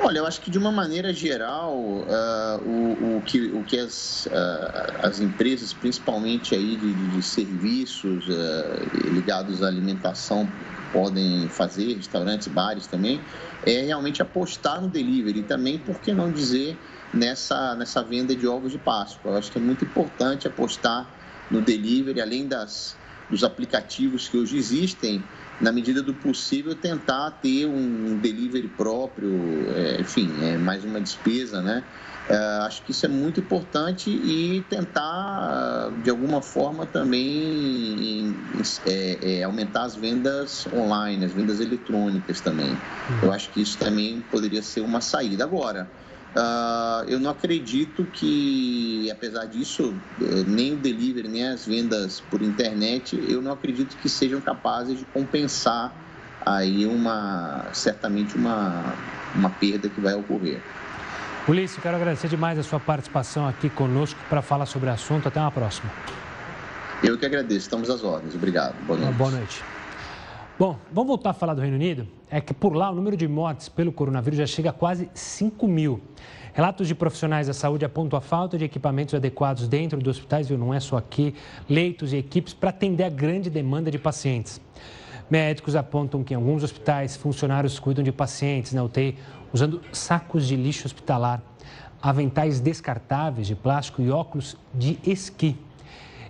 Olha, 0.00 0.18
eu 0.18 0.26
acho 0.26 0.40
que 0.40 0.50
de 0.50 0.56
uma 0.56 0.70
maneira 0.70 1.12
geral, 1.12 1.74
uh, 1.74 2.62
o, 2.64 3.18
o, 3.18 3.22
que, 3.22 3.46
o 3.46 3.64
que 3.64 3.78
as, 3.78 4.26
uh, 4.26 5.02
as 5.02 5.18
empresas, 5.18 5.72
principalmente 5.72 6.54
aí 6.54 6.76
de, 6.76 6.94
de 6.94 7.20
serviços 7.22 8.28
uh, 8.28 9.08
ligados 9.12 9.60
à 9.60 9.66
alimentação, 9.66 10.48
podem 10.92 11.48
fazer, 11.48 11.94
restaurantes, 11.94 12.46
bares 12.46 12.86
também, 12.86 13.20
é 13.66 13.82
realmente 13.82 14.22
apostar 14.22 14.80
no 14.80 14.88
delivery 14.88 15.42
também, 15.42 15.78
por 15.78 16.00
que 16.00 16.12
não 16.12 16.30
dizer, 16.30 16.78
nessa, 17.12 17.74
nessa 17.74 18.02
venda 18.02 18.36
de 18.36 18.46
ovos 18.46 18.72
de 18.72 18.78
Páscoa. 18.78 19.32
Eu 19.32 19.36
acho 19.36 19.50
que 19.50 19.58
é 19.58 19.60
muito 19.60 19.84
importante 19.84 20.46
apostar 20.46 21.08
no 21.50 21.60
delivery, 21.60 22.20
além 22.20 22.46
das, 22.46 22.96
dos 23.28 23.42
aplicativos 23.42 24.28
que 24.28 24.36
hoje 24.36 24.56
existem, 24.56 25.24
na 25.60 25.72
medida 25.72 26.02
do 26.02 26.14
possível, 26.14 26.74
tentar 26.74 27.30
ter 27.42 27.66
um 27.66 28.16
delivery 28.16 28.68
próprio, 28.68 29.30
é, 29.74 30.00
enfim, 30.00 30.32
é 30.42 30.56
mais 30.56 30.84
uma 30.84 31.00
despesa, 31.00 31.60
né? 31.60 31.82
É, 32.28 32.36
acho 32.66 32.82
que 32.82 32.90
isso 32.90 33.06
é 33.06 33.08
muito 33.08 33.40
importante 33.40 34.10
e 34.10 34.62
tentar, 34.68 35.90
de 36.02 36.10
alguma 36.10 36.42
forma, 36.42 36.84
também 36.84 38.36
é, 38.86 39.38
é, 39.38 39.42
aumentar 39.44 39.84
as 39.84 39.96
vendas 39.96 40.66
online, 40.74 41.24
as 41.24 41.32
vendas 41.32 41.58
eletrônicas 41.58 42.40
também. 42.40 42.78
Eu 43.22 43.32
acho 43.32 43.50
que 43.50 43.62
isso 43.62 43.78
também 43.78 44.22
poderia 44.30 44.62
ser 44.62 44.82
uma 44.82 45.00
saída. 45.00 45.42
Agora, 45.42 45.88
Uh, 46.36 47.08
eu 47.08 47.18
não 47.18 47.30
acredito 47.30 48.04
que, 48.04 49.10
apesar 49.10 49.46
disso, 49.46 49.94
eh, 50.20 50.44
nem 50.46 50.74
o 50.74 50.76
delivery, 50.76 51.26
nem 51.26 51.48
as 51.48 51.66
vendas 51.66 52.20
por 52.30 52.42
internet, 52.42 53.18
eu 53.28 53.40
não 53.40 53.52
acredito 53.52 53.96
que 53.96 54.08
sejam 54.08 54.40
capazes 54.40 54.98
de 54.98 55.04
compensar 55.06 55.92
aí 56.44 56.86
uma, 56.86 57.66
certamente 57.72 58.36
uma, 58.36 58.94
uma 59.34 59.50
perda 59.50 59.88
que 59.88 60.00
vai 60.00 60.14
ocorrer. 60.14 60.60
Polícia, 61.46 61.80
quero 61.80 61.96
agradecer 61.96 62.28
demais 62.28 62.58
a 62.58 62.62
sua 62.62 62.78
participação 62.78 63.48
aqui 63.48 63.70
conosco 63.70 64.20
para 64.28 64.42
falar 64.42 64.66
sobre 64.66 64.90
o 64.90 64.92
assunto. 64.92 65.28
Até 65.28 65.40
uma 65.40 65.50
próxima. 65.50 65.90
Eu 67.02 67.16
que 67.16 67.24
agradeço, 67.24 67.60
estamos 67.60 67.88
às 67.88 68.04
ordens. 68.04 68.34
Obrigado. 68.34 68.74
Boa 68.86 68.98
noite. 68.98 69.14
Boa 69.16 69.30
noite. 69.30 69.77
Bom, 70.58 70.76
vamos 70.92 71.06
voltar 71.06 71.30
a 71.30 71.32
falar 71.32 71.54
do 71.54 71.60
Reino 71.60 71.76
Unido? 71.76 72.04
É 72.28 72.40
que 72.40 72.52
por 72.52 72.74
lá 72.74 72.90
o 72.90 72.94
número 72.96 73.16
de 73.16 73.28
mortes 73.28 73.68
pelo 73.68 73.92
coronavírus 73.92 74.40
já 74.40 74.46
chega 74.46 74.70
a 74.70 74.72
quase 74.72 75.08
5 75.14 75.68
mil. 75.68 76.00
Relatos 76.52 76.88
de 76.88 76.96
profissionais 76.96 77.46
da 77.46 77.54
saúde 77.54 77.84
apontam 77.84 78.18
a 78.18 78.20
falta 78.20 78.58
de 78.58 78.64
equipamentos 78.64 79.14
adequados 79.14 79.68
dentro 79.68 80.00
dos 80.00 80.16
hospitais, 80.16 80.48
viu? 80.48 80.58
Não 80.58 80.74
é 80.74 80.80
só 80.80 80.96
aqui, 80.96 81.32
leitos 81.68 82.12
e 82.12 82.16
equipes 82.16 82.54
para 82.54 82.70
atender 82.70 83.04
a 83.04 83.08
grande 83.08 83.48
demanda 83.48 83.88
de 83.88 84.00
pacientes. 84.00 84.60
Médicos 85.30 85.76
apontam 85.76 86.24
que 86.24 86.34
em 86.34 86.36
alguns 86.36 86.64
hospitais 86.64 87.16
funcionários 87.16 87.78
cuidam 87.78 88.02
de 88.02 88.10
pacientes 88.10 88.72
na 88.72 88.82
UTI 88.82 89.16
usando 89.52 89.80
sacos 89.92 90.44
de 90.44 90.56
lixo 90.56 90.88
hospitalar, 90.88 91.40
aventais 92.02 92.58
descartáveis 92.58 93.46
de 93.46 93.54
plástico 93.54 94.02
e 94.02 94.10
óculos 94.10 94.56
de 94.74 94.98
esqui. 95.06 95.56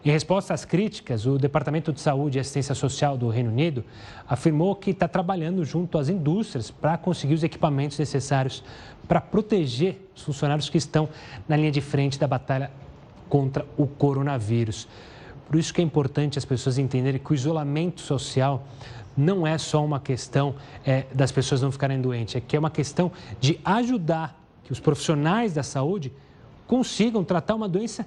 Em 0.04 0.10
resposta 0.10 0.54
às 0.54 0.64
críticas, 0.64 1.26
o 1.26 1.38
Departamento 1.38 1.92
de 1.92 2.00
Saúde 2.00 2.38
e 2.38 2.40
Assistência 2.40 2.74
Social 2.74 3.16
do 3.16 3.28
Reino 3.28 3.50
Unido 3.50 3.84
afirmou 4.28 4.74
que 4.76 4.90
está 4.90 5.08
trabalhando 5.08 5.64
junto 5.64 5.98
às 5.98 6.08
indústrias 6.08 6.70
para 6.70 6.96
conseguir 6.96 7.34
os 7.34 7.42
equipamentos 7.42 7.98
necessários 7.98 8.62
para 9.08 9.20
proteger 9.20 10.08
os 10.14 10.22
funcionários 10.22 10.68
que 10.68 10.78
estão 10.78 11.08
na 11.48 11.56
linha 11.56 11.70
de 11.70 11.80
frente 11.80 12.18
da 12.18 12.26
batalha 12.26 12.70
contra 13.28 13.66
o 13.76 13.86
coronavírus. 13.86 14.86
Por 15.46 15.58
isso 15.58 15.72
que 15.72 15.80
é 15.80 15.84
importante 15.84 16.38
as 16.38 16.44
pessoas 16.44 16.78
entenderem 16.78 17.20
que 17.20 17.32
o 17.32 17.34
isolamento 17.34 18.00
social 18.00 18.66
não 19.16 19.44
é 19.44 19.58
só 19.58 19.84
uma 19.84 19.98
questão 19.98 20.54
é, 20.86 21.06
das 21.12 21.32
pessoas 21.32 21.60
não 21.60 21.72
ficarem 21.72 22.00
doentes, 22.00 22.36
é 22.36 22.40
que 22.40 22.54
é 22.54 22.58
uma 22.58 22.70
questão 22.70 23.10
de 23.40 23.58
ajudar 23.64 24.38
que 24.62 24.70
os 24.70 24.78
profissionais 24.78 25.54
da 25.54 25.62
saúde 25.62 26.12
consigam 26.66 27.24
tratar 27.24 27.54
uma 27.54 27.68
doença 27.68 28.06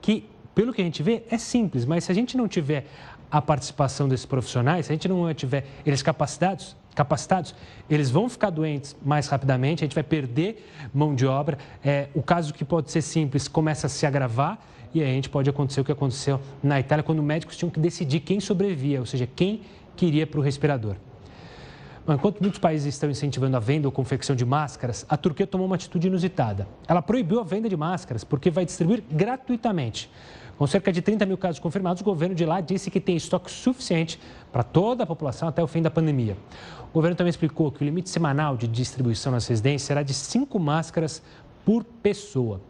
que, 0.00 0.28
pelo 0.54 0.72
que 0.72 0.80
a 0.80 0.84
gente 0.84 1.02
vê, 1.02 1.22
é 1.30 1.38
simples, 1.38 1.84
mas 1.84 2.04
se 2.04 2.12
a 2.12 2.14
gente 2.14 2.36
não 2.36 2.46
tiver 2.46 2.86
a 3.30 3.40
participação 3.40 4.08
desses 4.08 4.26
profissionais, 4.26 4.86
se 4.86 4.92
a 4.92 4.94
gente 4.94 5.08
não 5.08 5.32
tiver 5.32 5.64
eles 5.86 6.02
capacitados, 6.02 6.76
capacitados, 6.94 7.54
eles 7.88 8.10
vão 8.10 8.28
ficar 8.28 8.50
doentes 8.50 8.94
mais 9.02 9.26
rapidamente, 9.28 9.82
a 9.82 9.86
gente 9.86 9.94
vai 9.94 10.04
perder 10.04 10.68
mão 10.92 11.14
de 11.14 11.26
obra. 11.26 11.56
É, 11.82 12.08
o 12.14 12.22
caso 12.22 12.52
que 12.52 12.64
pode 12.64 12.90
ser 12.90 13.00
simples 13.00 13.48
começa 13.48 13.86
a 13.86 13.90
se 13.90 14.04
agravar 14.04 14.58
e 14.94 15.02
aí 15.02 15.10
a 15.10 15.14
gente 15.14 15.30
pode 15.30 15.48
acontecer 15.48 15.80
o 15.80 15.84
que 15.84 15.92
aconteceu 15.92 16.38
na 16.62 16.78
Itália, 16.78 17.02
quando 17.02 17.22
médicos 17.22 17.56
tinham 17.56 17.70
que 17.70 17.80
decidir 17.80 18.20
quem 18.20 18.40
sobrevivia, 18.40 19.00
ou 19.00 19.06
seja, 19.06 19.26
quem 19.26 19.62
queria 19.96 20.26
para 20.26 20.38
o 20.38 20.42
respirador. 20.42 20.96
Enquanto 22.08 22.40
muitos 22.40 22.58
países 22.58 22.92
estão 22.92 23.08
incentivando 23.08 23.56
a 23.56 23.60
venda 23.60 23.86
ou 23.86 23.92
confecção 23.92 24.34
de 24.34 24.44
máscaras, 24.44 25.06
a 25.08 25.16
Turquia 25.16 25.46
tomou 25.46 25.66
uma 25.68 25.76
atitude 25.76 26.08
inusitada. 26.08 26.66
Ela 26.88 27.00
proibiu 27.00 27.38
a 27.38 27.44
venda 27.44 27.68
de 27.68 27.76
máscaras 27.76 28.24
porque 28.24 28.50
vai 28.50 28.64
distribuir 28.64 29.04
gratuitamente. 29.08 30.10
Com 30.58 30.66
cerca 30.66 30.92
de 30.92 31.00
30 31.00 31.24
mil 31.26 31.38
casos 31.38 31.60
confirmados, 31.60 32.02
o 32.02 32.04
governo 32.04 32.34
de 32.34 32.44
lá 32.44 32.60
disse 32.60 32.90
que 32.90 33.00
tem 33.00 33.16
estoque 33.16 33.50
suficiente 33.50 34.20
para 34.50 34.64
toda 34.64 35.04
a 35.04 35.06
população 35.06 35.48
até 35.48 35.62
o 35.62 35.66
fim 35.68 35.80
da 35.80 35.90
pandemia. 35.90 36.36
O 36.90 36.92
governo 36.92 37.16
também 37.16 37.30
explicou 37.30 37.70
que 37.70 37.82
o 37.82 37.84
limite 37.84 38.10
semanal 38.10 38.56
de 38.56 38.66
distribuição 38.66 39.30
nas 39.30 39.46
residências 39.46 39.82
será 39.82 40.02
de 40.02 40.12
cinco 40.12 40.58
máscaras 40.58 41.22
por 41.64 41.84
pessoa. 41.84 42.60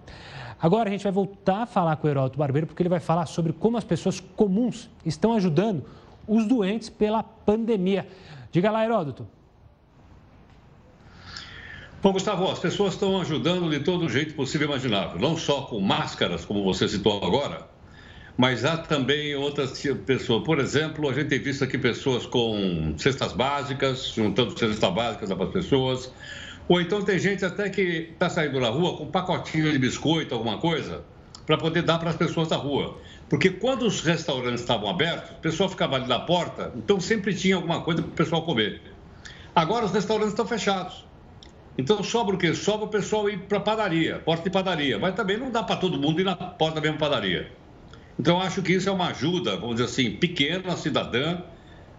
Agora 0.61 0.91
a 0.91 0.93
gente 0.93 1.05
vai 1.05 1.13
voltar 1.13 1.63
a 1.63 1.67
falar 1.67 1.97
com 1.97 2.07
o 2.07 2.11
Heródoto 2.11 2.39
Barbeiro, 2.39 2.67
porque 2.67 2.83
ele 2.83 2.89
vai 2.89 3.01
falar 3.01 3.27
sobre 3.27 3.53
como 3.53 3.79
as 3.79 3.85
pessoas 3.85 4.21
comuns 4.21 4.91
estão 5.05 5.33
ajudando 5.33 5.85
os 6.29 6.47
doentes 6.47 6.89
pela 6.89 7.23
pandemia. 7.23 8.07
Diga 8.53 8.71
lá, 8.71 8.85
Heródoto. 8.85 9.27
Bom, 12.03 12.13
Gustavo, 12.13 12.51
as 12.51 12.59
pessoas 12.59 12.95
estão 12.95 13.21
ajudando 13.21 13.71
de 13.71 13.81
todo 13.81 14.09
jeito 14.09 14.35
possível 14.35 14.67
e 14.67 14.71
imaginável, 14.71 15.19
não 15.19 15.37
só 15.37 15.63
com 15.63 15.81
máscaras, 15.81 16.45
como 16.45 16.63
você 16.63 16.87
citou 16.87 17.25
agora, 17.25 17.67
mas 18.37 18.65
há 18.65 18.77
também 18.77 19.35
outras 19.35 19.83
pessoas. 20.05 20.45
Por 20.45 20.59
exemplo, 20.59 21.09
a 21.09 21.15
gente 21.15 21.29
tem 21.29 21.39
visto 21.39 21.65
aqui 21.65 21.79
pessoas 21.79 22.27
com 22.27 22.93
cestas 22.99 23.33
básicas, 23.33 24.13
juntando 24.15 24.59
cestas 24.59 24.93
básicas 24.93 25.33
para 25.33 25.45
as 25.45 25.53
pessoas. 25.53 26.13
Ou 26.69 26.81
então 26.81 27.03
tem 27.03 27.19
gente 27.19 27.45
até 27.45 27.71
que 27.71 28.11
está 28.13 28.29
saindo 28.29 28.61
na 28.61 28.69
rua 28.69 28.97
com 28.97 29.05
um 29.05 29.11
pacotinho 29.11 29.71
de 29.73 29.79
biscoito, 29.79 30.35
alguma 30.35 30.59
coisa, 30.59 31.05
para 31.53 31.59
poder 31.59 31.83
dar 31.83 31.99
para 31.99 32.09
as 32.09 32.17
pessoas 32.17 32.49
da 32.49 32.57
rua. 32.57 32.99
Porque 33.29 33.51
quando 33.51 33.83
os 33.83 34.01
restaurantes 34.01 34.63
estavam 34.63 34.89
abertos, 34.89 35.33
o 35.33 35.35
pessoal 35.35 35.69
ficava 35.69 35.97
ali 35.97 36.09
na 36.09 36.19
porta, 36.19 36.73
então 36.75 36.99
sempre 36.99 37.35
tinha 37.35 37.57
alguma 37.57 37.83
coisa 37.83 38.01
para 38.01 38.11
o 38.11 38.15
pessoal 38.15 38.43
comer. 38.43 38.81
Agora 39.55 39.85
os 39.85 39.93
restaurantes 39.93 40.33
estão 40.33 40.47
fechados. 40.47 41.05
Então 41.77 42.03
sobra 42.03 42.35
o 42.35 42.39
quê? 42.39 42.55
Sobra 42.55 42.87
o 42.87 42.89
pessoal 42.89 43.29
ir 43.29 43.41
para 43.41 43.59
a 43.59 43.61
padaria, 43.61 44.19
porta 44.21 44.45
de 44.45 44.51
padaria. 44.51 44.99
Mas 44.99 45.15
também 45.15 45.37
não 45.37 45.51
dá 45.51 45.63
para 45.63 45.77
todo 45.77 45.99
mundo 45.99 46.23
ir 46.23 46.25
na 46.25 46.35
porta 46.35 46.77
da 46.77 46.81
mesma 46.81 46.97
padaria. 46.97 47.53
Então, 48.19 48.41
acho 48.41 48.63
que 48.63 48.73
isso 48.73 48.89
é 48.89 48.93
uma 48.93 49.09
ajuda, 49.09 49.57
vamos 49.57 49.77
dizer 49.77 49.89
assim, 49.89 50.11
pequena, 50.17 50.75
cidadã, 50.77 51.39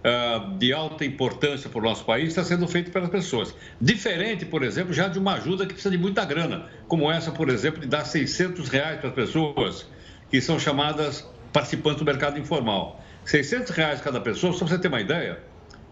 uh, 0.04 0.58
de 0.58 0.74
alta 0.74 1.06
importância 1.06 1.70
para 1.70 1.80
o 1.80 1.84
nosso 1.84 2.04
país, 2.04 2.30
está 2.30 2.44
sendo 2.44 2.68
feito 2.68 2.92
pelas 2.92 3.10
pessoas. 3.10 3.56
Diferente, 3.80 4.46
por 4.46 4.64
exemplo, 4.64 4.94
já 4.94 5.08
de 5.08 5.18
uma 5.18 5.36
ajuda 5.36 5.66
que 5.66 5.74
precisa 5.74 5.92
de 5.92 5.98
muita 5.98 6.26
grana, 6.26 6.68
como 6.88 7.12
essa, 7.12 7.32
por 7.32 7.50
exemplo, 7.50 7.82
de 7.82 7.88
dar 7.88 8.06
600 8.06 8.68
reais 8.70 9.00
para 9.00 9.10
as 9.10 9.16
pessoas 9.16 9.88
que 10.30 10.42
são 10.42 10.60
chamadas 10.60 11.28
participantes 11.52 12.00
do 12.00 12.06
mercado 12.06 12.40
informal. 12.40 13.02
600 13.26 13.72
reais 13.72 14.02
cada 14.02 14.20
pessoa, 14.20 14.52
só 14.52 14.60
para 14.60 14.76
você 14.76 14.80
ter 14.80 14.88
uma 14.88 15.00
ideia, 15.00 15.40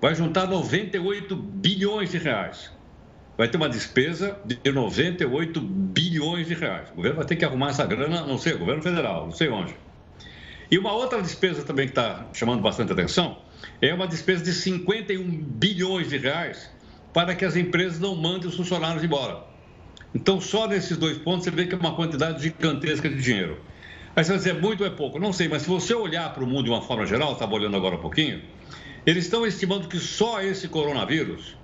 vai 0.01 0.13
juntar 0.13 0.47
98 0.47 1.35
bilhões 1.35 2.11
de 2.11 2.17
reais. 2.17 2.71
Vai 3.37 3.47
ter 3.47 3.57
uma 3.57 3.69
despesa 3.69 4.37
de 4.45 4.71
98 4.71 5.61
bilhões 5.61 6.47
de 6.47 6.53
reais. 6.53 6.89
O 6.91 6.95
governo 6.95 7.17
vai 7.17 7.25
ter 7.25 7.35
que 7.35 7.45
arrumar 7.45 7.69
essa 7.69 7.85
grana, 7.85 8.25
não 8.25 8.37
sei, 8.37 8.53
governo 8.53 8.81
federal, 8.81 9.25
não 9.25 9.31
sei 9.31 9.49
onde. 9.49 9.75
E 10.71 10.77
uma 10.77 10.93
outra 10.93 11.21
despesa 11.21 11.63
também 11.63 11.85
que 11.85 11.91
está 11.91 12.25
chamando 12.31 12.61
bastante 12.61 12.93
atenção 12.93 13.39
é 13.81 13.93
uma 13.93 14.07
despesa 14.07 14.41
de 14.41 14.53
51 14.53 15.21
bilhões 15.29 16.07
de 16.07 16.17
reais 16.17 16.71
para 17.13 17.35
que 17.35 17.43
as 17.43 17.57
empresas 17.57 17.99
não 17.99 18.15
mandem 18.15 18.47
os 18.47 18.55
funcionários 18.55 19.03
embora. 19.03 19.43
Então, 20.15 20.39
só 20.39 20.67
nesses 20.67 20.95
dois 20.97 21.17
pontos 21.17 21.43
você 21.43 21.51
vê 21.51 21.67
que 21.67 21.75
é 21.75 21.77
uma 21.77 21.93
quantidade 21.93 22.41
gigantesca 22.41 23.09
de 23.09 23.21
dinheiro. 23.21 23.59
Aí 24.15 24.23
você 24.23 24.29
vai 24.29 24.37
dizer, 24.37 24.53
muito 24.61 24.81
ou 24.81 24.87
é 24.87 24.89
pouco? 24.89 25.19
Não 25.19 25.33
sei, 25.33 25.49
mas 25.49 25.63
se 25.63 25.67
você 25.67 25.93
olhar 25.93 26.33
para 26.33 26.43
o 26.43 26.47
mundo 26.47 26.63
de 26.63 26.69
uma 26.69 26.81
forma 26.81 27.05
geral, 27.05 27.33
estava 27.33 27.53
olhando 27.53 27.75
agora 27.75 27.95
um 27.95 28.01
pouquinho, 28.01 28.41
eles 29.05 29.25
estão 29.25 29.45
estimando 29.45 29.89
que 29.89 29.99
só 29.99 30.41
esse 30.41 30.69
coronavírus, 30.69 31.57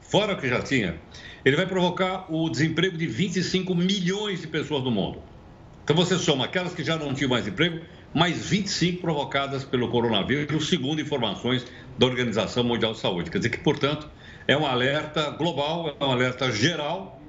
fora 0.00 0.34
o 0.34 0.36
que 0.36 0.48
já 0.48 0.62
tinha, 0.62 1.00
ele 1.44 1.56
vai 1.56 1.66
provocar 1.66 2.32
o 2.32 2.48
desemprego 2.48 2.96
de 2.96 3.06
25 3.06 3.74
milhões 3.74 4.40
de 4.40 4.46
pessoas 4.46 4.84
no 4.84 4.92
mundo. 4.92 5.20
Então 5.82 5.94
você 5.94 6.16
soma 6.16 6.44
aquelas 6.44 6.72
que 6.72 6.82
já 6.82 6.96
não 6.96 7.12
tinham 7.12 7.30
mais 7.30 7.46
emprego 7.46 7.80
mais 8.14 8.46
25 8.46 9.00
provocadas 9.00 9.64
pelo 9.64 9.88
coronavírus, 9.88 10.68
segundo 10.68 11.00
informações 11.00 11.66
da 11.98 12.06
Organização 12.06 12.62
Mundial 12.62 12.92
de 12.92 13.00
Saúde. 13.00 13.30
Quer 13.30 13.38
dizer 13.38 13.50
que, 13.50 13.58
portanto, 13.58 14.08
é 14.46 14.56
um 14.56 14.64
alerta 14.64 15.30
global, 15.30 15.96
é 15.98 16.04
um 16.04 16.12
alerta 16.12 16.50
geral 16.52 17.20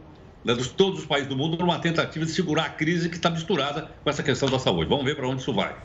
né, 0.43 0.53
de 0.53 0.69
todos 0.69 0.99
os 0.99 1.05
países 1.07 1.27
do 1.27 1.35
mundo 1.35 1.57
numa 1.57 1.79
tentativa 1.79 2.23
de 2.23 2.31
segurar 2.31 2.65
a 2.65 2.69
crise 2.69 3.09
que 3.09 3.15
está 3.15 3.31
misturada 3.31 3.89
com 4.03 4.09
essa 4.09 4.21
questão 4.21 4.47
da 4.47 4.59
saúde. 4.59 4.87
Vamos 4.87 5.03
ver 5.03 5.15
para 5.15 5.27
onde 5.27 5.41
isso 5.41 5.51
vai. 5.51 5.75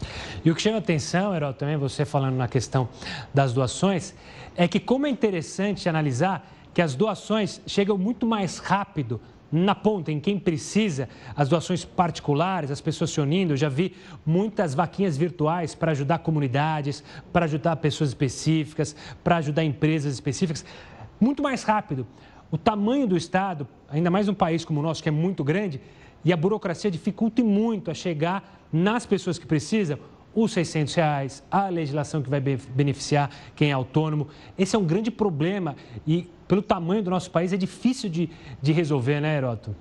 E 0.45 0.51
o 0.51 0.55
que 0.55 0.61
chama 0.61 0.77
atenção, 0.77 1.35
Herói, 1.35 1.55
também 1.55 1.79
você 1.79 2.05
falando 2.05 2.37
na 2.37 2.47
questão 2.47 2.87
das 3.33 3.55
doações, 3.55 4.15
é 4.55 4.69
que 4.69 4.79
como 4.79 5.07
é 5.07 5.11
interessante 5.11 5.89
analisar 5.89 6.47
que 6.75 6.83
as 6.83 6.95
doações 6.95 7.61
chegam 7.67 7.97
muito 7.97 8.27
mais 8.27 8.59
rápido 8.59 9.19
na 9.51 9.75
ponta, 9.75 10.13
em 10.13 10.21
quem 10.21 10.39
precisa, 10.39 11.09
as 11.35 11.49
doações 11.49 11.85
particulares, 11.85 12.71
as 12.71 12.81
pessoas 12.81 13.11
se 13.11 13.21
unindo. 13.21 13.53
Eu 13.53 13.57
já 13.57 13.69
vi 13.69 13.95
muitas 14.25 14.75
vaquinhas 14.75 15.17
virtuais 15.17 15.75
para 15.75 15.93
ajudar 15.93 16.19
comunidades, 16.19 17.03
para 17.33 17.45
ajudar 17.47 17.77
pessoas 17.77 18.11
específicas, 18.11 18.95
para 19.25 19.37
ajudar 19.37 19.65
empresas 19.65 20.15
específicas. 20.15 20.65
Muito 21.21 21.43
mais 21.43 21.63
rápido. 21.63 22.07
O 22.51 22.59
tamanho 22.59 23.07
do 23.07 23.17
Estado, 23.17 23.67
ainda 23.89 24.11
mais 24.11 24.29
um 24.29 24.35
país 24.35 24.65
como 24.65 24.81
o 24.81 24.83
nosso, 24.83 25.03
que 25.03 25.09
é 25.09 25.13
muito 25.13 25.45
grande, 25.45 25.81
e 26.25 26.33
a 26.33 26.37
burocracia 26.37 26.91
dificulta 26.91 27.43
muito 27.43 27.91
a 27.91 27.95
chegar 27.95 28.67
nas 28.73 29.07
pessoas 29.07 29.39
que 29.39 29.47
precisam, 29.47 29.99
os 30.35 30.53
600 30.53 30.95
reais, 30.95 31.43
a 31.51 31.69
legislação 31.69 32.23
que 32.23 32.31
vai 32.31 32.41
beneficiar 32.41 33.31
quem 33.57 33.71
é 33.71 33.73
autônomo. 33.73 34.29
Esse 34.57 34.77
é 34.77 34.79
um 34.79 34.85
grande 34.85 35.11
problema 35.11 35.75
e, 36.07 36.29
pelo 36.51 36.63
tamanho 36.63 37.01
do 37.01 37.11
nosso 37.11 37.31
país, 37.31 37.53
é 37.53 37.57
difícil 37.57 38.11
de, 38.11 38.29
de 38.61 38.73
resolver, 38.73 39.21
né, 39.21 39.37
Heroto? 39.37 39.77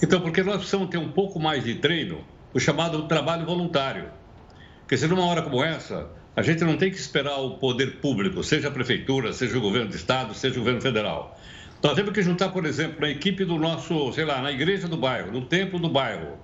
Então, 0.00 0.20
porque 0.20 0.40
nós 0.44 0.58
precisamos 0.58 0.88
ter 0.88 0.98
um 0.98 1.10
pouco 1.10 1.40
mais 1.40 1.64
de 1.64 1.74
treino, 1.74 2.20
o 2.54 2.60
chamado 2.60 3.08
trabalho 3.08 3.44
voluntário. 3.44 4.08
Porque 4.82 4.96
se 4.96 5.08
numa 5.08 5.24
hora 5.24 5.42
como 5.42 5.64
essa, 5.64 6.08
a 6.36 6.42
gente 6.42 6.62
não 6.62 6.76
tem 6.76 6.92
que 6.92 6.96
esperar 6.96 7.40
o 7.40 7.58
poder 7.58 7.96
público, 7.96 8.44
seja 8.44 8.68
a 8.68 8.70
prefeitura, 8.70 9.32
seja 9.32 9.58
o 9.58 9.60
governo 9.60 9.88
do 9.88 9.96
estado, 9.96 10.32
seja 10.32 10.54
o 10.54 10.58
governo 10.60 10.80
federal. 10.80 11.36
Nós 11.82 11.94
temos 11.94 12.12
que 12.12 12.22
juntar, 12.22 12.50
por 12.50 12.64
exemplo, 12.64 13.04
a 13.04 13.10
equipe 13.10 13.44
do 13.44 13.58
nosso, 13.58 14.12
sei 14.12 14.24
lá, 14.24 14.40
na 14.40 14.52
igreja 14.52 14.86
do 14.86 14.96
bairro, 14.96 15.32
no 15.32 15.44
templo 15.44 15.80
do 15.80 15.88
bairro, 15.88 16.38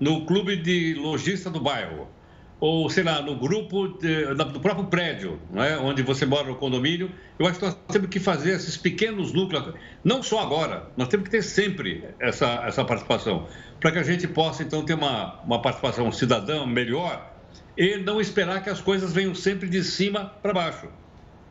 no 0.00 0.26
clube 0.26 0.56
de 0.56 0.94
lojista 0.94 1.48
do 1.48 1.60
bairro, 1.60 2.08
ou 2.60 2.90
sei 2.90 3.02
lá, 3.02 3.22
no 3.22 3.36
grupo 3.36 3.88
de, 3.88 4.34
do 4.34 4.60
próprio 4.60 4.86
prédio, 4.86 5.40
não 5.50 5.64
é? 5.64 5.78
onde 5.78 6.02
você 6.02 6.26
mora 6.26 6.46
no 6.46 6.56
condomínio. 6.56 7.10
Eu 7.38 7.46
acho 7.46 7.58
que 7.58 7.64
nós 7.64 7.76
temos 7.88 8.08
que 8.10 8.20
fazer 8.20 8.50
esses 8.50 8.76
pequenos 8.76 9.32
núcleos, 9.32 9.74
não 10.04 10.22
só 10.22 10.40
agora, 10.40 10.90
nós 10.96 11.08
temos 11.08 11.24
que 11.24 11.30
ter 11.30 11.42
sempre 11.42 12.04
essa, 12.20 12.62
essa 12.66 12.84
participação, 12.84 13.48
para 13.80 13.92
que 13.92 13.98
a 13.98 14.02
gente 14.02 14.28
possa 14.28 14.62
então 14.62 14.84
ter 14.84 14.94
uma, 14.94 15.40
uma 15.42 15.62
participação 15.62 16.12
cidadã 16.12 16.66
melhor 16.66 17.32
e 17.76 17.96
não 17.96 18.20
esperar 18.20 18.62
que 18.62 18.68
as 18.68 18.80
coisas 18.80 19.12
venham 19.12 19.34
sempre 19.34 19.66
de 19.66 19.82
cima 19.82 20.26
para 20.42 20.52
baixo. 20.52 20.88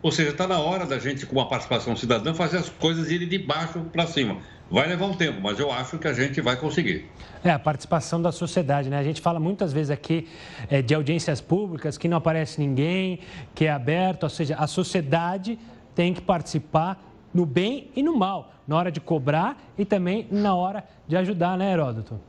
Ou 0.01 0.11
seja, 0.11 0.29
está 0.29 0.47
na 0.47 0.59
hora 0.59 0.85
da 0.85 0.99
gente, 0.99 1.25
com 1.25 1.41
a 1.41 1.47
participação 1.47 1.95
cidadã, 1.95 2.33
fazer 2.33 2.57
as 2.57 2.69
coisas 2.69 3.11
irem 3.11 3.27
de 3.27 3.39
baixo 3.39 3.81
para 3.91 4.05
cima. 4.05 4.41
Vai 4.71 4.87
levar 4.87 5.07
um 5.07 5.13
tempo, 5.13 5.41
mas 5.41 5.59
eu 5.59 5.71
acho 5.71 5.97
que 5.97 6.07
a 6.07 6.13
gente 6.13 6.39
vai 6.41 6.55
conseguir. 6.55 7.09
É, 7.43 7.49
a 7.49 7.57
participação 7.57 8.21
da 8.21 8.31
sociedade, 8.31 8.89
né? 8.89 8.99
A 8.99 9.03
gente 9.03 9.19
fala 9.19 9.39
muitas 9.39 9.73
vezes 9.73 9.89
aqui 9.89 10.27
é, 10.69 10.81
de 10.81 10.93
audiências 10.93 11.41
públicas 11.41 11.97
que 11.97 12.07
não 12.07 12.17
aparece 12.17 12.59
ninguém, 12.59 13.19
que 13.55 13.65
é 13.65 13.71
aberto, 13.71 14.23
ou 14.23 14.29
seja, 14.29 14.55
a 14.55 14.67
sociedade 14.67 15.57
tem 15.95 16.13
que 16.13 16.21
participar 16.21 17.03
no 17.33 17.45
bem 17.45 17.89
e 17.95 18.03
no 18.03 18.15
mal, 18.15 18.53
na 18.67 18.75
hora 18.75 18.91
de 18.91 18.99
cobrar 18.99 19.57
e 19.77 19.85
também 19.85 20.27
na 20.29 20.53
hora 20.53 20.83
de 21.07 21.17
ajudar, 21.17 21.57
né, 21.57 21.73
Heródoto? 21.73 22.19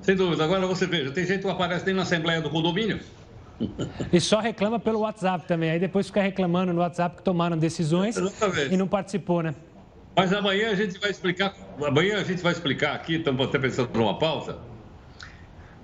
Sem 0.00 0.16
dúvida. 0.16 0.44
Agora 0.44 0.66
você 0.66 0.86
veja, 0.86 1.10
tem 1.10 1.26
gente 1.26 1.40
que 1.40 1.46
não 1.46 1.52
aparece 1.52 1.84
nem 1.84 1.94
na 1.94 2.02
Assembleia 2.02 2.40
do 2.40 2.48
Condomínio. 2.48 3.00
E 4.12 4.20
só 4.20 4.38
reclama 4.38 4.78
pelo 4.78 5.00
WhatsApp 5.00 5.46
também. 5.46 5.70
Aí 5.70 5.78
depois 5.78 6.06
fica 6.06 6.20
reclamando 6.20 6.72
no 6.72 6.80
WhatsApp 6.80 7.16
que 7.16 7.22
tomaram 7.22 7.56
decisões 7.56 8.16
Exatamente. 8.16 8.74
e 8.74 8.76
não 8.76 8.86
participou, 8.86 9.42
né? 9.42 9.54
Mas 10.16 10.32
amanhã 10.32 10.70
a 10.70 10.74
gente 10.74 10.98
vai 10.98 11.10
explicar, 11.10 11.54
amanhã 11.86 12.16
a 12.16 12.24
gente 12.24 12.42
vai 12.42 12.52
explicar 12.52 12.94
aqui, 12.94 13.16
estamos 13.16 13.46
até 13.46 13.58
pensando 13.58 13.90
numa 13.92 14.18
pausa, 14.18 14.58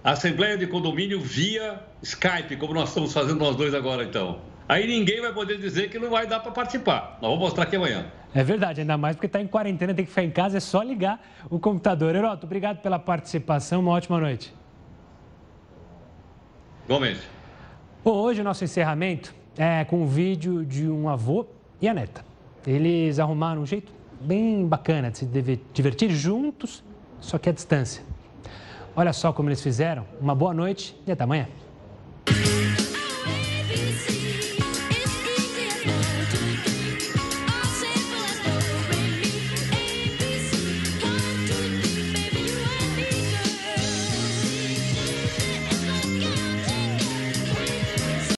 Assembleia 0.03 0.57
de 0.57 0.67
Condomínio 0.67 1.21
via 1.21 1.81
Skype, 2.03 2.57
como 2.57 2.73
nós 2.73 2.89
estamos 2.89 3.13
fazendo 3.13 3.39
nós 3.39 3.55
dois 3.55 3.75
agora, 3.75 4.03
então. 4.03 4.41
Aí 4.67 4.87
ninguém 4.87 5.21
vai 5.21 5.35
poder 5.35 5.59
dizer 5.59 5.91
que 5.91 5.99
não 5.99 6.09
vai 6.09 6.27
dar 6.27 6.41
para 6.41 6.51
participar. 6.51 7.19
Nós 7.21 7.31
vamos 7.31 7.41
mostrar 7.41 7.65
aqui 7.65 7.77
amanhã. 7.77 8.07
É 8.35 8.43
verdade, 8.43 8.81
ainda 8.81 8.97
mais 8.97 9.15
porque 9.15 9.27
está 9.27 9.39
em 9.39 9.47
quarentena, 9.47 9.93
tem 9.93 10.05
que 10.05 10.11
ficar 10.11 10.25
em 10.25 10.31
casa, 10.31 10.57
é 10.57 10.61
só 10.61 10.83
ligar 10.83 11.21
o 11.51 11.61
computador. 11.61 12.17
Heroto, 12.17 12.47
obrigado 12.47 12.79
pela 12.81 12.99
participação, 12.99 13.81
uma 13.81 13.93
ótima 13.93 14.19
noite. 14.19 14.53
Igualmente. 16.87 17.21
Bom, 18.03 18.15
hoje 18.15 18.41
o 18.41 18.45
nosso 18.45 18.65
encerramento 18.65 19.35
é 19.59 19.85
com 19.85 20.03
um 20.03 20.07
vídeo 20.07 20.65
de 20.65 20.89
um 20.89 21.07
avô 21.07 21.47
e 21.83 21.87
a 21.87 21.93
neta. 21.93 22.25
Eles 22.67 23.19
arrumaram 23.19 23.61
um 23.61 23.67
jeito 23.67 24.02
bem 24.23 24.67
bacana 24.67 25.11
de 25.11 25.19
se 25.19 25.27
divertir 25.73 26.11
juntos, 26.11 26.83
só 27.21 27.39
que 27.39 27.49
à 27.49 27.53
distância. 27.53 28.03
Olha 28.95 29.13
só 29.13 29.33
como 29.33 29.49
eles 29.49 29.63
fizeram. 29.63 30.07
Uma 30.21 30.35
boa 30.35 30.53
noite 30.53 30.97
e 31.07 31.13
até 31.13 31.25
amanhã. 31.25 31.49